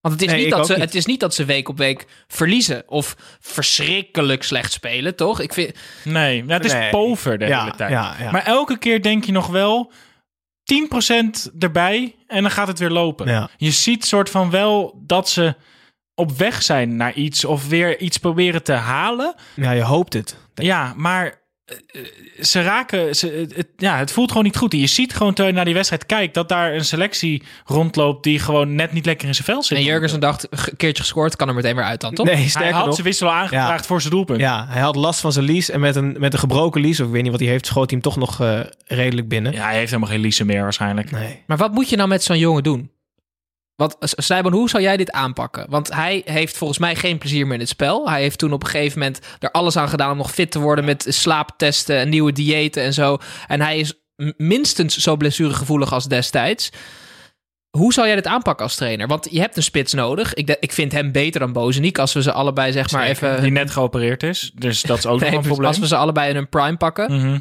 Want 0.00 0.14
het 0.14 0.22
is, 0.22 0.30
Nee, 0.30 0.42
niet 0.42 0.50
dat 0.50 0.66
ze, 0.66 0.72
niet. 0.72 0.82
het 0.82 0.94
is 0.94 1.06
niet 1.06 1.20
dat 1.20 1.34
ze 1.34 1.44
week 1.44 1.68
op 1.68 1.78
week 1.78 2.06
verliezen. 2.26 2.82
Of 2.86 3.16
verschrikkelijk 3.40 4.42
slecht 4.42 4.72
spelen, 4.72 5.16
toch? 5.16 5.40
Ik 5.40 5.52
vind, 5.52 5.76
Nee, 6.04 6.38
nou, 6.44 6.52
het 6.52 6.64
is 6.64 6.72
Nee. 6.72 6.90
pover 6.90 7.38
de 7.38 7.46
Ja, 7.46 7.60
hele 7.64 7.76
tijd. 7.76 7.90
ja, 7.90 8.14
ja. 8.18 8.30
Maar 8.30 8.44
elke 8.44 8.78
keer 8.78 9.02
denk 9.02 9.24
je 9.24 9.32
nog 9.32 9.46
wel 9.46 9.92
10% 10.64 11.50
erbij 11.58 12.14
en 12.26 12.42
dan 12.42 12.50
gaat 12.50 12.68
het 12.68 12.78
weer 12.78 12.90
lopen. 12.90 13.28
Ja. 13.28 13.48
Je 13.56 13.70
ziet 13.70 14.04
soort 14.04 14.30
van 14.30 14.50
wel 14.50 15.00
dat 15.06 15.28
ze 15.28 15.54
op 16.14 16.32
weg 16.32 16.62
zijn 16.62 16.96
naar 16.96 17.12
iets 17.14 17.44
of 17.44 17.68
weer 17.68 17.98
iets 18.00 18.16
proberen 18.18 18.62
te 18.62 18.72
halen. 18.72 19.34
Ja, 19.54 19.70
je 19.70 19.82
hoopt 19.82 20.12
het. 20.12 20.36
Ja, 20.54 20.92
maar 20.96 21.41
ze 22.40 22.62
raken. 22.62 23.16
Ze, 23.16 23.46
het, 23.54 23.66
ja, 23.76 23.98
het 23.98 24.10
voelt 24.12 24.28
gewoon 24.28 24.44
niet 24.44 24.56
goed. 24.56 24.72
Je 24.72 24.86
ziet 24.86 25.12
gewoon 25.14 25.28
terwijl 25.34 25.48
je 25.48 25.54
naar 25.54 25.64
die 25.64 25.74
wedstrijd 25.74 26.06
kijkt 26.06 26.34
dat 26.34 26.48
daar 26.48 26.74
een 26.74 26.84
selectie 26.84 27.42
rondloopt 27.64 28.24
die 28.24 28.38
gewoon 28.38 28.74
net 28.74 28.92
niet 28.92 29.06
lekker 29.06 29.28
in 29.28 29.34
zijn 29.34 29.46
vel 29.46 29.62
zit. 29.62 29.78
en 29.78 29.84
Jurgensen 29.84 30.20
dacht, 30.20 30.46
een 30.50 30.76
keertje 30.76 31.02
gescoord, 31.02 31.36
kan 31.36 31.48
er 31.48 31.54
meteen 31.54 31.74
weer 31.76 31.84
uit 31.84 32.00
dan, 32.00 32.14
toch? 32.14 32.26
Nee, 32.26 32.50
Hij 32.52 32.70
had 32.70 32.84
nog. 32.84 32.94
zijn 32.94 33.06
wissel 33.06 33.26
al 33.28 33.34
aangevraagd 33.34 33.80
Ja. 33.80 33.86
voor 33.86 34.00
zijn 34.00 34.12
doelpunt. 34.12 34.40
Ja, 34.40 34.66
hij 34.68 34.80
had 34.80 34.96
last 34.96 35.20
van 35.20 35.32
zijn 35.32 35.44
lies. 35.44 35.70
En 35.70 35.80
met 35.80 35.96
een, 35.96 36.16
met 36.18 36.32
een 36.32 36.38
gebroken 36.38 36.80
lies, 36.80 37.00
of 37.00 37.06
ik 37.06 37.12
weet 37.12 37.22
niet 37.22 37.30
wat 37.30 37.40
hij 37.40 37.48
heeft, 37.48 37.66
schoot 37.66 37.90
hij 37.90 38.00
hem 38.02 38.12
toch 38.12 38.16
nog 38.16 38.40
eh, 38.40 38.60
redelijk 38.86 39.28
binnen. 39.28 39.52
Ja, 39.52 39.64
hij 39.64 39.76
heeft 39.76 39.90
helemaal 39.90 40.10
geen 40.12 40.20
Liese 40.20 40.44
meer 40.44 40.62
waarschijnlijk. 40.62 41.10
Nee. 41.10 41.42
Maar 41.46 41.56
wat 41.56 41.72
moet 41.72 41.88
je 41.88 41.96
nou 41.96 42.08
met 42.08 42.22
zo'n 42.22 42.38
jongen 42.38 42.62
doen? 42.62 42.90
Want 43.76 43.96
Snijboon, 44.00 44.52
hoe 44.52 44.68
zou 44.68 44.82
jij 44.82 44.96
dit 44.96 45.10
aanpakken? 45.10 45.66
Want 45.68 45.94
hij 45.94 46.22
heeft 46.24 46.56
volgens 46.56 46.78
mij 46.78 46.96
geen 46.96 47.18
plezier 47.18 47.44
meer 47.44 47.54
in 47.54 47.60
het 47.60 47.68
spel. 47.68 48.08
Hij 48.10 48.20
heeft 48.20 48.38
toen 48.38 48.52
op 48.52 48.62
een 48.62 48.68
gegeven 48.68 48.98
moment 48.98 49.20
er 49.38 49.50
alles 49.50 49.76
aan 49.76 49.88
gedaan 49.88 50.10
om 50.10 50.16
nog 50.16 50.32
fit 50.32 50.50
te 50.50 50.58
worden 50.58 50.84
met 50.84 51.06
slaaptesten 51.08 51.96
en 51.96 52.08
nieuwe 52.08 52.32
diëten 52.32 52.82
en 52.82 52.92
zo. 52.92 53.18
En 53.46 53.60
hij 53.60 53.78
is 53.78 53.92
minstens 54.36 54.96
zo 54.96 55.16
blessuregevoelig 55.16 55.92
als 55.92 56.08
destijds. 56.08 56.70
Hoe 57.70 57.92
zou 57.92 58.06
jij 58.06 58.16
dit 58.16 58.26
aanpakken 58.26 58.64
als 58.64 58.74
trainer? 58.76 59.06
Want 59.06 59.28
je 59.30 59.40
hebt 59.40 59.56
een 59.56 59.62
spits 59.62 59.92
nodig. 59.92 60.34
Ik, 60.34 60.56
ik 60.60 60.72
vind 60.72 60.92
hem 60.92 61.12
beter 61.12 61.40
dan 61.40 61.52
Bozeniek 61.52 61.98
als 61.98 62.12
we 62.12 62.22
ze 62.22 62.32
allebei 62.32 62.72
zeg 62.72 62.90
maar 62.90 63.06
Zeker, 63.06 63.28
even... 63.28 63.42
Die 63.42 63.52
net 63.52 63.70
geopereerd 63.70 64.22
is. 64.22 64.52
Dus 64.54 64.82
dat 64.82 64.98
is 64.98 65.06
ook 65.06 65.20
Nee, 65.20 65.32
een 65.32 65.40
probleem. 65.42 65.66
als 65.68 65.78
we 65.78 65.86
ze 65.86 65.96
allebei 65.96 66.30
in 66.30 66.36
een 66.36 66.48
prime 66.48 66.76
pakken. 66.76 67.12
Mhm. 67.12 67.38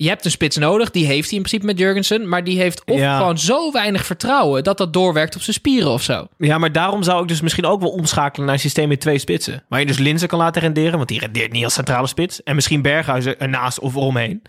Je 0.00 0.08
hebt 0.08 0.24
een 0.24 0.30
spits 0.30 0.56
nodig, 0.56 0.90
die 0.90 1.06
heeft 1.06 1.28
hij 1.28 1.38
in 1.38 1.42
principe 1.44 1.66
met 1.66 1.78
Jurgensen. 1.78 2.28
Maar 2.28 2.44
die 2.44 2.58
heeft 2.58 2.82
of 2.84 2.98
Ja. 2.98 3.16
gewoon 3.16 3.38
zo 3.38 3.72
weinig 3.72 4.06
vertrouwen 4.06 4.64
dat 4.64 4.78
dat 4.78 4.92
doorwerkt 4.92 5.34
op 5.36 5.42
zijn 5.42 5.56
spieren 5.56 5.90
of 5.90 6.02
zo. 6.02 6.28
Ja, 6.38 6.58
maar 6.58 6.72
daarom 6.72 7.02
zou 7.02 7.22
ik 7.22 7.28
dus 7.28 7.40
misschien 7.40 7.64
ook 7.66 7.80
wel 7.80 7.90
omschakelen 7.90 8.46
naar 8.46 8.54
een 8.54 8.60
systeem 8.60 8.88
met 8.88 9.00
twee 9.00 9.18
spitsen. 9.18 9.62
Waar 9.68 9.80
je 9.80 9.86
dus 9.86 9.98
Linzen 9.98 10.28
kan 10.28 10.38
laten 10.38 10.62
renderen, 10.62 10.96
want 10.96 11.08
die 11.08 11.18
rendeert 11.18 11.52
niet 11.52 11.64
als 11.64 11.74
centrale 11.74 12.06
spits. 12.06 12.42
En 12.42 12.54
misschien 12.54 12.82
Berghuizen 12.82 13.40
ernaast 13.40 13.78
of 13.80 13.94
eromheen. 13.94 14.42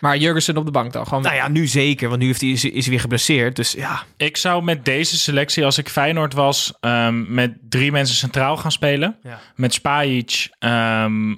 Maar 0.00 0.16
Jurgensen 0.16 0.56
op 0.56 0.64
de 0.64 0.70
bank 0.70 0.92
dan 0.92 1.06
gewoon. 1.06 1.22
Nou 1.22 1.34
ja, 1.34 1.48
nu 1.48 1.66
zeker, 1.66 2.08
want 2.08 2.20
nu 2.20 2.26
heeft 2.26 2.40
hij, 2.40 2.50
is, 2.50 2.64
is 2.64 2.80
hij 2.82 2.90
weer 2.90 3.00
geblesseerd. 3.00 3.56
Dus 3.56 3.72
ja, 3.72 4.02
Ik 4.16 4.36
zou 4.36 4.62
met 4.62 4.84
deze 4.84 5.18
selectie, 5.18 5.64
als 5.64 5.78
ik 5.78 5.88
Feyenoord 5.88 6.34
was, 6.34 6.72
ehm, 6.80 7.34
met 7.34 7.52
drie 7.68 7.92
mensen 7.92 8.16
centraal 8.16 8.56
gaan 8.56 8.72
spelen. 8.72 9.16
Ja. 9.22 9.40
Met 9.56 9.74
Spajic, 9.74 10.48
ehm 10.58 11.34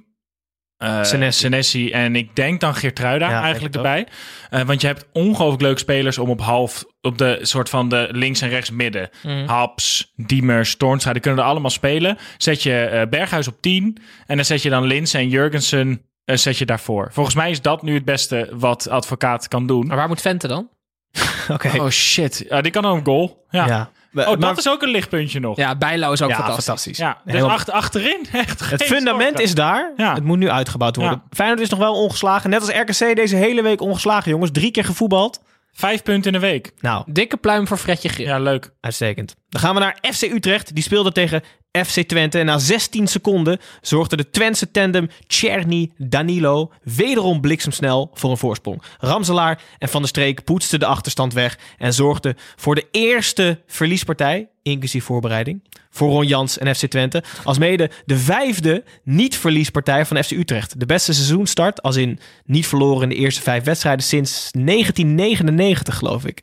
eh, 0.84 1.30
Senesi. 1.30 1.90
En 1.90 2.16
ik 2.16 2.36
denk 2.36 2.60
dan 2.60 2.74
Geertruida 2.74 3.30
Ja, 3.30 3.42
eigenlijk 3.42 3.74
erbij. 3.74 4.06
Eh, 4.50 4.62
want 4.62 4.80
je 4.80 4.86
hebt 4.86 5.06
ongelooflijk 5.12 5.62
leuke 5.62 5.78
spelers 5.78 6.18
om 6.18 6.30
op 6.30 6.40
half, 6.40 6.84
op 7.00 7.18
de 7.18 7.38
soort 7.42 7.68
van 7.68 7.88
de 7.88 8.08
links 8.10 8.40
en 8.40 8.48
rechts 8.48 8.70
midden. 8.70 9.10
Mm. 9.22 9.46
Haps, 9.46 10.12
Diemers, 10.16 10.76
Toornstra, 10.76 11.12
die 11.12 11.22
kunnen 11.22 11.40
er 11.40 11.50
allemaal 11.50 11.70
spelen. 11.70 12.18
Zet 12.36 12.62
je 12.62 12.80
eh, 12.80 13.08
Berghuis 13.08 13.48
op 13.48 13.56
10 13.60 13.98
en 14.26 14.36
dan 14.36 14.44
zet 14.44 14.62
je 14.62 14.70
dan 14.70 14.84
Lins 14.84 15.14
en 15.14 15.28
Jurgensen 15.28 16.02
zet 16.24 16.58
je 16.58 16.66
daarvoor. 16.66 17.08
Volgens 17.12 17.34
mij 17.34 17.50
is 17.50 17.62
dat 17.62 17.82
nu 17.82 17.94
het 17.94 18.04
beste 18.04 18.48
wat 18.52 18.88
advocaat 18.88 19.48
kan 19.48 19.66
doen. 19.66 19.86
Maar 19.86 19.96
waar 19.96 20.08
moet 20.08 20.20
Vente 20.20 20.48
dan? 20.48 20.68
oké. 21.48 21.80
Oh 21.80 21.88
shit, 21.88 22.46
die 22.60 22.70
kan 22.70 22.84
ook 22.84 22.96
een 22.96 23.04
goal. 23.04 23.46
Ja. 23.50 23.66
Ja. 23.66 23.90
Oh, 24.14 24.24
dat 24.26 24.38
Maar- 24.38 24.58
is 24.58 24.68
ook 24.68 24.82
een 24.82 24.88
lichtpuntje 24.88 25.40
nog. 25.40 25.56
Ja, 25.56 25.76
Bijlo 25.76 26.12
is 26.12 26.22
ook 26.22 26.28
ja, 26.28 26.34
fantastisch. 26.34 26.64
fantastisch. 26.64 26.96
Ja, 26.98 27.18
dus 27.24 27.32
Helemaal- 27.34 27.54
achter, 27.56 27.72
achterin 27.74 28.26
echt 28.32 28.70
Het 28.70 28.82
fundament 28.82 29.22
zorgen. 29.28 29.44
is 29.44 29.54
daar. 29.54 29.92
Ja. 29.96 30.14
Het 30.14 30.24
moet 30.24 30.38
nu 30.38 30.50
uitgebouwd 30.50 30.96
worden. 30.96 31.22
Ja. 31.30 31.36
Feyenoord 31.36 31.60
is 31.60 31.68
nog 31.68 31.78
wel 31.78 31.94
ongeslagen. 32.02 32.50
Net 32.50 32.60
als 32.60 32.70
RKC 32.70 33.16
deze 33.16 33.36
hele 33.36 33.62
week 33.62 33.80
ongeslagen, 33.80 34.30
jongens. 34.30 34.50
Drie 34.50 34.70
keer 34.70 34.84
gevoetbald. 34.84 35.40
Vijf 35.76 36.02
punten 36.02 36.30
in 36.30 36.34
een 36.34 36.40
week. 36.50 36.72
Nou, 36.80 37.04
Dikke 37.06 37.36
pluim 37.36 37.66
voor 37.66 37.76
Fredje 37.76 38.08
Grip. 38.08 38.26
Ja, 38.26 38.38
leuk. 38.38 38.70
uitstekend. 38.80 39.34
Dan 39.48 39.60
gaan 39.60 39.74
we 39.74 39.80
naar 39.80 39.98
FC 40.12 40.22
Utrecht. 40.22 40.74
Die 40.74 40.82
speelde 40.82 41.12
tegen 41.12 41.42
FC 41.86 42.00
Twente. 42.00 42.38
En 42.38 42.46
na 42.46 42.58
16 42.58 43.06
seconden 43.06 43.58
zorgde 43.80 44.16
de 44.16 44.30
Twentse 44.30 44.70
tandem 44.70 45.08
Czerny 45.26 45.90
Danilo 45.96 46.72
wederom 46.82 47.40
bliksemsnel 47.40 48.10
voor 48.14 48.30
een 48.30 48.36
voorsprong. 48.36 48.82
Ramselaar 48.98 49.62
en 49.78 49.88
Van 49.88 50.00
der 50.00 50.08
Streek 50.10 50.44
poetsten 50.44 50.78
de 50.78 50.86
achterstand 50.86 51.32
weg 51.32 51.58
en 51.78 51.92
zorgden 51.92 52.36
voor 52.56 52.74
de 52.74 52.88
eerste 52.90 53.60
verliespartij, 53.66 54.48
inclusief 54.62 55.04
voorbereiding, 55.04 55.62
voor 55.94 56.10
Ron 56.10 56.26
Jans 56.26 56.58
en 56.58 56.74
FC 56.74 56.86
Twente. 56.86 57.22
Alsmede 57.44 57.90
de 58.04 58.16
vijfde 58.16 58.84
niet-verliespartij 59.02 60.06
van 60.06 60.24
FC 60.24 60.30
Utrecht. 60.30 60.80
De 60.80 60.86
beste 60.86 61.12
seizoenstart, 61.12 61.82
als 61.82 61.96
in 61.96 62.18
niet 62.44 62.66
verloren 62.66 63.02
in 63.02 63.08
de 63.08 63.14
eerste 63.14 63.42
vijf 63.42 63.64
wedstrijden 63.64 64.04
sinds 64.04 64.50
1999, 64.52 65.96
geloof 65.96 66.24
ik. 66.24 66.42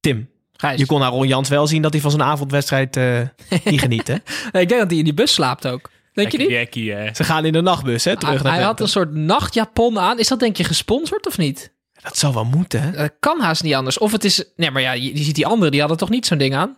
Tim, 0.00 0.28
Gijs. 0.52 0.78
je 0.78 0.86
kon 0.86 1.02
aan 1.02 1.12
Ron 1.12 1.26
Jans 1.26 1.48
wel 1.48 1.66
zien 1.66 1.82
dat 1.82 1.92
hij 1.92 2.00
van 2.00 2.10
zijn 2.10 2.22
avondwedstrijd 2.22 2.96
eh 2.96 3.20
niet 3.64 3.80
geniet, 3.80 4.08
hè? 4.08 4.16
Nee, 4.52 4.62
ik 4.62 4.68
denk 4.68 4.80
dat 4.80 4.90
hij 4.90 4.98
in 4.98 5.04
die 5.04 5.14
bus 5.14 5.32
slaapt 5.32 5.66
ook. 5.66 5.90
Denk 6.12 6.32
je 6.32 6.38
niet? 6.38 6.74
Hè. 6.74 7.14
Ze 7.14 7.24
gaan 7.24 7.44
in 7.44 7.52
de 7.52 7.60
nachtbus, 7.60 8.04
hè, 8.04 8.16
terug 8.16 8.34
Hij, 8.34 8.42
naar 8.42 8.54
hij 8.54 8.62
had 8.62 8.80
een 8.80 8.88
soort 8.88 9.14
nachtjapon 9.14 9.98
aan. 9.98 10.18
Is 10.18 10.28
dat 10.28 10.40
denk 10.40 10.56
je 10.56 10.64
gesponsord 10.64 11.26
of 11.26 11.38
niet? 11.38 11.72
Dat 12.02 12.18
zou 12.18 12.34
wel 12.34 12.44
moeten, 12.44 12.82
hè? 12.82 12.90
Dat 12.90 13.12
kan 13.20 13.40
haast 13.40 13.62
niet 13.62 13.74
anders. 13.74 13.98
Of 13.98 14.12
het 14.12 14.24
is... 14.24 14.44
Nee, 14.56 14.70
maar 14.70 14.82
ja, 14.82 14.92
je, 14.92 15.16
je 15.16 15.22
ziet 15.22 15.34
die 15.34 15.46
anderen, 15.46 15.70
die 15.70 15.80
hadden 15.80 15.98
toch 15.98 16.10
niet 16.10 16.26
zo'n 16.26 16.38
ding 16.38 16.54
aan? 16.54 16.76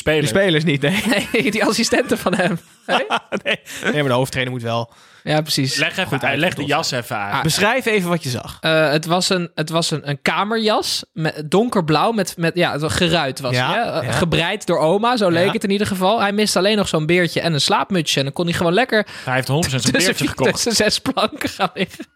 Die 0.00 0.26
spelers 0.28 0.64
niet, 0.64 0.80
nee. 0.82 1.02
Nee, 1.32 1.50
die 1.50 1.64
assistenten 1.64 2.18
van 2.18 2.34
hem. 2.34 2.58
Nee? 2.86 3.06
nee. 3.44 3.60
Nee, 3.82 3.92
maar 3.92 4.02
de 4.10 4.12
hoofdtrainer 4.12 4.52
moet 4.52 4.62
wel... 4.62 4.92
Ja, 5.22 5.40
precies. 5.40 5.76
Leg, 5.76 5.90
even, 5.90 6.06
Goed 6.06 6.24
uit, 6.24 6.38
leg 6.38 6.54
de 6.54 6.64
jas 6.64 6.90
even 6.90 7.16
uit. 7.16 7.32
Ah, 7.34 7.42
Beschrijf 7.42 7.86
even 7.86 8.08
wat 8.08 8.22
je 8.22 8.28
zag. 8.28 8.56
Eh, 8.60 8.90
het 8.90 9.06
was 9.06 9.28
een, 9.28 9.50
het 9.54 9.70
was 9.70 9.90
een, 9.90 10.08
een 10.08 10.22
kamerjas, 10.22 11.04
met, 11.12 11.42
donkerblauw, 11.50 12.12
met, 12.12 12.34
met 12.36 12.54
ja, 12.54 12.72
het 12.72 12.80
was 12.80 12.92
geruit 12.94 13.40
was 13.40 13.54
Ja. 13.54 14.02
Gebreid 14.12 14.66
door 14.66 14.78
oma, 14.78 15.16
zo 15.16 15.28
leek 15.28 15.46
Ja. 15.46 15.52
het 15.52 15.64
in 15.64 15.70
ieder 15.70 15.86
geval. 15.86 16.20
Hij 16.20 16.32
miste 16.32 16.58
alleen 16.58 16.76
nog 16.76 16.88
zo'n 16.88 17.06
beertje 17.06 17.40
en 17.40 17.52
een 17.52 17.60
slaapmutsje. 17.60 18.18
En 18.18 18.24
dan 18.24 18.34
kon 18.34 18.44
hij 18.44 18.54
gewoon 18.54 18.72
lekker 18.72 19.06
Hij 19.24 19.34
heeft 19.34 19.48
100% 19.48 19.52
zijn 19.52 19.70
tussen, 19.80 19.92
beertje 19.92 20.28
gekocht. 20.28 20.52
tussen 20.52 20.72
zes 20.72 20.98
planken 20.98 21.48
gaan 21.48 21.70
liggen. 21.74 22.06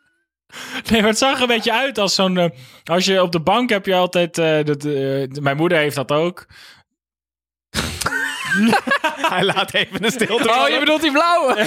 Nee, 0.91 1.01
maar 1.01 1.11
het 1.11 1.19
zag 1.19 1.37
er 1.37 1.43
een 1.43 1.49
beetje 1.49 1.73
uit 1.73 1.99
als 1.99 2.15
zo'n... 2.15 2.39
eh, 2.39 2.49
als 2.85 3.05
je 3.05 3.23
op 3.23 3.33
de 3.33 3.41
bank 3.41 3.71
heb 3.71 3.87
je 3.87 3.95
altijd... 3.95 4.39
eh, 4.39 4.65
dat, 4.65 4.85
eh, 4.85 5.27
mijn 5.41 5.57
moeder 5.57 5.79
heeft 5.79 5.97
dat 5.97 6.13
ook. 6.13 6.47
Hij 9.33 9.45
laat 9.45 9.75
even 9.75 10.05
een 10.05 10.11
stilte. 10.11 10.51
Oh, 10.51 10.69
je 10.69 10.79
bedoelt 10.79 11.01
die 11.01 11.13
blauwe? 11.13 11.67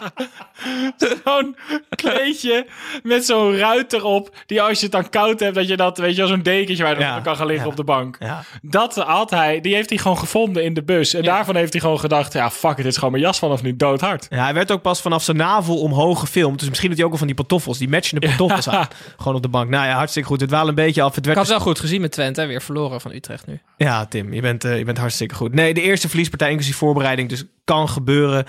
Zo'n 1.24 1.56
kleedje 1.88 2.66
met 3.02 3.24
zo'n 3.24 3.56
ruit 3.56 3.92
erop. 3.92 4.36
Die 4.46 4.62
als 4.62 4.78
je 4.78 4.82
het 4.82 4.92
dan 4.92 5.08
koud 5.10 5.40
hebt, 5.40 5.54
dat 5.54 5.68
je 5.68 5.76
dat, 5.76 5.98
weet 5.98 6.10
je, 6.14 6.16
wel, 6.20 6.26
zo'n 6.30 6.42
dekentje 6.42 6.82
waar 6.84 6.94
je 6.94 7.00
Ja, 7.00 7.20
kan 7.20 7.36
gaan 7.36 7.46
liggen 7.46 7.64
ja. 7.64 7.70
op 7.70 7.76
de 7.76 7.84
bank. 7.84 8.16
Ja. 8.18 8.42
Dat 8.62 8.94
had 8.94 9.30
hij, 9.30 9.60
die 9.60 9.74
heeft 9.74 9.88
hij 9.88 9.98
gewoon 9.98 10.18
gevonden 10.18 10.64
in 10.64 10.74
de 10.74 10.82
bus. 10.82 11.14
En 11.14 11.22
Ja. 11.22 11.32
daarvan 11.34 11.56
heeft 11.56 11.72
hij 11.72 11.80
gewoon 11.80 11.98
gedacht, 12.00 12.32
ja, 12.32 12.50
fuck 12.50 12.76
dit 12.76 12.86
is 12.86 12.94
gewoon 12.96 13.10
mijn 13.10 13.22
jas 13.24 13.38
vanaf 13.38 13.62
nu 13.62 13.76
doodhard. 13.76 14.26
ja, 14.30 14.42
hij 14.44 14.54
werd 14.54 14.70
ook 14.70 14.82
pas 14.82 15.00
vanaf 15.00 15.22
zijn 15.22 15.36
navel 15.36 15.80
omhoog 15.80 16.20
gefilmd. 16.20 16.58
Dus 16.58 16.68
misschien 16.68 16.88
doet 16.88 16.98
hij 16.98 17.06
ook 17.06 17.12
al 17.12 17.18
van 17.18 17.26
die 17.26 17.36
pantoffels. 17.36 17.78
Die 17.78 17.88
matchende 17.88 18.26
pantoffels 18.26 18.68
aan. 18.68 18.88
Gewoon 19.16 19.34
op 19.34 19.42
de 19.42 19.48
bank. 19.48 19.70
Nou 19.70 19.86
ja, 19.86 19.94
hartstikke 19.94 20.28
goed. 20.28 20.40
Het 20.40 20.50
wel 20.50 20.68
een 20.68 20.74
beetje 20.74 21.02
af. 21.02 21.08
Het 21.14 21.18
Ik 21.18 21.24
werd 21.24 21.36
had 21.36 21.46
het 21.46 21.56
wel 21.56 21.66
goed 21.66 21.80
gezien 21.80 22.00
met 22.00 22.12
Twente, 22.12 22.40
hè? 22.40 22.46
weer 22.46 22.62
verloren 22.62 23.00
van 23.00 23.12
Utrecht 23.12 23.46
nu. 23.46 23.60
Ja, 23.76 24.06
Tim, 24.06 24.32
je 24.32 24.40
bent, 24.40 24.64
eh, 24.64 24.78
je 24.78 24.84
bent 24.84 24.98
hartstikke 24.98 25.34
goed. 25.34 25.54
Nee, 25.54 25.74
de 25.74 25.80
eerste 25.82 26.08
verliespartij 26.08 26.50
inclusief 26.50 26.76
voorbereiding, 26.76 27.28
dus 27.28 27.44
kan 27.64 27.88
gebeuren. 27.88 28.44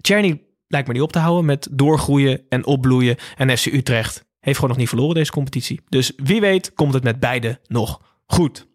Czerny 0.00 0.40
lijkt 0.68 0.86
me 0.86 0.92
niet 0.92 1.02
op 1.02 1.12
te 1.12 1.18
houden 1.18 1.44
met 1.44 1.68
doorgroeien 1.70 2.46
en 2.48 2.66
opbloeien. 2.66 3.16
En 3.36 3.58
FC 3.58 3.66
Utrecht 3.66 4.24
heeft 4.40 4.56
gewoon 4.56 4.70
nog 4.70 4.78
niet 4.78 4.88
verloren 4.88 5.14
deze 5.14 5.30
competitie. 5.30 5.80
Dus 5.88 6.12
wie 6.16 6.40
weet 6.40 6.74
komt 6.74 6.94
het 6.94 7.04
met 7.04 7.20
beide 7.20 7.60
nog 7.66 8.20
goed. 8.26 8.66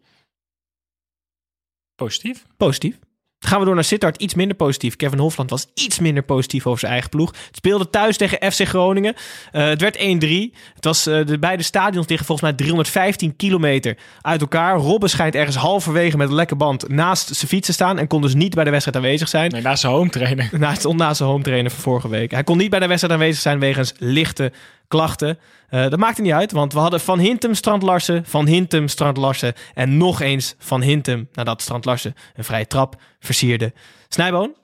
Positief. 1.94 2.46
Positief. 2.56 2.98
Gaan 3.44 3.58
we 3.58 3.64
door 3.64 3.74
naar 3.74 3.84
Sittard. 3.84 4.16
Iets 4.22 4.34
minder 4.34 4.56
positief. 4.56 4.96
Kevin 4.96 5.18
Hofland 5.18 5.50
was 5.50 5.66
iets 5.74 5.98
minder 5.98 6.22
positief 6.22 6.66
over 6.66 6.78
zijn 6.78 6.92
eigen 6.92 7.10
ploeg. 7.10 7.30
Het 7.30 7.56
speelde 7.56 7.90
thuis 7.90 8.16
tegen 8.16 8.52
FC 8.52 8.68
Groningen. 8.68 9.14
Eh, 9.52 9.64
het 9.64 9.80
werd 9.80 9.96
1-3. 9.98 10.52
Het 10.74 10.84
was, 10.84 11.06
eh, 11.06 11.26
de 11.26 11.38
beide 11.38 11.62
stadions 11.62 12.08
liggen 12.08 12.26
volgens 12.26 12.48
mij 12.48 12.56
315 12.56 13.36
kilometer 13.36 13.96
uit 14.20 14.40
elkaar. 14.40 14.76
Robben 14.76 15.10
schijnt 15.10 15.34
ergens 15.34 15.56
halverwege 15.56 16.16
met 16.16 16.28
een 16.28 16.34
lekke 16.34 16.56
band 16.56 16.88
naast 16.88 17.34
zijn 17.34 17.48
fiets 17.48 17.66
te 17.66 17.72
staan. 17.72 17.98
En 17.98 18.06
kon 18.06 18.22
dus 18.22 18.34
niet 18.34 18.54
bij 18.54 18.64
de 18.64 18.70
wedstrijd 18.70 18.96
aanwezig 18.96 19.28
zijn. 19.28 19.50
Nee, 19.50 19.62
naast 19.62 19.80
zijn 19.80 19.92
home 19.92 20.10
trainer. 20.10 20.48
Naast, 20.58 20.92
naast 20.92 21.16
zijn 21.16 21.28
home 21.28 21.42
trainer 21.42 21.70
van 21.70 21.80
vorige 21.80 22.08
week. 22.08 22.30
Hij 22.30 22.44
kon 22.44 22.58
niet 22.58 22.70
bij 22.70 22.80
de 22.80 22.86
wedstrijd 22.86 23.14
aanwezig 23.14 23.42
zijn 23.42 23.58
wegens 23.58 23.92
lichte 23.98 24.52
klachten. 24.88 25.38
Eh, 25.72 25.88
dat 25.88 25.98
maakte 25.98 26.22
niet 26.22 26.32
uit, 26.32 26.52
want 26.52 26.72
we 26.72 26.78
hadden 26.78 27.00
Van 27.00 27.18
Hintem, 27.18 27.54
Strand 27.54 27.82
Larsen, 27.82 28.24
Van 28.26 28.46
Hintem, 28.46 28.88
Strand 28.88 29.16
Larsen 29.16 29.54
en 29.74 29.96
nog 29.96 30.20
eens 30.20 30.54
Van 30.58 30.80
Hintem 30.82 31.28
nadat 31.32 31.62
Strand 31.62 31.84
Larsen 31.84 32.14
een 32.34 32.44
vrije 32.44 32.66
trap 32.66 33.00
versierde. 33.20 33.72
Snijboon, 34.08 34.54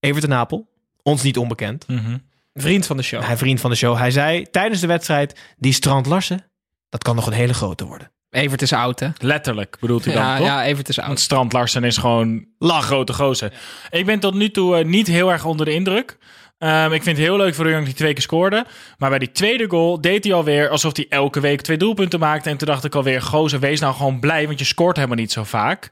Evert 0.00 0.22
de 0.22 0.28
Napel, 0.28 0.68
ons 1.02 1.22
niet 1.22 1.38
onbekend. 1.38 1.88
Mhm. 1.88 2.16
Vriend 2.54 2.86
van 2.86 2.96
de 2.96 3.02
show. 3.02 3.22
Hij 3.22 3.36
vriend 3.36 3.60
van 3.60 3.70
de 3.70 3.76
show. 3.76 3.96
Hij 3.96 4.10
zei 4.10 4.50
tijdens 4.50 4.80
de 4.80 4.86
wedstrijd, 4.86 5.40
die 5.56 5.72
Strand 5.72 6.06
Larsen, 6.06 6.44
dat 6.88 7.02
kan 7.02 7.16
nog 7.16 7.26
een 7.26 7.32
hele 7.32 7.54
grote 7.54 7.84
worden. 7.86 8.10
Evert 8.30 8.62
is 8.62 8.72
oud, 8.72 9.00
hè? 9.00 9.08
Letterlijk 9.18 9.76
bedoelt 9.80 10.04
hij 10.04 10.14
dan, 10.14 10.22
Ja, 10.22 10.36
toch? 10.36 10.46
ja, 10.46 10.64
Evert 10.64 10.88
is 10.88 10.98
oud. 10.98 11.06
Want 11.06 11.20
Strand 11.20 11.52
Larsen 11.52 11.84
is 11.84 11.96
gewoon 11.96 12.44
een 12.58 12.82
grote 12.82 13.12
gozer. 13.12 13.52
Ik 13.90 14.06
ben 14.06 14.18
tot 14.20 14.34
nu 14.34 14.50
toe 14.50 14.76
eh, 14.76 14.84
niet 14.84 15.06
heel 15.06 15.32
erg 15.32 15.44
onder 15.44 15.66
de 15.66 15.72
indruk. 15.72 16.18
Ehm, 16.58 16.92
ik 16.92 17.02
vind 17.02 17.16
het 17.16 17.26
heel 17.26 17.36
leuk 17.36 17.54
voor 17.54 17.64
de 17.64 17.70
jongen 17.70 17.84
die 17.84 17.94
twee 17.94 18.12
keer 18.12 18.22
scoorde. 18.22 18.66
Maar 18.98 19.10
bij 19.10 19.18
die 19.18 19.32
tweede 19.32 19.68
goal 19.68 20.00
deed 20.00 20.24
hij 20.24 20.32
alweer 20.32 20.68
alsof 20.68 20.96
hij 20.96 21.06
elke 21.08 21.40
week 21.40 21.60
twee 21.60 21.76
doelpunten 21.76 22.20
maakte. 22.20 22.50
En 22.50 22.56
toen 22.56 22.68
dacht 22.68 22.84
ik 22.84 22.94
alweer, 22.94 23.22
gozer, 23.22 23.60
wees 23.60 23.80
nou 23.80 23.94
gewoon 23.94 24.20
blij, 24.20 24.46
want 24.46 24.58
je 24.58 24.64
scoort 24.64 24.96
helemaal 24.96 25.16
niet 25.16 25.32
zo 25.32 25.44
vaak. 25.44 25.90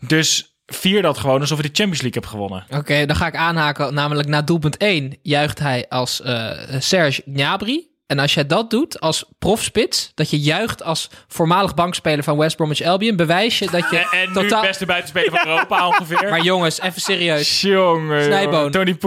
Dus 0.00 0.56
vier 0.66 1.02
dat 1.02 1.18
gewoon 1.18 1.40
alsof 1.40 1.56
je 1.56 1.62
de 1.62 1.74
Champions 1.74 2.02
League 2.02 2.20
hebt 2.20 2.32
gewonnen. 2.32 2.64
Oké, 2.70 3.06
dan 3.06 3.16
ga 3.16 3.26
ik 3.26 3.36
aanhaken. 3.36 3.94
Namelijk 3.94 4.28
na 4.28 4.42
doelpunt 4.42 4.76
1 4.76 5.18
juicht 5.22 5.58
hij 5.58 5.86
als 5.88 6.20
eh, 6.20 6.50
Serge 6.78 7.22
Gnabry. 7.24 7.86
En 8.06 8.18
als 8.18 8.34
jij 8.34 8.46
dat 8.46 8.70
doet 8.70 9.00
als 9.00 9.24
profspits, 9.38 10.12
dat 10.14 10.30
je 10.30 10.40
juicht 10.40 10.82
als 10.82 11.10
voormalig 11.28 11.74
bankspeler 11.74 12.24
van 12.24 12.36
West 12.36 12.56
Bromwich 12.56 12.82
Albion, 12.82 13.16
bewijs 13.16 13.58
je 13.58 13.70
dat 13.70 13.90
je 13.90 13.98
En, 13.98 14.06
en 14.20 14.26
nu 14.28 14.34
totaal... 14.34 14.62
beste 14.62 14.86
buitenspeler 14.86 15.30
van 15.30 15.46
Europa 15.46 15.88
ongeveer. 15.88 16.30
Maar 16.30 16.42
jongens, 16.42 16.80
even 16.80 17.00
serieus. 17.00 17.60
Jongen, 17.60 18.24
Snijboon. 18.24 18.70
Tony. 18.70 18.96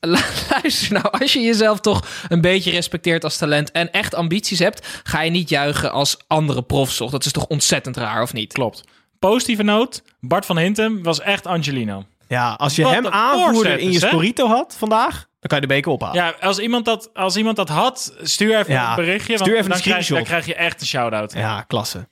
Lu- 0.00 0.18
Luister 0.48 0.92
nou, 0.92 1.08
als 1.10 1.32
je 1.32 1.40
jezelf 1.40 1.80
toch 1.80 2.06
een 2.28 2.40
beetje 2.40 2.70
respecteert 2.70 3.24
als 3.24 3.36
talent 3.36 3.70
en 3.70 3.92
echt 3.92 4.14
ambities 4.14 4.58
hebt, 4.58 5.00
ga 5.02 5.20
je 5.22 5.30
niet 5.30 5.48
juichen 5.48 5.92
als 5.92 6.16
andere 6.26 6.62
profs. 6.62 6.98
Dat 6.98 7.24
is 7.24 7.32
toch 7.32 7.46
ontzettend 7.46 7.96
raar, 7.96 8.22
of 8.22 8.32
niet? 8.32 8.52
Klopt. 8.52 8.82
Positieve 9.18 9.62
noot, 9.62 10.02
Bart 10.20 10.46
van 10.46 10.58
Hintem 10.58 11.02
was 11.02 11.20
echt 11.20 11.46
Angelino. 11.46 12.04
Ja, 12.28 12.52
als 12.52 12.76
je 12.76 12.82
Wat 12.82 12.92
hem 12.92 13.06
aanvoerder 13.06 13.78
in 13.78 13.92
je? 13.92 13.98
Scorito 13.98 14.46
had 14.46 14.74
vandaag, 14.78 15.26
kan 15.48 15.60
je 15.60 15.66
de 15.66 15.72
beker 15.74 15.90
ophalen. 15.92 16.14
Ja, 16.14 16.34
als 16.40 16.58
iemand 16.58 16.84
dat, 16.84 17.10
als 17.14 17.36
iemand 17.36 17.56
dat 17.56 17.68
had, 17.68 18.14
stuur 18.22 18.58
even 18.58 18.72
Ja, 18.72 18.90
een 18.90 18.96
berichtje. 18.96 19.28
Want 19.36 19.40
stuur 19.40 19.56
even 19.56 19.68
dan, 19.68 19.76
een 19.76 19.82
krijg, 19.82 19.98
je- 19.98 20.04
screenshot. 20.04 20.16
dan 20.16 20.24
krijg 20.42 20.46
je 20.46 20.54
echt 20.54 20.80
een 20.80 20.86
shout-out. 20.86 21.32
Ja, 21.32 21.62
klasse. 21.62 22.08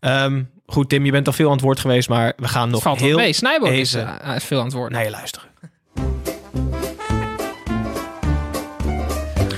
Ehm, 0.00 0.42
goed, 0.66 0.88
Tim, 0.88 1.04
je 1.04 1.10
bent 1.10 1.26
al 1.26 1.32
veel 1.32 1.46
aan 1.46 1.52
het 1.52 1.60
woord 1.60 1.80
geweest, 1.80 2.08
maar 2.08 2.32
we 2.36 2.48
gaan 2.48 2.70
nog 2.70 2.82
Valt 2.82 3.00
heel 3.00 3.16
mee. 3.16 3.32
Snijboom 3.32 3.68
is, 3.72 3.94
is 4.34 4.44
veel 4.44 4.58
aan 4.58 4.64
het 4.64 4.72
woord. 4.74 4.92
naar 4.92 5.04
je 5.04 5.10
luisteren. 5.10 5.48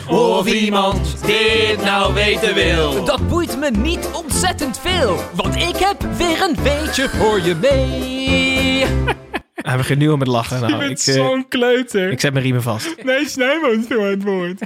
Of 0.09 0.47
iemand 0.47 1.27
dit 1.27 1.85
nou 1.85 2.15
weten 2.15 2.55
wil. 2.55 3.05
Dat 3.05 3.29
boeit 3.29 3.59
me 3.59 3.71
niet 3.71 4.09
ontzettend 4.13 4.79
veel, 4.79 5.17
want 5.35 5.57
ik 5.57 5.77
heb 5.77 6.03
weer 6.17 6.43
een 6.43 6.57
beetje 6.63 7.09
voor 7.09 7.41
je 7.41 7.55
mee. 7.55 8.85
Hij 9.69 9.77
begint 9.77 9.99
nu 9.99 10.11
al 10.11 10.17
met 10.17 10.29
lachen. 10.29 10.61
Nou, 10.61 10.85
ik, 10.85 10.99
eh, 10.99 11.39
kleuter. 11.49 12.11
ik 12.11 12.21
zet 12.21 12.33
mijn 12.33 12.45
riemen 12.45 12.63
vast. 12.63 12.95
Nee, 13.03 13.29
Snijboon 13.29 13.79
is 13.79 13.87
veel 13.87 14.01
aan 14.01 14.07
het 14.07 14.23
woord. 14.23 14.61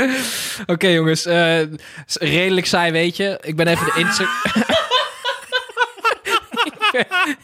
Oké 0.74 0.88
jongens, 0.88 1.26
eh, 1.26 1.60
is 2.06 2.16
redelijk 2.18 2.66
saai 2.66 2.92
weet 2.92 3.16
je. 3.16 3.38
Ik 3.42 3.56
ben 3.56 3.66
even 3.66 3.84
de 3.84 3.92
Insta... 4.00 4.24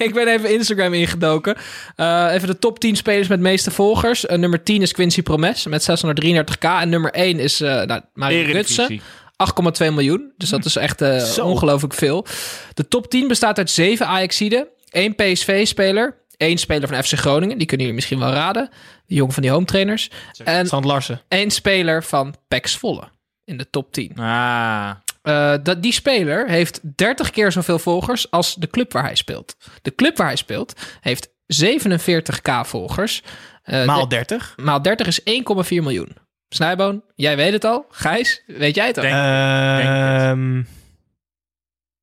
ik 0.07 0.15
ben 0.15 0.29
even 0.29 0.53
Instagram 0.53 0.95
ingedoken. 0.95 1.57
Eh, 1.97 2.29
even 2.33 2.49
de 2.49 2.59
top 2.59 2.79
10 2.79 2.97
spelers 2.97 3.29
met 3.29 3.39
de 3.39 3.45
meeste 3.45 3.71
volgers. 3.71 4.25
Nummer 4.25 4.63
10 4.63 4.83
is 4.83 4.93
Quincy 4.93 5.23
Promes 5.23 5.67
met 5.67 5.89
633k. 5.91 6.69
En 6.81 6.89
nummer 6.89 7.11
1 7.13 7.39
is 7.39 7.61
eh 7.61 7.83
nou. 8.15 8.45
Gutsen. 8.45 9.01
8,2 9.37 9.93
miljoen. 9.93 10.33
Dus 10.37 10.49
dat 10.49 10.65
is 10.65 10.77
echt 10.77 11.01
eh, 11.01 11.45
ongelooflijk 11.45 11.95
veel. 11.95 12.27
De 12.75 12.89
top 12.89 13.11
10 13.11 13.29
bestaat 13.29 13.59
uit 13.59 13.71
7 13.71 14.07
Ajaxiden, 14.07 14.69
1 14.91 15.15
PSV-speler, 15.15 16.17
1 16.37 16.59
speler 16.59 16.89
van 16.89 17.03
FC 17.05 17.13
Groningen. 17.13 17.59
Die 17.59 17.67
kunnen 17.67 17.87
jullie 17.87 18.01
misschien 18.01 18.19
wel 18.19 18.33
raden. 18.33 18.69
De 19.07 19.15
jongen 19.15 19.33
van 19.33 19.43
die 19.43 19.51
home 19.53 19.65
trainers. 19.65 20.11
En 20.45 20.67
Sand 20.67 20.85
Larsen. 20.85 21.21
één 21.29 21.51
speler 21.51 22.05
van 22.05 22.35
PEC 22.49 22.67
Zwolle 22.67 23.09
in 23.45 23.57
de 23.57 23.71
top 23.71 23.93
10. 23.93 24.19
Ah. 24.19 24.91
Eh, 25.23 25.55
dat, 25.63 25.83
die 25.83 25.93
speler 25.93 26.49
heeft 26.49 26.81
30 26.97 27.31
keer 27.31 27.53
zoveel 27.53 27.79
volgers 27.79 28.31
als 28.31 28.55
de 28.55 28.67
club 28.71 28.93
waar 28.93 29.03
hij 29.05 29.15
speelt. 29.15 29.57
De 29.83 29.95
club 29.95 30.17
waar 30.17 30.27
hij 30.27 30.37
speelt 30.37 30.73
heeft 31.01 31.29
47k 31.47 32.61
volgers. 32.63 33.23
Eh, 33.63 33.85
Maal 33.87 34.01
de- 34.01 34.07
30. 34.17 34.55
maal 34.57 34.83
30 34.83 35.07
is 35.07 35.21
1,4 35.25 35.83
miljoen. 35.83 36.17
Snijboon, 36.49 37.03
jij 37.15 37.37
weet 37.37 37.53
het 37.53 37.65
al. 37.65 37.87
Gijs, 37.91 38.43
weet 38.47 38.75
jij 38.75 38.87
het 38.87 38.97
al? 38.97 39.03
Denk- 39.03 39.15
Ehm, 39.15 40.63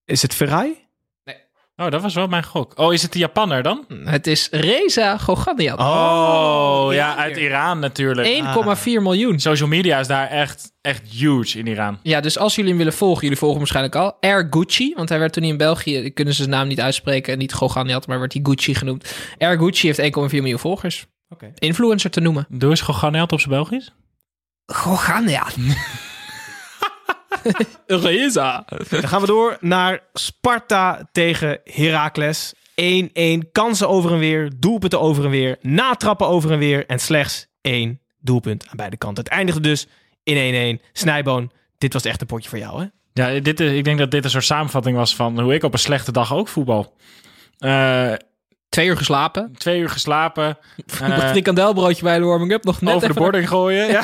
is 0.05 0.21
het 0.21 0.33
Ferrari? 0.33 0.82
Oh, 1.75 1.89
dat 1.89 2.01
was 2.01 2.13
wel 2.13 2.27
mijn 2.27 2.43
gok. 2.43 2.73
Oh, 2.75 2.93
is 2.93 3.01
het 3.01 3.13
de 3.13 3.19
Japanner 3.19 3.63
dan? 3.63 3.85
Het 4.03 4.27
is 4.27 4.47
Reza 4.51 5.17
Goganian. 5.17 5.79
Oh, 5.79 6.87
ja, 6.91 7.15
uit 7.15 7.37
Iran 7.37 7.79
natuurlijk. 7.79 8.43
1,4 8.77 8.83
miljoen. 8.83 9.39
Social 9.39 9.67
media 9.67 9.99
is 9.99 10.07
daar 10.07 10.27
echt, 10.27 10.71
echt 10.81 11.01
huge 11.11 11.59
in 11.59 11.67
Iran. 11.67 11.99
Ja, 12.03 12.21
dus 12.21 12.37
als 12.37 12.55
jullie 12.55 12.69
hem 12.69 12.77
willen 12.77 12.93
volgen, 12.93 13.21
jullie 13.21 13.37
volgen 13.37 13.59
hem 13.59 13.69
waarschijnlijk 13.69 14.13
al. 14.13 14.29
Air 14.29 14.47
Gucci, 14.49 14.93
want 14.95 15.09
hij 15.09 15.19
werd 15.19 15.33
toen 15.33 15.43
hij 15.43 15.51
in 15.51 15.57
België, 15.57 16.09
kunnen 16.13 16.33
ze 16.33 16.43
zijn 16.43 16.55
naam 16.55 16.67
niet 16.67 16.81
uitspreken, 16.81 17.33
en 17.33 17.39
niet 17.39 17.53
Goganian, 17.53 18.01
maar 18.07 18.19
werd 18.19 18.33
hij 18.33 18.41
Gucci 18.45 18.75
genoemd. 18.75 19.15
Air 19.37 19.57
Gucci 19.57 19.87
heeft 19.91 19.99
1,4 20.01 20.11
miljoen 20.31 20.59
volgers. 20.59 21.05
Oké. 21.29 21.51
Influencer 21.55 22.11
te 22.11 22.19
noemen. 22.19 22.45
Doe 22.49 22.69
eens 22.69 22.81
Ganelt 22.81 23.31
op 23.31 23.39
zijn 23.39 23.51
Belgisch. 23.53 23.93
Goganian. 24.65 25.51
Reza. 27.87 28.65
Dan 28.89 29.07
gaan 29.07 29.21
we 29.21 29.27
door 29.27 29.57
naar 29.59 29.99
Sparta 30.13 31.09
tegen 31.11 31.59
Heracles. 31.63 32.53
1-1, 32.81 33.51
kansen 33.51 33.89
over 33.89 34.11
en 34.11 34.19
weer, 34.19 34.51
doelpunten 34.57 34.99
over 35.01 35.23
en 35.25 35.29
weer, 35.29 35.57
natrappen 35.61 36.27
over 36.27 36.51
en 36.51 36.59
weer 36.59 36.85
en 36.85 36.99
slechts 36.99 37.47
één 37.61 37.99
doelpunt 38.19 38.67
aan 38.69 38.77
beide 38.77 38.97
kanten. 38.97 39.23
Het 39.23 39.33
eindigde 39.33 39.61
dus 39.61 39.87
in 40.23 40.79
1-1. 40.79 40.83
Snijboon, 40.93 41.51
dit 41.77 41.93
was 41.93 42.03
echt 42.05 42.21
een 42.21 42.27
potje 42.27 42.49
voor 42.49 42.57
jou, 42.59 42.81
hè? 42.81 42.87
Ja, 43.13 43.39
dit, 43.39 43.59
is- 43.59 43.71
ik 43.77 43.83
denk 43.83 43.97
dat 43.97 44.11
dit 44.11 44.23
een 44.23 44.29
soort 44.29 44.43
samenvatting 44.43 44.95
was 44.97 45.15
van 45.15 45.39
hoe 45.39 45.53
ik 45.53 45.63
op 45.63 45.73
een 45.73 45.79
slechte 45.79 46.11
dag 46.11 46.33
ook 46.33 46.47
voetbal. 46.47 46.95
Eh, 47.57 48.13
Twee 48.73 48.87
uur 48.87 48.97
geslapen. 48.97 49.51
twee 49.57 49.79
uur 49.79 49.89
geslapen. 49.89 50.57
Eh, 51.01 51.29
frikandelbroodje 51.29 52.03
bij 52.03 52.17
de 52.19 52.25
warming-up. 52.25 52.63
Nog 52.63 52.81
net 52.81 52.93
over 52.93 53.07
de 53.07 53.13
even- 53.13 53.21
bording 53.23 53.47
gooien. 53.47 53.87
Ja. 53.87 54.03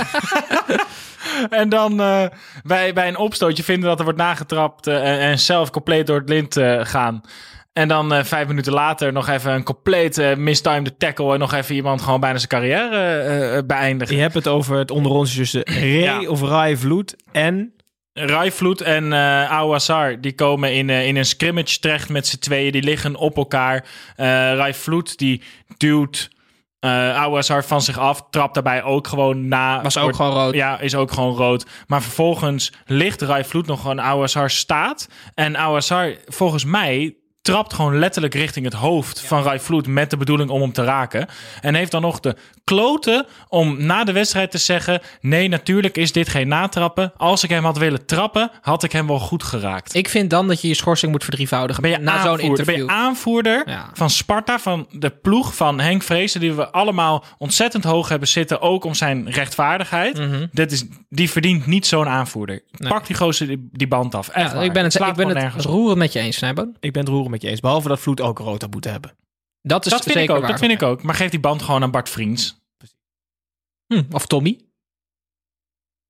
en 1.62 1.70
dan 1.70 2.02
eh, 2.02 2.26
bij, 2.64 2.94
bij 2.94 3.08
een 3.08 3.18
opstootje 3.18 3.64
vinden 3.64 3.90
dat 3.90 3.98
er 3.98 4.04
wordt 4.04 4.20
nagetrapt 4.20 4.88
eh, 4.88 4.96
en, 5.12 5.20
en 5.20 5.40
zelf 5.40 5.70
compleet 5.70 6.08
door 6.08 6.20
het 6.20 6.30
lint 6.30 6.58
eh, 6.58 6.80
gaan. 6.84 7.22
En 7.74 7.88
dan 7.88 8.14
eh, 8.14 8.24
vijf 8.24 8.48
minuten 8.48 8.74
later 8.74 9.14
nog 9.14 9.28
even 9.28 9.54
een 9.54 9.64
compleet 9.64 10.36
mistimed 10.38 11.00
tackle 11.00 11.34
en 11.34 11.40
nog 11.40 11.54
even 11.54 11.76
iemand 11.76 12.02
gewoon 12.02 12.20
bijna 12.20 12.38
zijn 12.38 12.50
carrière 12.50 13.64
beëindigen. 13.66 14.16
Je 14.16 14.22
hebt 14.22 14.34
het 14.34 14.48
over 14.48 14.78
het 14.78 14.92
onder 14.92 15.12
ons 15.12 15.36
tussen 15.36 15.62
Ray 15.66 15.86
Ja. 16.02 16.28
of 16.28 16.42
Rai 16.42 16.78
Vloed 16.78 17.16
en... 17.32 17.74
Rijvloed 18.26 18.82
en 18.82 19.14
eh 19.14 19.52
Awassar, 19.52 20.22
die 20.22 20.36
komen 20.36 20.74
in, 20.74 20.90
eh, 20.90 21.08
in 21.08 21.16
een 21.16 21.26
scrimmage 21.26 21.80
terecht 21.80 22.10
met 22.10 22.28
z'n 22.28 22.38
tweeën. 22.40 22.72
Die 22.72 22.84
liggen 22.84 23.16
op 23.16 23.38
elkaar. 23.38 23.86
Eh 24.16 24.26
Rijvloed, 24.54 25.18
die 25.18 25.42
duwt 25.78 26.30
eh 26.80 26.90
Awassar 27.22 27.64
van 27.66 27.82
zich 27.82 27.98
af. 28.00 28.24
Trapt 28.30 28.54
daarbij 28.54 28.84
ook 28.84 29.08
gewoon 29.08 29.48
na. 29.48 29.82
Was 29.82 29.98
ook 29.98 30.04
Wordt- 30.04 30.18
gewoon 30.18 30.34
rood. 30.34 30.54
Ja, 30.54 30.80
is 30.80 30.96
ook 30.96 31.12
gewoon 31.12 31.36
rood. 31.36 31.66
Maar 31.88 32.02
vervolgens 32.02 32.72
ligt 32.86 33.22
Rijvloed 33.22 33.66
nog 33.68 33.82
gewoon 33.82 34.02
Awassar 34.02 34.50
staat. 34.50 35.08
En 35.34 35.58
Awassar, 35.58 36.14
volgens 36.26 36.66
mij, 36.66 37.14
trapt 37.52 37.74
gewoon 37.74 38.00
letterlijk 38.00 38.34
richting 38.34 38.66
het 38.66 38.74
hoofd 38.74 39.22
van 39.22 39.43
Rijvloed 39.43 39.88
met 39.88 40.10
de 40.10 40.18
bedoeling 40.18 40.50
om 40.50 40.62
hem 40.62 40.72
te 40.72 40.84
raken. 40.84 41.28
En 41.62 41.76
heeft 41.76 41.91
dan 41.91 42.02
nog 42.02 42.20
de 42.20 42.36
kloten 42.64 43.26
om 43.47 43.86
na 43.86 44.04
de 44.04 44.12
wedstrijd 44.12 44.52
te 44.52 44.58
zeggen: 44.58 45.02
nee, 45.22 45.47
natuurlijk 45.50 45.97
is 45.97 46.12
dit 46.12 46.30
geen 46.30 46.47
natrappen. 46.47 47.14
Als 47.18 47.43
ik 47.43 47.50
hem 47.50 47.64
had 47.64 47.78
willen 47.78 48.06
trappen, 48.06 48.52
had 48.62 48.84
ik 48.84 48.91
hem 48.91 49.08
wel 49.08 49.20
goed 49.20 49.43
geraakt. 49.43 49.95
Ik 49.95 50.10
vind 50.10 50.30
dan 50.30 50.47
dat 50.47 50.62
je 50.62 50.68
je 50.68 50.74
schorsing 50.74 51.12
moet 51.12 51.24
verdrievoudigen. 51.24 51.82
Ben 51.82 51.91
je, 51.91 51.97
na 51.97 52.24
zo'n 52.24 52.36
ben 52.36 52.45
interview. 52.45 52.76
je 52.76 52.88
aanvoerder 52.88 53.64
Ja. 53.70 53.89
van 53.93 54.10
Sparta, 54.10 54.60
van 54.60 54.88
de 54.91 55.10
ploeg 55.10 55.56
van 55.56 55.80
Henk 55.80 56.04
Vrezen, 56.04 56.39
die 56.39 56.54
we 56.54 56.70
allemaal 56.72 57.24
ontzettend 57.38 57.84
hoog 57.84 58.10
hebben 58.10 58.28
zitten, 58.28 58.62
ook 58.62 58.84
om 58.84 58.93
zijn 58.93 59.30
rechtvaardigheid. 59.32 60.18
Mhm. 60.18 60.45
Dit 60.52 60.72
is, 60.72 60.86
die 61.10 61.30
verdient 61.30 61.66
niet 61.66 61.86
zo'n 61.88 62.08
aanvoerder. 62.08 62.62
Pak 62.88 63.08
die 63.08 63.16
gozer 63.16 63.47
die, 63.47 63.70
die 63.72 63.88
band 63.88 64.16
af. 64.16 64.28
Echt 64.30 64.50
Ja, 64.50 64.56
waar. 64.56 64.66
ik 64.66 64.74
ben 64.74 64.84
het, 64.84 64.93
slaat 64.93 65.10
ik 65.10 65.16
ben 65.16 65.38
het 65.38 65.66
roerend 65.66 65.97
met 65.97 66.14
je 66.14 66.20
eens, 66.20 66.36
Snijboon. 66.38 66.76
Ik 66.80 66.91
ben 66.93 67.02
het 67.02 67.12
roeren 67.12 67.32
met 67.32 67.39
je 67.42 67.48
eens. 67.48 67.60
Behalve 67.60 67.88
dat 67.88 68.00
Vloed 68.00 68.22
ook 68.22 68.40
een 68.40 68.46
rood 68.46 68.62
had 68.62 68.72
moeten 68.72 68.92
hebben. 68.92 69.16
Dat 69.62 69.86
is 69.86 69.92
Dat 69.92 70.04
vind 70.04 70.14
zeker 70.14 70.30
ik 70.30 70.36
ook. 70.36 70.42
waar. 70.42 70.52
Dat 70.52 70.60
vind 70.60 70.72
ik 70.72 70.82
ook. 70.84 71.04
Maar 71.04 71.16
geef 71.16 71.30
die 71.30 71.40
band 71.40 71.62
gewoon 71.62 71.84
aan 71.84 71.92
Bart 71.92 72.10
Vriends. 72.10 72.58
Hm, 73.94 74.04
of 74.12 74.26
Tommy. 74.26 74.60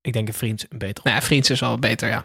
Ik 0.00 0.12
denk 0.12 0.28
een 0.28 0.34
vriend 0.34 0.66
een 0.68 0.78
beter. 0.78 1.04
Nou 1.04 1.16
ja, 1.16 1.22
Vriends 1.22 1.50
is 1.50 1.60
wel 1.60 1.78
beter, 1.78 2.08
ja. 2.08 2.24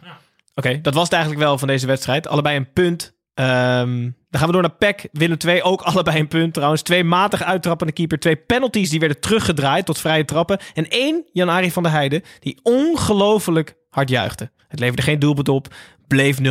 Oké, 0.53 0.81
dat 0.81 0.93
was 0.93 1.03
het 1.03 1.13
eigenlijk 1.13 1.43
wel 1.43 1.57
van 1.57 1.67
deze 1.67 1.87
wedstrijd. 1.87 2.27
Allebei 2.27 2.57
een 2.57 2.73
punt. 2.73 3.13
Ehm, 3.33 4.01
dan 4.01 4.39
gaan 4.39 4.45
we 4.45 4.51
door 4.51 4.61
naar 4.61 4.75
PEC. 4.75 5.07
Willem 5.11 5.37
2 5.37 5.63
ook 5.63 5.81
allebei 5.91 6.19
een 6.19 6.27
punt 6.27 6.53
trouwens. 6.53 6.81
Twee 6.81 7.03
matig 7.03 7.43
uittrappende 7.43 7.93
keeper. 7.93 8.19
Twee 8.19 8.35
penalties 8.35 8.89
die 8.89 8.99
werden 8.99 9.19
teruggedraaid 9.19 9.85
tot 9.85 9.99
vrije 9.99 10.25
trappen. 10.25 10.59
En 10.73 10.89
één 10.89 11.25
Jan-Arie 11.33 11.73
van 11.73 11.83
der 11.83 11.91
Heijden 11.91 12.23
die 12.39 12.59
ongelooflijk 12.63 13.75
hard 13.89 14.09
juichte. 14.09 14.51
Het 14.67 14.79
leverde 14.79 15.01
geen 15.01 15.19
doelpunt 15.19 15.49
op. 15.49 15.73
Bleef 16.07 16.37
0-0. 16.37 16.41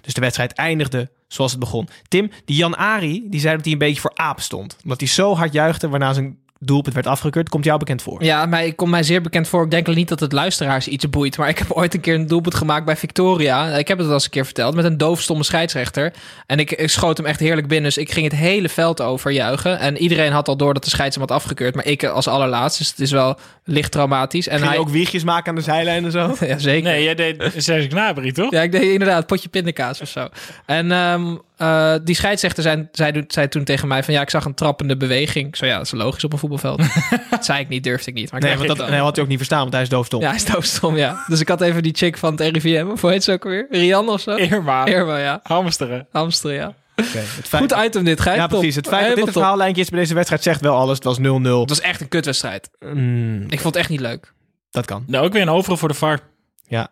Dus 0.00 0.14
de 0.14 0.20
wedstrijd 0.20 0.52
eindigde 0.52 1.10
zoals 1.28 1.50
het 1.50 1.60
begon. 1.60 1.88
Tim, 2.08 2.30
die 2.44 2.56
Jan-Arie, 2.56 3.28
die 3.28 3.40
zei 3.40 3.54
dat 3.56 3.64
hij 3.64 3.72
een 3.72 3.78
beetje 3.78 4.00
voor 4.00 4.14
aap 4.14 4.40
stond. 4.40 4.76
Omdat 4.82 5.00
hij 5.00 5.08
zo 5.08 5.34
hard 5.34 5.52
juichte 5.52 5.88
waarna 5.88 6.12
zijn 6.12 6.38
doelpunt 6.58 6.94
werd 6.94 7.06
afgekeurd. 7.06 7.48
Komt 7.48 7.64
jou 7.64 7.78
bekend 7.78 8.02
voor? 8.02 8.24
Ja, 8.24 8.46
mij 8.46 8.72
komt 8.72 8.90
mij 8.90 9.02
zeer 9.02 9.20
bekend 9.20 9.48
voor. 9.48 9.64
Ik 9.64 9.70
denk 9.70 9.86
niet 9.86 10.08
dat 10.08 10.20
het 10.20 10.32
luisteraars 10.32 10.88
iets 10.88 11.10
boeit. 11.10 11.36
Maar 11.36 11.48
ik 11.48 11.58
heb 11.58 11.72
ooit 11.72 11.94
een 11.94 12.00
keer 12.00 12.14
een 12.14 12.26
doelpunt 12.26 12.54
gemaakt 12.54 12.84
bij 12.84 12.96
Victoria. 12.96 13.66
Ik 13.76 13.88
heb 13.88 13.98
het 13.98 14.06
al 14.06 14.12
eens 14.12 14.24
een 14.24 14.30
keer 14.30 14.44
verteld. 14.44 14.74
Met 14.74 14.84
een 14.84 14.96
doofstomme 14.96 15.44
scheidsrechter. 15.44 16.12
En 16.46 16.58
ik, 16.58 16.72
ik 16.72 16.90
schoot 16.90 17.16
hem 17.16 17.26
echt 17.26 17.40
heerlijk 17.40 17.68
binnen. 17.68 17.86
Dus 17.94 18.02
ik 18.02 18.12
ging 18.12 18.30
het 18.30 18.40
hele 18.40 18.68
veld 18.68 19.00
over 19.00 19.30
juichen. 19.30 19.78
En 19.78 19.96
iedereen 19.96 20.32
had 20.32 20.48
al 20.48 20.56
door 20.56 20.74
dat 20.74 20.84
de 20.84 20.90
scheids 20.90 21.16
hem 21.16 21.24
had 21.28 21.36
afgekeurd. 21.36 21.74
Maar 21.74 21.86
ik 21.86 22.04
als 22.04 22.28
allerlaatst. 22.28 22.78
Dus 22.78 22.88
het 22.88 23.00
is 23.00 23.10
wel 23.10 23.38
licht 23.64 23.92
traumatisch. 23.92 24.48
En 24.48 24.56
Ging 24.56 24.64
je 24.64 24.76
hij 24.76 24.84
ook 24.84 24.88
wiegjes 24.88 25.24
maken 25.24 25.48
aan 25.48 25.54
de 25.54 25.60
zijlijn 25.60 26.04
en 26.04 26.10
zo? 26.10 26.36
Ja, 26.48 26.58
zeker. 26.58 26.90
Nee, 26.90 27.02
jij 27.04 27.14
deed 27.14 27.52
Serge 27.56 27.88
Gnabry, 27.88 28.32
toch? 28.32 28.50
Ja, 28.50 28.62
ik 28.62 28.72
deed 28.72 28.82
inderdaad 28.92 29.26
potje 29.26 29.48
pindakaas 29.48 30.00
of 30.00 30.08
zo. 30.08 30.28
En 30.66 30.92
ehm, 30.92 31.36
eh, 31.58 31.94
die 32.04 32.14
scheidsrechter 32.14 32.62
zei, 32.62 32.88
zei, 32.92 33.24
zei 33.28 33.48
toen 33.48 33.64
tegen 33.64 33.88
mij 33.88 34.04
van... 34.04 34.14
ja, 34.14 34.20
ik 34.20 34.30
zag 34.30 34.44
een 34.44 34.54
trappende 34.54 34.96
beweging. 34.96 35.46
Ik 35.48 35.56
zo, 35.56 35.66
ja, 35.66 35.76
dat 35.76 35.86
is 35.86 35.92
logisch 35.92 36.24
op 36.24 36.32
een 36.32 36.38
voetbalveld. 36.38 36.78
dat 37.30 37.44
zei 37.44 37.60
ik 37.60 37.68
niet, 37.68 37.84
durfde 37.84 38.10
ik 38.10 38.16
niet. 38.16 38.30
Maar 38.30 38.40
ik 38.40 38.46
Nee, 38.46 38.56
want 38.56 38.78
dat 38.78 38.88
nee, 38.90 39.00
had 39.00 39.14
hij 39.14 39.24
ook 39.24 39.30
niet 39.30 39.38
verstaan, 39.38 39.60
want 39.60 39.72
hij 39.72 39.82
is 39.82 39.88
doofstom. 39.88 40.20
Ja, 40.20 40.26
hij 40.26 40.36
is 40.36 40.44
doofstom, 40.44 40.96
ja. 40.96 41.24
Dus 41.26 41.40
ik 41.40 41.48
had 41.48 41.60
even 41.60 41.82
die 41.82 41.94
chick 41.94 42.16
van 42.18 42.30
het 42.36 42.40
RIVM, 42.40 42.86
of 42.90 43.00
hoe 43.00 43.10
heet 43.10 43.24
ze 43.24 43.32
ook 43.32 43.44
weer? 43.44 43.66
Rian 43.70 44.08
of 44.08 44.20
zo? 44.20 44.34
Irma. 44.34 44.84
Irma, 44.86 45.18
ja. 45.18 45.40
Hamsteren. 45.42 46.06
Hamster, 46.10 46.52
ja. 46.52 46.66
Oké, 46.96 47.18
het 47.18 47.48
feit- 47.48 47.72
Goed 47.72 47.84
item 47.84 48.04
dit, 48.04 48.20
Gijs. 48.20 48.36
Ja, 48.36 48.46
Top. 48.46 48.58
precies. 48.58 48.76
Het 48.76 48.88
feit 48.88 49.06
dat 49.06 49.16
dit 49.16 49.26
een 49.26 49.32
verhaallijntje 49.32 49.82
is 49.82 49.88
bij 49.88 49.98
deze 49.98 50.14
wedstrijd 50.14 50.42
zegt 50.42 50.60
wel 50.60 50.76
alles. 50.76 50.94
Het 50.94 51.04
was 51.04 51.18
0-0. 51.18 51.22
Het 51.60 51.68
was 51.68 51.80
echt 51.80 52.00
een 52.00 52.08
kutwedstrijd. 52.08 52.70
Mm, 52.80 53.42
Ik 53.42 53.60
vond 53.60 53.74
het 53.74 53.76
echt 53.76 53.88
niet 53.88 54.00
leuk. 54.00 54.32
dat 54.70 54.84
kan. 54.84 55.04
Nou, 55.06 55.24
ook 55.26 55.32
weer 55.32 55.42
een 55.42 55.48
overal 55.48 55.76
voor 55.76 55.88
de 55.88 55.94
VAR. 55.94 56.20
Ja. 56.66 56.88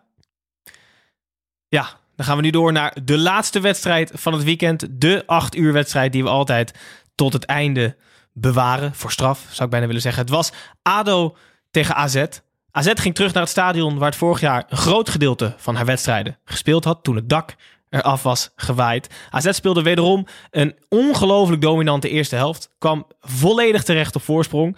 Ja, 1.67 1.89
dan 2.17 2.25
gaan 2.25 2.35
we 2.35 2.41
nu 2.41 2.49
door 2.49 2.71
naar 2.71 2.97
de 3.03 3.17
laatste 3.17 3.59
wedstrijd 3.59 4.11
van 4.13 4.33
het 4.33 4.43
weekend. 4.43 4.87
De 4.89 5.23
acht 5.25 5.55
uur 5.55 5.73
wedstrijd 5.73 6.11
die 6.11 6.23
we 6.23 6.29
altijd 6.29 6.73
tot 7.15 7.33
het 7.33 7.45
einde 7.45 7.95
bewaren. 8.33 8.95
Voor 8.95 9.11
straf, 9.11 9.45
zou 9.49 9.63
ik 9.63 9.69
bijna 9.69 9.85
willen 9.85 10.01
zeggen. 10.01 10.21
Het 10.21 10.31
was 10.31 10.51
ADO 10.81 11.35
tegen 11.71 11.95
AZ. 11.95 12.25
AZ 12.71 12.91
ging 12.93 13.15
terug 13.15 13.33
naar 13.33 13.41
het 13.41 13.51
stadion 13.51 13.97
waar 13.97 14.09
het 14.09 14.17
vorig 14.17 14.39
jaar 14.39 14.65
een 14.69 14.77
groot 14.77 15.09
gedeelte 15.09 15.53
van 15.57 15.75
haar 15.75 15.85
wedstrijden 15.85 16.37
gespeeld 16.45 16.83
had. 16.83 17.03
Toen 17.03 17.15
het 17.15 17.29
dak 17.29 17.55
eraf 17.89 18.23
was 18.23 18.51
gewaaid. 18.55 19.07
AZ 19.29 19.49
speelde 19.51 19.81
wederom 19.81 20.25
een 20.51 20.75
ongelooflijk 20.89 21.61
dominante 21.61 22.09
eerste 22.09 22.35
helft. 22.35 22.69
Kwam 22.77 23.07
volledig 23.21 23.83
terecht 23.83 24.15
op 24.15 24.21
voorsprong. 24.21 24.77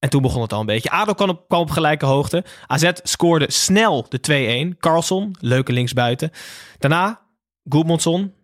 En 0.00 0.10
toen 0.10 0.22
begon 0.22 0.42
het 0.42 0.52
al 0.52 0.60
een 0.60 0.66
beetje. 0.66 0.90
ADO 0.90 1.12
kwam 1.12 1.28
op, 1.28 1.52
op 1.52 1.70
gelijke 1.70 2.06
hoogte. 2.06 2.44
AZ 2.66 2.90
scoorde 3.02 3.50
snel 3.50 4.06
de 4.08 4.72
2-1. 4.74 4.78
Carlson, 4.78 5.36
leuke 5.40 5.72
linksbuiten. 5.72 6.30
Daarna, 6.78 7.20
Goedmondson 7.68 8.34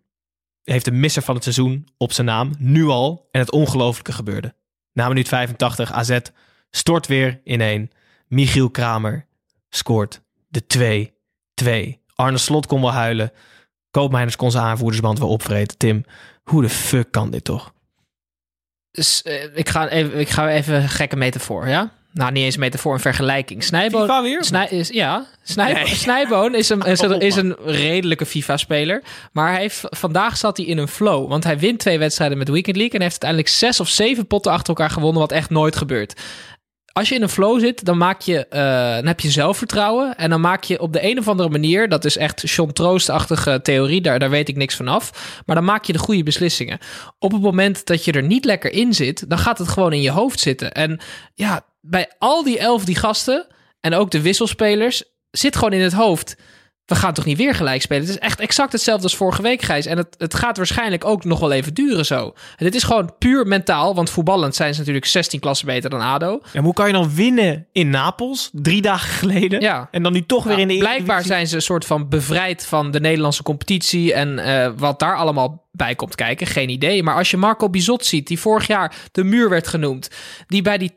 heeft 0.62 0.84
de 0.84 0.90
misser 0.90 1.22
van 1.22 1.34
het 1.34 1.42
seizoen 1.42 1.88
op 1.96 2.12
zijn 2.12 2.26
naam. 2.26 2.52
Nu 2.58 2.86
al. 2.86 3.28
En 3.30 3.40
het 3.40 3.50
ongelooflijke 3.50 4.12
gebeurde. 4.12 4.54
Na 4.92 5.08
minuut 5.08 5.28
85, 5.28 5.92
AZ 5.92 6.18
stort 6.70 7.06
weer 7.06 7.40
in 7.44 7.60
één. 7.60 7.90
Michiel 8.28 8.70
Kramer 8.70 9.26
scoort 9.68 10.22
de 10.48 11.10
2-2. 11.96 12.00
Arne 12.14 12.38
Slot 12.38 12.66
kon 12.66 12.80
wel 12.80 12.92
huilen. 12.92 13.32
Koopmeiners 13.90 14.36
kon 14.36 14.50
zijn 14.50 14.64
aanvoerdersband 14.64 15.18
wel 15.18 15.28
opvreten. 15.28 15.78
Tim, 15.78 16.04
hoe 16.42 16.62
de 16.62 16.68
fuck 16.68 17.10
kan 17.10 17.30
dit 17.30 17.44
toch? 17.44 17.74
Dus, 18.96 19.22
eh, 19.22 19.44
ik, 19.54 19.68
ga 19.68 19.88
even, 19.88 20.18
ik 20.18 20.28
ga 20.28 20.50
even 20.50 20.74
een 20.74 20.88
gekke 20.88 21.16
metafoor, 21.16 21.68
ja? 21.68 21.90
Nou, 22.12 22.32
niet 22.32 22.44
eens 22.44 22.54
een 22.54 22.60
metafoor, 22.60 22.94
een 22.94 23.00
vergelijking. 23.00 23.64
Snijboon, 23.64 24.22
weer? 24.22 24.44
Snij, 24.44 24.66
is, 24.70 24.88
ja, 24.88 25.26
Snij, 25.42 25.86
Snijboon 26.04 26.54
is 26.54 26.68
een, 26.68 26.80
is, 26.80 27.00
een, 27.00 27.20
is 27.20 27.36
een 27.36 27.56
redelijke 27.64 28.26
FIFA-speler. 28.26 29.02
Maar 29.32 29.50
hij 29.52 29.60
heeft, 29.60 29.80
vandaag 29.82 30.36
zat 30.36 30.56
hij 30.56 30.66
in 30.66 30.78
een 30.78 30.88
flow. 30.88 31.28
Want 31.28 31.44
hij 31.44 31.58
wint 31.58 31.78
twee 31.78 31.98
wedstrijden 31.98 32.38
met 32.38 32.48
Weekend 32.48 32.76
League... 32.76 32.94
en 32.94 33.00
heeft 33.00 33.22
uiteindelijk 33.22 33.50
zes 33.50 33.80
of 33.80 33.88
zeven 33.88 34.26
potten 34.26 34.52
achter 34.52 34.68
elkaar 34.68 34.90
gewonnen... 34.90 35.20
wat 35.20 35.32
echt 35.32 35.50
nooit 35.50 35.76
gebeurt. 35.76 36.20
Als 36.96 37.08
je 37.08 37.14
in 37.14 37.22
een 37.22 37.28
flow 37.28 37.60
zit, 37.60 37.84
dan, 37.84 37.98
maak 37.98 38.20
je, 38.20 38.46
eh, 38.46 38.94
dan 38.94 39.06
heb 39.06 39.20
je 39.20 39.30
zelfvertrouwen. 39.30 40.16
En 40.16 40.30
dan 40.30 40.40
maak 40.40 40.64
je 40.64 40.80
op 40.80 40.92
de 40.92 41.04
een 41.04 41.18
of 41.18 41.28
andere 41.28 41.48
manier... 41.48 41.88
dat 41.88 42.04
is 42.04 42.16
echt 42.16 42.42
Sean 42.44 42.72
Troost-achtige 42.72 43.60
theorie, 43.62 44.00
daar, 44.00 44.18
daar 44.18 44.30
weet 44.30 44.48
ik 44.48 44.56
niks 44.56 44.74
van 44.74 44.88
af. 44.88 45.40
Maar 45.46 45.56
dan 45.56 45.64
maak 45.64 45.84
je 45.84 45.92
de 45.92 45.98
goede 45.98 46.22
beslissingen. 46.22 46.78
Op 47.18 47.32
het 47.32 47.40
moment 47.42 47.86
dat 47.86 48.04
je 48.04 48.12
er 48.12 48.22
niet 48.22 48.44
lekker 48.44 48.72
in 48.72 48.94
zit... 48.94 49.30
dan 49.30 49.38
gaat 49.38 49.58
het 49.58 49.68
gewoon 49.68 49.92
in 49.92 50.02
je 50.02 50.10
hoofd 50.10 50.40
zitten. 50.40 50.72
En 50.72 51.00
ja, 51.34 51.66
bij 51.80 52.10
al 52.18 52.44
die 52.44 52.58
elf 52.58 52.84
die 52.84 52.96
gasten... 52.96 53.46
en 53.80 53.94
ook 53.94 54.10
de 54.10 54.20
wisselspelers... 54.20 55.04
zit 55.30 55.56
gewoon 55.56 55.72
in 55.72 55.82
het 55.82 55.92
hoofd... 55.92 56.36
We 56.86 56.94
gaan 56.94 57.14
toch 57.14 57.24
niet 57.24 57.36
weer 57.36 57.54
gelijk 57.54 57.82
spelen? 57.82 58.02
Het 58.02 58.10
is 58.12 58.18
echt 58.18 58.40
exact 58.40 58.72
hetzelfde 58.72 59.02
als 59.02 59.16
vorige 59.16 59.42
week, 59.42 59.62
Gijs. 59.62 59.86
En 59.86 59.96
het, 59.96 60.14
het 60.18 60.34
gaat 60.34 60.56
waarschijnlijk 60.56 61.04
ook 61.04 61.24
nog 61.24 61.40
wel 61.40 61.52
even 61.52 61.74
duren 61.74 62.06
zo. 62.06 62.34
En 62.56 62.64
dit 62.64 62.74
is 62.74 62.82
gewoon 62.82 63.14
puur 63.18 63.46
mentaal. 63.46 63.94
Want 63.94 64.10
voetballend 64.10 64.54
zijn 64.54 64.72
ze 64.72 64.78
natuurlijk 64.78 65.06
16 65.06 65.40
klassen 65.40 65.66
beter 65.66 65.90
dan 65.90 66.00
ADO. 66.00 66.40
Maar 66.54 66.62
hoe 66.62 66.72
kan 66.74 66.86
je 66.86 66.92
dan 66.92 67.14
winnen 67.14 67.66
in 67.72 67.90
Napels, 67.90 68.50
drie 68.52 68.82
dagen 68.82 69.08
geleden? 69.08 69.60
Ja. 69.60 69.88
En 69.90 70.02
dan 70.02 70.12
nu 70.12 70.26
toch 70.26 70.44
weer 70.44 70.58
in 70.58 70.68
de 70.68 70.78
Blijkbaar 70.78 71.22
zijn 71.22 71.46
ze 71.46 71.54
een 71.54 71.62
soort 71.62 71.84
van 71.84 72.08
bevrijd 72.08 72.66
van 72.66 72.90
de 72.90 73.00
Nederlandse 73.00 73.42
competitie. 73.42 74.12
En 74.14 74.38
eh, 74.38 74.70
wat 74.76 74.98
daar 74.98 75.16
allemaal 75.16 75.64
bij 75.72 75.94
komt 75.94 76.14
kijken, 76.14 76.46
geen 76.46 76.68
idee. 76.68 77.02
Maar 77.02 77.16
als 77.16 77.30
je 77.30 77.36
Marco 77.36 77.70
Bizot 77.70 78.04
ziet, 78.04 78.26
die 78.26 78.40
vorig 78.40 78.66
jaar 78.66 78.94
de 79.12 79.24
muur 79.24 79.48
werd 79.48 79.66
genoemd. 79.66 80.10
Die 80.46 80.62
bij 80.62 80.78
die 80.78 80.92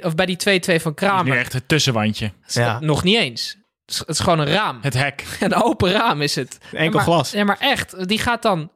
2-1 0.00 0.04
of 0.04 0.14
bij 0.14 0.26
die 0.26 0.60
2-2 0.60 0.82
van 0.82 0.90
Nu 0.90 0.94
Kramer. 0.94 1.38
echt 1.38 1.52
het 1.52 1.68
tussenwandje. 1.68 2.32
Ja. 2.46 2.78
Nog 2.80 3.04
niet 3.04 3.16
eens. 3.16 3.56
Het 3.96 4.08
is, 4.08 4.20
gewoon 4.20 4.38
een 4.38 4.46
raam. 4.46 4.78
Het 4.82 4.94
hek. 4.94 5.24
Een 5.40 5.54
open 5.54 5.92
raam 5.92 6.22
is 6.22 6.34
het. 6.34 6.58
Enkel 6.72 6.94
maar, 6.94 7.02
glas. 7.02 7.30
Ja, 7.30 7.44
maar 7.44 7.58
echt, 7.58 8.08
die 8.08 8.18
gaat 8.18 8.42
dan 8.42 8.70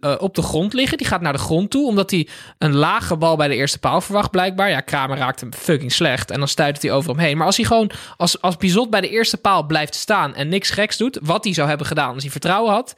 eh, 0.00 0.14
op 0.18 0.34
de 0.34 0.42
grond 0.42 0.72
liggen. 0.72 0.98
Die 0.98 1.06
gaat 1.06 1.20
naar 1.20 1.32
de 1.32 1.38
grond 1.38 1.70
toe, 1.70 1.86
omdat 1.86 2.10
hij 2.10 2.28
een 2.58 2.74
lage 2.74 3.16
bal 3.16 3.36
bij 3.36 3.48
de 3.48 3.54
eerste 3.54 3.78
paal 3.78 4.00
verwacht, 4.00 4.30
blijkbaar. 4.30 4.70
Ja, 4.70 4.80
Kramer 4.80 5.16
raakt 5.16 5.40
hem 5.40 5.52
fucking 5.52 5.92
slecht 5.92 6.30
en 6.30 6.38
dan 6.38 6.48
stuit 6.48 6.82
hij 6.82 6.92
over 6.92 7.10
hem 7.10 7.18
heen. 7.18 7.36
Maar 7.36 7.46
als 7.46 7.56
hij 7.56 7.64
gewoon, 7.64 7.90
als, 8.16 8.40
als 8.40 8.56
Bizot 8.56 8.90
bij 8.90 9.00
de 9.00 9.08
eerste 9.08 9.36
paal 9.36 9.66
blijft 9.66 9.94
staan 9.94 10.34
en 10.34 10.48
niks 10.48 10.70
geks 10.70 10.96
doet, 10.96 11.18
wat 11.22 11.44
hij 11.44 11.54
zou 11.54 11.68
hebben 11.68 11.86
gedaan 11.86 12.14
als 12.14 12.22
hij 12.22 12.32
vertrouwen 12.32 12.72
had. 12.72 12.88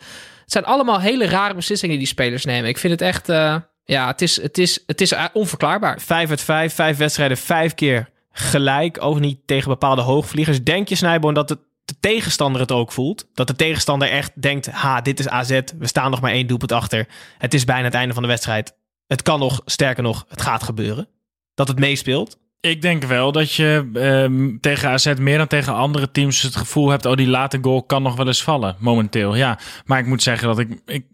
Het 0.40 0.52
zijn 0.52 0.64
allemaal 0.64 1.00
hele 1.00 1.26
rare 1.26 1.54
beslissingen 1.54 1.96
die 1.96 2.04
die 2.04 2.14
spelers 2.14 2.44
nemen. 2.44 2.68
Ik 2.68 2.78
vind 2.78 2.92
het 2.92 3.02
echt, 3.02 3.28
eh, 3.28 3.56
ja, 3.84 4.06
het 4.06 4.22
is, 4.22 4.42
het 4.42 4.58
is, 4.58 4.82
het 4.86 5.00
is 5.00 5.12
eh, 5.12 5.24
onverklaarbaar. 5.32 6.00
Vijf 6.00 6.30
uit 6.30 6.40
vijf, 6.40 6.74
vijf 6.74 6.96
wedstrijden, 6.96 7.36
vijf 7.36 7.74
keer 7.74 8.08
gelijk. 8.32 9.02
Ook 9.02 9.20
niet 9.20 9.38
tegen 9.46 9.68
bepaalde 9.68 10.02
hoogvliegers. 10.02 10.62
Denk 10.62 10.88
je, 10.88 10.94
Snijboon, 10.94 11.34
dat 11.34 11.48
de, 11.48 11.58
de 11.84 11.94
tegenstander 12.00 12.60
het 12.60 12.72
ook 12.72 12.92
voelt? 12.92 13.28
Dat 13.34 13.46
de 13.46 13.56
tegenstander 13.56 14.10
echt 14.10 14.42
denkt, 14.42 14.70
ha, 14.70 15.00
dit 15.00 15.18
is 15.18 15.28
AZ. 15.28 15.60
We 15.78 15.86
staan 15.86 16.10
nog 16.10 16.20
maar 16.20 16.32
één 16.32 16.46
doelpunt 16.46 16.72
achter. 16.72 17.08
Het 17.38 17.54
is 17.54 17.64
bijna 17.64 17.84
het 17.84 17.94
einde 17.94 18.14
van 18.14 18.22
de 18.22 18.28
wedstrijd. 18.28 18.74
Het 19.06 19.22
kan 19.22 19.38
nog, 19.38 19.62
sterker 19.64 20.02
nog, 20.02 20.24
het 20.28 20.42
gaat 20.42 20.62
gebeuren. 20.62 21.08
Dat 21.54 21.68
het 21.68 21.78
meespeelt. 21.78 22.38
Ik 22.60 22.82
denk 22.82 23.04
wel 23.04 23.32
dat 23.32 23.52
je 23.52 23.90
ehm, 23.94 24.58
tegen 24.60 24.88
AZ 24.88 25.14
meer 25.18 25.38
dan 25.38 25.46
tegen 25.46 25.74
andere 25.74 26.10
teams 26.10 26.42
het 26.42 26.56
gevoel 26.56 26.88
hebt... 26.88 27.06
oh, 27.06 27.16
die 27.16 27.28
late 27.28 27.58
goal 27.62 27.82
kan 27.82 28.02
nog 28.02 28.16
wel 28.16 28.26
eens 28.26 28.42
vallen, 28.42 28.76
momenteel. 28.78 29.34
Ja, 29.36 29.58
maar 29.84 29.98
ik 29.98 30.06
moet 30.06 30.22
zeggen 30.22 30.48
dat 30.48 30.58
ik... 30.58 30.80
ik 30.86 31.06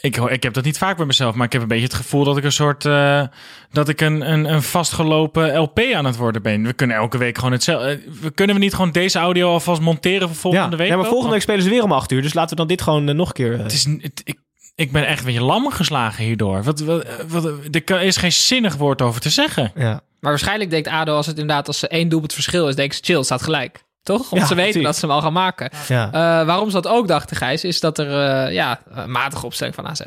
ik, 0.00 0.16
ik 0.16 0.42
heb 0.42 0.52
dat 0.54 0.64
niet 0.64 0.78
vaak 0.78 0.96
bij 0.96 1.06
mezelf, 1.06 1.34
maar 1.34 1.46
ik 1.46 1.52
heb 1.52 1.62
een 1.62 1.68
beetje 1.68 1.84
het 1.84 1.94
gevoel 1.94 2.24
dat 2.24 2.36
ik 2.36 2.44
een 2.44 2.52
soort. 2.52 2.84
eh, 2.84 3.22
dat 3.70 3.88
ik 3.88 4.00
een, 4.00 4.30
een, 4.32 4.44
een 4.52 4.62
vastgelopen 4.62 5.56
LP 5.56 5.80
aan 5.94 6.04
het 6.04 6.16
worden 6.16 6.42
ben. 6.42 6.62
We 6.62 6.72
kunnen 6.72 6.96
elke 6.96 7.18
week 7.18 7.36
gewoon 7.38 7.52
hetzelfde. 7.52 8.00
We 8.20 8.30
kunnen 8.30 8.56
we 8.56 8.62
niet 8.62 8.74
gewoon 8.74 8.90
deze 8.92 9.18
audio 9.18 9.48
alvast 9.52 9.80
monteren 9.80 10.28
voor 10.28 10.36
volgende 10.36 10.70
ja. 10.70 10.76
week? 10.76 10.88
ja, 10.88 10.96
maar 10.96 11.06
volgende 11.06 11.32
week 11.32 11.42
spelen 11.42 11.62
ze 11.62 11.68
weer 11.70 11.82
om 11.82 11.92
acht 11.92 12.12
uur. 12.12 12.22
Dus 12.22 12.34
laten 12.34 12.50
we 12.50 12.56
dan 12.56 12.66
dit 12.66 12.82
gewoon 12.82 13.08
eh, 13.08 13.14
nog 13.14 13.28
een 13.28 13.34
keer... 13.34 13.54
eh, 13.54 13.62
Het 13.62 13.72
is, 13.72 13.84
het- 13.84 14.20
ik, 14.24 14.38
ik 14.74 14.92
ben 14.92 15.06
echt 15.06 15.18
een 15.18 15.24
beetje 15.24 15.42
lam 15.42 15.70
geslagen 15.70 16.24
hierdoor. 16.24 16.62
Wat, 16.62 16.80
wat, 16.80 17.06
wat, 17.28 17.44
er 17.84 18.02
is 18.02 18.16
geen 18.16 18.32
zinnig 18.32 18.76
woord 18.76 19.02
over 19.02 19.20
te 19.20 19.30
zeggen. 19.30 19.72
ja. 19.74 20.00
Maar 20.20 20.32
waarschijnlijk 20.32 20.70
denkt 20.70 20.88
ADO 20.88 21.16
als 21.16 21.26
het 21.26 21.38
inderdaad 21.38 21.66
als 21.66 21.78
ze 21.78 21.88
één 21.88 22.08
doelpunt 22.08 22.32
verschil 22.32 22.68
is, 22.68 22.74
denken 22.74 22.96
ze 22.96 23.02
chill, 23.04 23.16
het 23.16 23.24
staat 23.24 23.42
gelijk. 23.42 23.84
Toch? 24.04 24.20
Omdat 24.30 24.38
Ja, 24.38 24.46
ze 24.46 24.54
weten 24.54 24.70
precies. 24.70 24.82
dat 24.82 24.96
ze 24.96 25.06
hem 25.06 25.14
al 25.14 25.20
gaan 25.22 25.32
maken. 25.32 25.70
Ja. 25.88 26.06
Eh, 26.06 26.46
waarom 26.46 26.70
ze 26.70 26.80
dat 26.80 26.92
ook 26.92 27.08
dachten, 27.08 27.36
Gijs, 27.36 27.64
is 27.64 27.80
dat 27.80 27.98
er 27.98 28.06
eh, 28.46 28.52
ja, 28.52 28.80
een 28.90 29.10
matige 29.10 29.46
opstelling 29.46 29.74
van 29.74 29.86
AZ. 29.86 30.00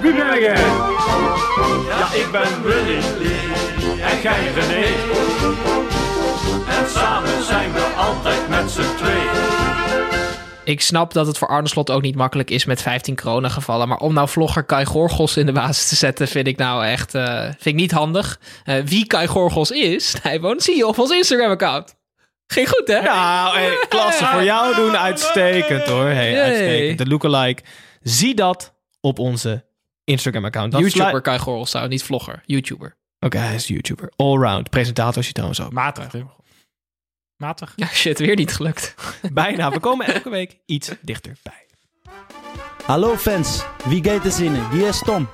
Wie 0.00 0.14
ben 0.14 0.40
jij? 0.40 0.56
Ja, 1.88 2.12
ik 2.12 2.28
ben 2.32 2.62
Willy. 2.62 2.98
En 4.00 4.20
jij 4.22 4.52
René. 4.54 4.86
En 6.78 6.88
samen 6.90 7.44
zijn 7.44 7.72
we 7.72 7.92
altijd 7.96 8.48
met 8.48 8.70
z'n 8.70 8.96
tweeën. 8.96 9.51
Ik 10.64 10.80
snap 10.80 11.12
dat 11.12 11.26
het 11.26 11.38
voor 11.38 11.48
Arne 11.48 11.68
Slot 11.68 11.90
ook 11.90 12.02
niet 12.02 12.14
makkelijk 12.14 12.50
is 12.50 12.64
met 12.64 12.82
15 12.82 13.16
coronagevallen. 13.16 13.88
Maar 13.88 13.98
om 13.98 14.14
nou 14.14 14.28
vlogger 14.28 14.64
Kai 14.64 14.84
Gorgels 14.84 15.36
in 15.36 15.46
de 15.46 15.52
basis 15.52 15.88
te 15.88 15.96
zetten, 15.96 16.28
vind 16.28 16.46
ik 16.46 16.56
nou 16.56 16.84
echt 16.84 17.14
eh, 17.14 17.42
vind 17.42 17.64
ik 17.64 17.74
niet 17.74 17.90
handig. 17.90 18.40
Eh, 18.64 18.76
wie 18.84 19.06
Kai 19.06 19.26
Gorgels 19.26 19.70
is, 19.70 20.14
Nijboon, 20.22 20.60
zie 20.60 20.76
je 20.76 20.86
op 20.86 20.98
ons 20.98 21.10
Instagram-account. 21.10 21.94
Ging 22.46 22.68
goed, 22.68 22.88
hè? 22.88 23.00
Nou, 23.00 23.56
hey, 23.56 23.86
klasse 23.88 24.24
voor 24.24 24.42
jou 24.44 24.74
doen. 24.74 24.96
Uitstekend 24.96 25.86
hoor. 25.86 26.04
Hey, 26.04 26.42
uitstekend. 26.42 26.98
De 26.98 27.06
lookalike. 27.06 27.62
Zie 28.02 28.34
dat 28.34 28.74
op 29.00 29.18
onze 29.18 29.64
Instagram-account. 30.04 30.72
Dat 30.72 30.80
YouTuber 30.80 31.20
Kai 31.20 31.38
Gorgels, 31.38 31.70
zou 31.70 31.88
niet 31.88 32.02
vlogger. 32.02 32.42
YouTuber. 32.46 32.96
Oké, 33.20 33.38
hij 33.38 33.54
is 33.54 33.66
YouTuber. 33.66 34.12
Allround. 34.16 34.70
Presentator 34.70 35.18
is 35.18 35.24
hij 35.24 35.32
trouwens 35.32 35.60
ook. 35.60 35.72
Matig. 35.72 36.12
Matig. 37.42 37.72
Ja, 37.76 37.86
shit, 37.86 38.18
weer 38.18 38.36
niet 38.36 38.54
gelukt. 38.54 38.94
Bijna. 39.32 39.70
We 39.70 39.80
komen 39.80 40.06
elke 40.06 40.30
week 40.30 40.58
iets 40.66 40.90
dichterbij. 41.00 41.66
Hallo 42.86 43.16
fans, 43.16 43.64
wie 43.84 44.04
gaat 44.04 44.24
er 44.24 44.30
zinnen? 44.30 44.70
Hier 44.70 44.88
is 44.88 44.98
Tom. 45.04 45.28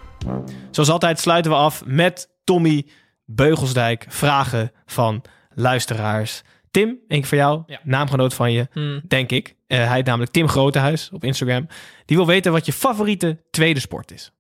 Zoals 0.71 0.89
altijd 0.91 1.21
sluiten 1.21 1.51
we 1.51 1.57
af 1.57 1.83
met 1.85 2.29
Tommy 2.45 2.87
Beugelsdijk. 3.25 4.07
Vragen 4.09 4.73
van 4.87 5.23
luisteraars. 5.55 6.43
Tim, 6.71 6.89
één 6.89 7.21
keer 7.21 7.27
voor 7.29 7.39
jou. 7.39 7.63
Naamgenoot 7.83 8.35
van 8.35 8.53
je, 8.53 8.69
Hmm. 8.73 9.01
denk 9.09 9.31
ik. 9.31 9.55
Eh, 9.67 9.79
hij 9.87 9.97
heet 9.97 10.07
namelijk 10.07 10.33
Tim 10.33 10.49
Grotehuis 10.49 11.11
op 11.13 11.25
Instagram. 11.25 11.67
Die 12.05 12.17
wil 12.17 12.27
weten 12.27 12.53
wat 12.53 12.67
je 12.67 12.73
favoriete 12.73 13.39
tweede 13.51 13.81
sport 13.81 14.11
is. 14.13 14.31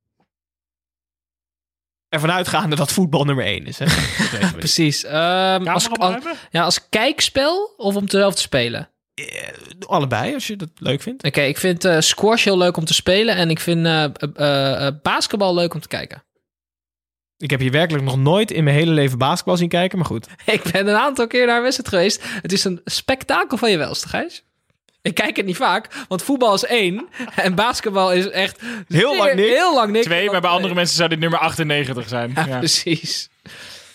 Ervan 2.09 2.31
uitgaande 2.31 2.77
dat 2.77 2.93
voetbal 2.93 3.25
nummer 3.25 3.45
één 3.45 3.67
is. 3.67 3.79
Hè? 3.79 3.87
Precies. 4.57 5.05
Ehm, 5.05 5.67
als, 5.67 5.89
als, 5.91 6.25
ja, 6.51 6.63
als 6.63 6.89
kijkspel 6.89 7.75
of 7.77 7.97
om 7.97 8.09
zelf 8.09 8.35
te 8.35 8.41
spelen? 8.41 8.89
Allebei, 9.87 10.35
als 10.35 10.47
je 10.47 10.57
dat 10.57 10.69
leuk 10.77 11.03
vindt. 11.03 11.25
Oké, 11.25 11.41
ik 11.41 11.59
vind 11.59 11.85
eh, 11.85 12.01
squash 12.01 12.45
heel 12.45 12.59
leuk 12.59 12.77
om 12.77 12.85
te 12.85 12.95
spelen 12.95 13.37
en 13.37 13.51
ik 13.51 13.61
vind 13.61 13.87
eh, 13.87 14.05
eh, 14.05 14.87
eh, 14.87 14.95
basketbal 15.03 15.55
leuk 15.55 15.75
om 15.75 15.81
te 15.81 15.89
kijken. 15.89 16.23
Ik 17.37 17.51
heb 17.51 17.61
hier 17.61 17.71
werkelijk 17.71 18.05
nog 18.05 18.17
nooit 18.17 18.51
in 18.51 18.65
mijn 18.65 18.77
hele 18.77 18.91
leven 18.91 19.19
basketbal 19.19 19.57
zien 19.57 19.69
kijken, 19.69 19.99
maar 19.99 20.07
goed. 20.07 20.27
Ik 20.47 20.63
ben 20.73 20.87
een 20.87 20.97
aantal 20.97 21.27
keer 21.27 21.47
naar 21.47 21.63
wedstrijd 21.63 21.89
geweest. 21.89 22.23
Het 22.43 22.53
is 22.53 22.65
een 22.65 22.81
spektakel 22.85 23.57
van 23.57 23.71
je 23.71 23.77
welste, 23.77 24.09
Gijs. 24.09 24.45
Ik 25.09 25.15
kijk 25.15 25.37
het 25.37 25.47
niet 25.47 25.57
vaak, 25.57 26.05
want 26.09 26.23
voetbal 26.23 26.55
is 26.55 26.65
één 26.65 27.09
en 27.35 27.55
basketbal 27.55 28.13
is 28.13 28.31
echt 28.31 28.61
heel 28.89 29.17
lang 29.17 29.35
niks. 29.35 29.49
Heel 29.49 29.75
lang 29.75 29.93
niks. 29.93 30.05
Twee, 30.07 30.31
maar 30.31 30.41
bij 30.41 30.51
andere 30.51 30.75
mensen 30.75 30.97
zou 30.97 31.09
dit 31.09 31.19
nummer 31.19 31.39
98 31.39 32.09
zijn. 32.09 32.33
Ja, 32.35 32.59
precies. 32.59 33.29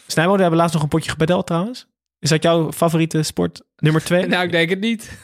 Snijbo, 0.08 0.36
we 0.36 0.42
hebben 0.42 0.60
laatst 0.60 0.74
nog 0.74 0.84
een 0.84 0.90
potje 0.90 1.12
gebedeld 1.12 1.48
trouwens. 1.48 1.88
Is 2.20 2.30
dat 2.30 2.44
jouw 2.44 2.72
favoriete 2.72 3.24
sport 3.24 3.62
nummer 3.78 4.04
twee? 4.04 4.28
Nou, 4.34 4.44
ik 4.46 4.52
denk 4.52 4.70
het 4.70 4.80
niet. 4.80 5.18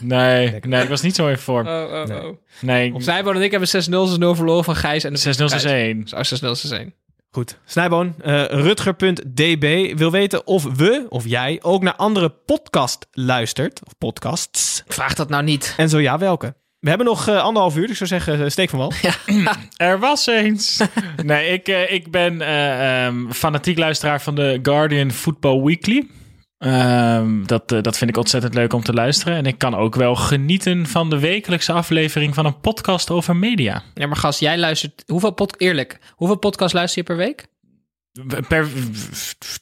Nee, 0.00 0.58
nee, 0.60 0.82
ik 0.82 0.88
was 0.88 1.02
niet 1.02 1.14
zo 1.14 1.28
even 1.28 1.42
voor. 1.42 1.60
Oh, 1.60 1.92
oh, 1.92 2.04
nee. 2.04 2.26
oh. 2.26 2.36
nee. 2.60 2.94
Snijboon 2.96 3.36
en 3.36 3.42
ik 3.42 3.50
hebben 3.50 3.68
6-0 3.68 3.72
6-0 3.78 4.36
verloren 4.36 4.64
van 4.64 4.76
Gijs. 4.76 5.04
en 5.04 5.12
6-0 5.12 5.16
6-1. 6.86 7.05
6-0 7.36 7.38
6-1. 7.38 7.42
Goed. 7.42 7.58
Snijboon, 7.64 8.14
eh, 8.22 8.44
Rutger.db 8.44 9.96
wil 9.96 10.10
weten 10.10 10.46
of 10.46 10.64
we, 10.76 11.06
of 11.08 11.26
jij, 11.26 11.58
ook 11.62 11.82
naar 11.82 11.96
andere 11.96 12.28
podcast 12.28 13.06
luistert. 13.12 13.80
Of 13.86 13.98
podcasts. 13.98 14.82
Vraag 14.88 15.14
dat 15.14 15.28
nou 15.28 15.44
niet. 15.44 15.74
En 15.76 15.88
zo 15.88 15.98
ja, 15.98 16.18
welke? 16.18 16.54
We 16.80 16.88
hebben 16.88 17.06
nog 17.06 17.28
eh, 17.28 17.42
anderhalf 17.42 17.76
uur, 17.76 17.86
dus 17.86 18.00
ik 18.00 18.06
zou 18.06 18.08
zeggen, 18.08 18.44
eh, 18.44 18.50
steek 18.50 18.70
van 18.70 18.78
wal. 18.78 18.92
Er 19.76 19.98
was 19.98 20.26
eens. 20.26 20.80
nee, 21.24 21.52
ik, 21.52 21.68
eh, 21.68 21.92
ik 21.92 22.10
ben 22.10 22.40
eh, 22.40 23.06
ehm, 23.06 23.30
fanatiek 23.30 23.78
luisteraar 23.78 24.22
van 24.22 24.34
de 24.34 24.58
Guardian 24.62 25.10
Football 25.10 25.62
Weekly. 25.62 26.08
Ehm, 26.58 27.44
dat, 27.44 27.72
eh, 27.72 27.82
dat 27.82 27.98
vind 27.98 28.10
ik 28.10 28.16
ontzettend 28.16 28.54
leuk 28.54 28.72
om 28.72 28.82
te 28.82 28.92
luisteren. 28.92 29.36
En 29.36 29.46
ik 29.46 29.58
kan 29.58 29.74
ook 29.74 29.94
wel 29.94 30.14
genieten 30.14 30.86
van 30.86 31.10
de 31.10 31.18
wekelijkse 31.18 31.72
aflevering 31.72 32.34
van 32.34 32.46
een 32.46 32.60
podcast 32.60 33.10
over 33.10 33.36
media. 33.36 33.82
Ja, 33.94 34.06
maar 34.06 34.16
gast, 34.16 34.40
jij 34.40 34.58
luistert... 34.58 35.02
Hoeveel 35.06 35.30
pod 35.30 35.60
Eerlijk, 35.60 35.98
hoeveel 36.10 36.36
podcasts 36.36 36.74
luister 36.74 36.98
je 36.98 37.04
per 37.04 37.16
week? 37.16 37.46
Per 38.48 38.68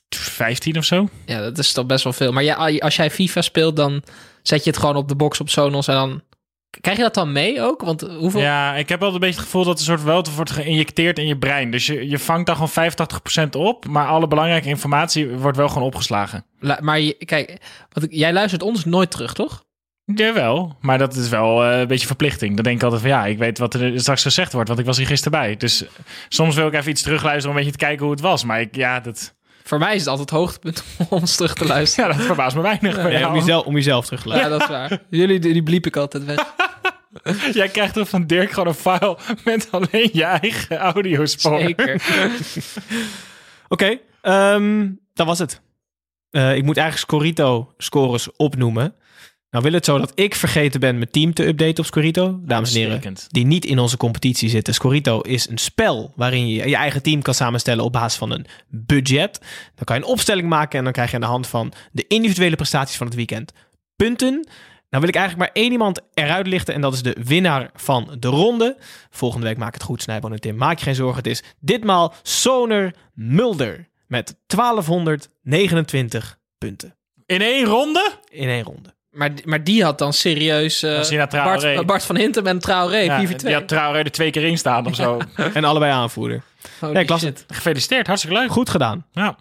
15 0.09 0.79
of 0.79 0.85
zo. 0.85 1.09
Ja, 1.27 1.41
dat 1.41 1.59
is 1.59 1.73
toch 1.73 1.87
best 1.87 2.05
wel 2.05 2.13
veel. 2.13 2.33
Maar 2.33 2.43
ja, 2.43 2.55
als 2.79 2.97
jij 2.97 3.11
FIFA 3.11 3.41
speelt, 3.41 3.77
dan 3.77 4.03
zet 4.43 4.65
je 4.65 4.71
het 4.71 4.79
gewoon 4.79 4.97
op 4.97 5.09
de 5.09 5.17
box 5.17 5.41
op 5.41 5.49
Sonos 5.49 5.89
en 5.89 5.95
dan... 5.95 6.23
Krijg 6.81 6.97
je 6.97 7.03
dat 7.03 7.15
dan 7.15 7.33
mee 7.33 7.63
ook? 7.63 7.81
Want 7.81 8.01
hoeveel... 8.01 8.41
Ja, 8.41 8.75
ik 8.75 8.89
heb 8.89 9.01
wel 9.01 9.15
een 9.15 9.21
beetje 9.21 9.35
het 9.35 9.45
gevoel 9.45 9.65
dat 9.65 9.79
er 9.79 9.85
soort 9.85 10.03
wel 10.03 10.25
wordt 10.37 10.51
geïnjecteerd 10.51 11.19
in 11.19 11.27
je 11.27 11.39
brein. 11.39 11.71
Dus 11.71 11.87
je, 11.87 12.09
je 12.09 12.19
vangt 12.19 12.47
dan 12.47 12.57
gewoon 12.57 12.93
85% 13.47 13.49
op, 13.57 13.87
maar 13.87 14.07
alle 14.07 14.29
belangrijke 14.29 14.69
informatie 14.69 15.29
wordt 15.29 15.57
wel 15.57 15.69
gewoon 15.69 15.83
opgeslagen. 15.87 16.45
La- 16.59 16.79
maar 16.83 17.01
je, 17.01 17.15
kijk, 17.25 17.59
want 17.93 18.07
jij 18.11 18.33
luistert 18.33 18.63
ons 18.63 18.85
nooit 18.85 19.11
terug, 19.11 19.35
toch? 19.35 19.65
Jawel, 20.05 20.77
maar 20.81 20.99
dat 20.99 21.15
is 21.15 21.29
wel 21.29 21.65
eh, 21.65 21.79
een 21.79 21.87
beetje 21.87 22.07
verplichting. 22.07 22.55
Dan 22.55 22.65
denk 22.65 22.77
ik 22.77 22.83
altijd 22.83 23.01
van 23.01 23.11
ja, 23.11 23.27
ik 23.27 23.39
weet 23.39 23.59
wat 23.59 23.75
er 23.75 24.01
straks 24.01 24.23
gezegd 24.23 24.53
wordt, 24.53 24.69
want 24.69 24.81
ik 24.81 24.87
was 24.87 24.97
hier 24.97 25.07
gisteren 25.07 25.41
bij. 25.41 25.57
Dus 25.57 25.85
soms 26.29 26.55
wil 26.55 26.67
ik 26.67 26.75
even 26.75 26.91
iets 26.91 27.03
terugluisteren 27.03 27.51
om 27.51 27.57
een 27.57 27.65
beetje 27.65 27.79
te 27.79 27.85
kijken 27.85 28.05
hoe 28.05 28.15
het 28.15 28.23
was. 28.23 28.45
Maar 28.45 28.61
ik, 28.61 28.77
ja, 28.77 29.01
dat... 29.01 29.35
Voor 29.67 29.79
mij 29.79 29.95
is 29.95 30.01
het 30.01 30.09
altijd 30.09 30.31
het 30.31 30.39
hoogtepunt 30.39 30.85
om 30.99 31.07
ons 31.21 31.37
terug 31.37 31.55
te 31.55 31.67
luisteren. 31.67 32.11
Ja, 32.11 32.17
dat 32.17 32.27
verbaast 32.27 32.57
me 32.57 32.63
weinig. 32.63 33.11
Ja, 33.11 33.29
om, 33.29 33.35
jezelf, 33.35 33.65
om 33.65 33.75
jezelf 33.75 34.05
terug 34.05 34.23
te 34.23 34.29
Ja, 34.29 34.35
luisteren. 34.35 34.59
dat 34.59 34.91
is 34.91 34.97
waar. 34.97 35.03
Jullie, 35.11 35.39
die 35.39 35.63
bliep 35.63 35.87
ik 35.87 35.97
altijd 35.97 36.25
weg. 36.25 36.55
Jij 37.53 37.69
krijgt 37.69 37.97
er 37.97 38.07
van 38.07 38.27
Dirk 38.27 38.51
gewoon 38.51 38.69
een 38.69 38.75
file 38.75 39.19
met 39.45 39.69
alleen 39.71 40.11
je 40.13 40.25
eigen 40.25 40.77
audiospoor. 40.77 41.61
Zeker. 41.61 42.03
Oké, 43.69 43.99
ehm, 44.21 44.91
dat 45.15 45.27
was 45.27 45.39
het. 45.39 45.61
Eh, 46.31 46.57
ik 46.57 46.65
moet 46.65 46.77
eigenlijk 46.77 47.11
Scorito-scores 47.11 48.37
opnoemen. 48.37 48.95
Nou 49.55 49.67
wil 49.67 49.75
het 49.75 49.85
zo 49.85 49.99
dat 49.99 50.13
ik 50.15 50.35
vergeten 50.35 50.81
ben 50.81 50.99
mijn 50.99 51.11
team 51.11 51.35
te 51.35 51.47
updaten 51.47 51.79
op 51.79 51.85
Scorito. 51.85 52.41
Dames 52.43 52.75
en 52.75 52.81
heren, 52.81 53.17
die 53.29 53.47
niet 53.47 53.65
in 53.65 53.79
onze 53.79 53.97
competitie 53.97 54.49
zitten. 54.49 54.75
Scorito 54.75 55.21
is 55.21 55.49
een 55.49 55.59
spel 55.59 56.13
waarin 56.17 56.49
je 56.49 56.69
je 56.69 56.77
eigen 56.77 57.03
team 57.03 57.23
kan 57.23 57.35
samenstellen 57.35 57.85
op 57.85 57.93
basis 57.93 58.19
van 58.19 58.31
een 58.31 58.47
budget. 58.69 59.41
Dan 59.75 59.85
kan 59.85 59.97
je 59.97 60.03
een 60.03 60.09
opstelling 60.09 60.49
maken 60.49 60.79
en 60.79 60.85
dan 60.85 60.93
krijg 60.93 61.09
je 61.11 61.15
aan 61.15 61.23
de 61.23 61.27
hand 61.27 61.47
van 61.47 61.73
de 61.93 62.05
individuele 62.09 62.57
prestaties 62.57 62.97
van 62.97 63.07
het 63.07 63.17
weekend 63.17 63.53
punten. 63.97 64.33
Nou 64.91 65.03
wil 65.03 65.09
ik 65.09 65.15
eigenlijk 65.15 65.37
maar 65.37 65.63
één 65.63 65.73
iemand 65.73 66.01
eruit 66.15 66.47
lichten 66.47 66.75
en 66.75 66.81
dat 66.81 66.93
is 66.95 67.03
de 67.03 67.17
winnaar 67.25 67.71
van 67.75 68.17
de 68.19 68.29
ronde. 68.29 68.77
Volgende 69.11 69.47
week 69.47 69.59
maak 69.59 69.69
ik 69.69 69.75
het 69.75 69.83
goed, 69.83 70.03
Snijboon 70.03 70.33
en 70.33 70.41
Tim. 70.41 70.57
Maak 70.57 70.79
je 70.79 70.85
geen 70.85 70.95
zorgen, 70.95 71.17
het 71.17 71.27
is 71.27 71.43
ditmaal 71.61 72.15
Soner 72.23 72.95
Mulder 73.13 73.89
met 74.07 74.37
1229 74.47 76.39
punten 76.59 76.97
In 77.27 77.41
één 77.41 77.65
ronde? 77.65 78.13
in 78.29 78.49
één 78.49 78.63
ronde. 78.63 78.95
Maar, 79.15 79.31
maar 79.45 79.65
die 79.65 79.85
had 79.85 79.99
dan 79.99 80.13
serieus 80.13 80.83
eh, 80.83 80.91
naar 81.11 81.29
Traoré- 81.29 81.75
Bart, 81.75 81.87
Bart 81.87 82.05
van 82.05 82.17
Hintem 82.17 82.47
en 82.47 82.59
Traoré, 82.59 82.97
Ja, 82.99 83.19
4 83.27 83.39
die 83.39 83.55
had 83.55 83.69
Traoré 83.69 83.99
er 83.99 84.11
twee 84.11 84.31
keer 84.31 84.45
in 84.45 84.59
staan 84.59 84.87
of 84.87 84.95
zo. 84.95 85.19
En 85.55 85.65
allebei 85.65 85.93
aanvoerder. 85.93 86.43
Holy 86.81 86.93
Ja, 86.93 87.01
ik 87.01 87.09
las 87.09 87.21
shit. 87.21 87.29
het. 87.47 87.57
Gefeliciteerd, 87.57 88.07
hartstikke 88.07 88.39
leuk. 88.39 88.51
Goed 88.51 88.71
gedaan. 88.71 89.07
Ja. 89.13 89.37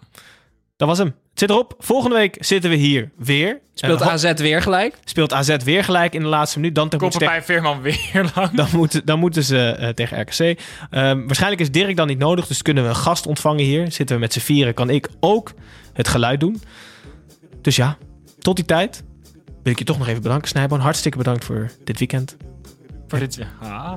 Dat 0.76 0.88
was 0.88 0.98
hem. 0.98 1.06
Het 1.30 1.38
zit 1.42 1.50
erop. 1.50 1.74
Volgende 1.78 2.16
week 2.16 2.36
zitten 2.38 2.70
we 2.70 2.76
hier 2.76 3.10
weer. 3.16 3.60
Speelt 3.74 4.00
Eh, 4.00 4.06
AZ 4.08 4.32
weer 4.32 4.62
gelijk? 4.62 4.94
speelt 5.04 5.32
AZ 5.32 5.56
weer 5.64 5.84
gelijk 5.84 6.14
in 6.14 6.20
de 6.20 6.26
laatste 6.26 6.58
minuut. 6.58 6.74
Dan, 6.74 6.88
Koppen 6.88 7.18
bij 7.18 7.42
Veerman 7.42 7.80
weer 7.80 8.30
lang. 8.34 8.50
dan, 8.50 8.66
moeten, 8.72 9.04
dan 9.06 9.18
moeten 9.18 9.44
ze 9.44 9.68
eh, 9.70 9.88
tegen 9.88 10.20
RKC. 10.20 10.60
Ehm, 10.90 11.26
waarschijnlijk 11.26 11.60
is 11.62 11.70
Dirk 11.70 11.96
dan 11.96 12.06
niet 12.06 12.18
nodig. 12.18 12.46
Dus 12.46 12.62
kunnen 12.62 12.82
we 12.82 12.88
een 12.88 12.96
gast 12.96 13.26
ontvangen 13.26 13.64
hier. 13.64 13.92
Zitten 13.92 14.16
we 14.16 14.22
met 14.22 14.32
z'n 14.32 14.40
vieren. 14.40 14.74
Kan 14.74 14.90
ik 14.90 15.08
ook 15.20 15.52
het 15.92 16.08
geluid 16.08 16.40
doen. 16.40 16.62
Dus 17.60 17.76
ja, 17.76 17.96
tot 18.38 18.56
die 18.56 18.64
tijd 18.64 19.02
wil 19.64 19.72
ik 19.72 19.78
je 19.78 19.84
toch 19.84 19.98
nog 19.98 20.08
even 20.08 20.22
bedanken, 20.22 20.48
Snijboon. 20.48 20.80
Hartstikke 20.80 21.18
bedankt 21.18 21.44
voor 21.44 21.70
dit 21.84 21.98
weekend. 21.98 22.36
Voor 23.08 23.18
dit... 23.18 23.38
Ah. 23.62 23.92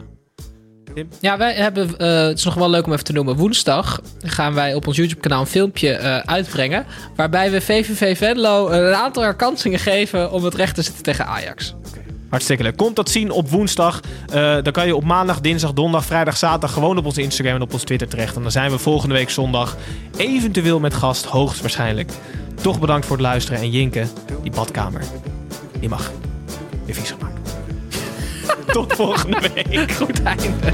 Ja, 1.20 1.38
wij 1.38 1.54
hebben, 1.54 1.98
eh, 1.98 2.22
het 2.22 2.38
is 2.38 2.44
nog 2.44 2.54
wel 2.54 2.70
leuk 2.70 2.86
om 2.86 2.92
even 2.92 3.04
te 3.04 3.14
noemen. 3.14 3.36
Woensdag 3.36 4.02
gaan 4.24 4.54
wij 4.54 4.74
op 4.74 4.88
ons 4.88 4.98
YouTube-kanaal 4.98 5.40
een 5.40 5.48
filmpje 5.48 5.92
eh, 5.92 6.18
uitbrengen. 6.18 6.86
Waarbij 7.16 7.52
we 7.52 7.62
VVV 7.62 8.18
Venlo 8.18 8.70
een 8.70 8.94
aantal 8.94 9.24
herkansingen 9.24 9.80
geven 9.80 10.32
om 10.32 10.44
het 10.44 10.56
recht 10.56 10.76
te 10.76 10.82
zetten 10.82 11.04
tegen 11.04 11.26
Ajax. 11.26 11.76
Hartstikke 12.30 12.64
leuk. 12.64 12.78
Komt 12.78 12.96
dat 12.96 13.10
zien 13.10 13.32
op 13.32 13.50
woensdag. 13.50 14.00
Eh, 14.30 14.58
dan 14.64 14.72
kan 14.72 14.88
je 14.88 14.96
op 14.96 15.04
maandag, 15.04 15.42
dinsdag, 15.42 15.74
donderdag, 15.74 16.06
vrijdag, 16.06 16.38
zaterdag 16.38 16.74
gewoon 16.74 16.98
op 16.98 17.06
onze 17.06 17.22
Instagram 17.22 17.56
en 17.56 17.62
op 17.62 17.74
ons 17.74 17.84
Twitter 17.84 18.08
terecht. 18.08 18.36
En 18.36 18.42
dan 18.42 18.52
zijn 18.52 18.72
we 18.72 18.78
volgende 18.78 19.16
week 19.16 19.30
zondag 19.30 19.78
eventueel 20.18 20.80
met 20.80 20.94
gast, 20.94 21.26
hoogstwaarschijnlijk. 21.26 22.12
Toch 22.62 22.80
bedankt 22.80 23.06
voor 23.06 23.16
het 23.16 23.26
luisteren. 23.26 23.60
En 23.60 23.70
Jinke, 23.70 24.08
die 24.42 24.52
badkamer, 24.52 25.02
die 25.80 25.90
mag 25.90 26.12
weer 26.86 26.96
vies 26.96 27.12
gemaakt. 27.12 27.56
Tot 28.74 28.94
volgende 28.94 29.50
week. 29.54 29.92
Goed 29.92 30.24
einde. 30.24 30.74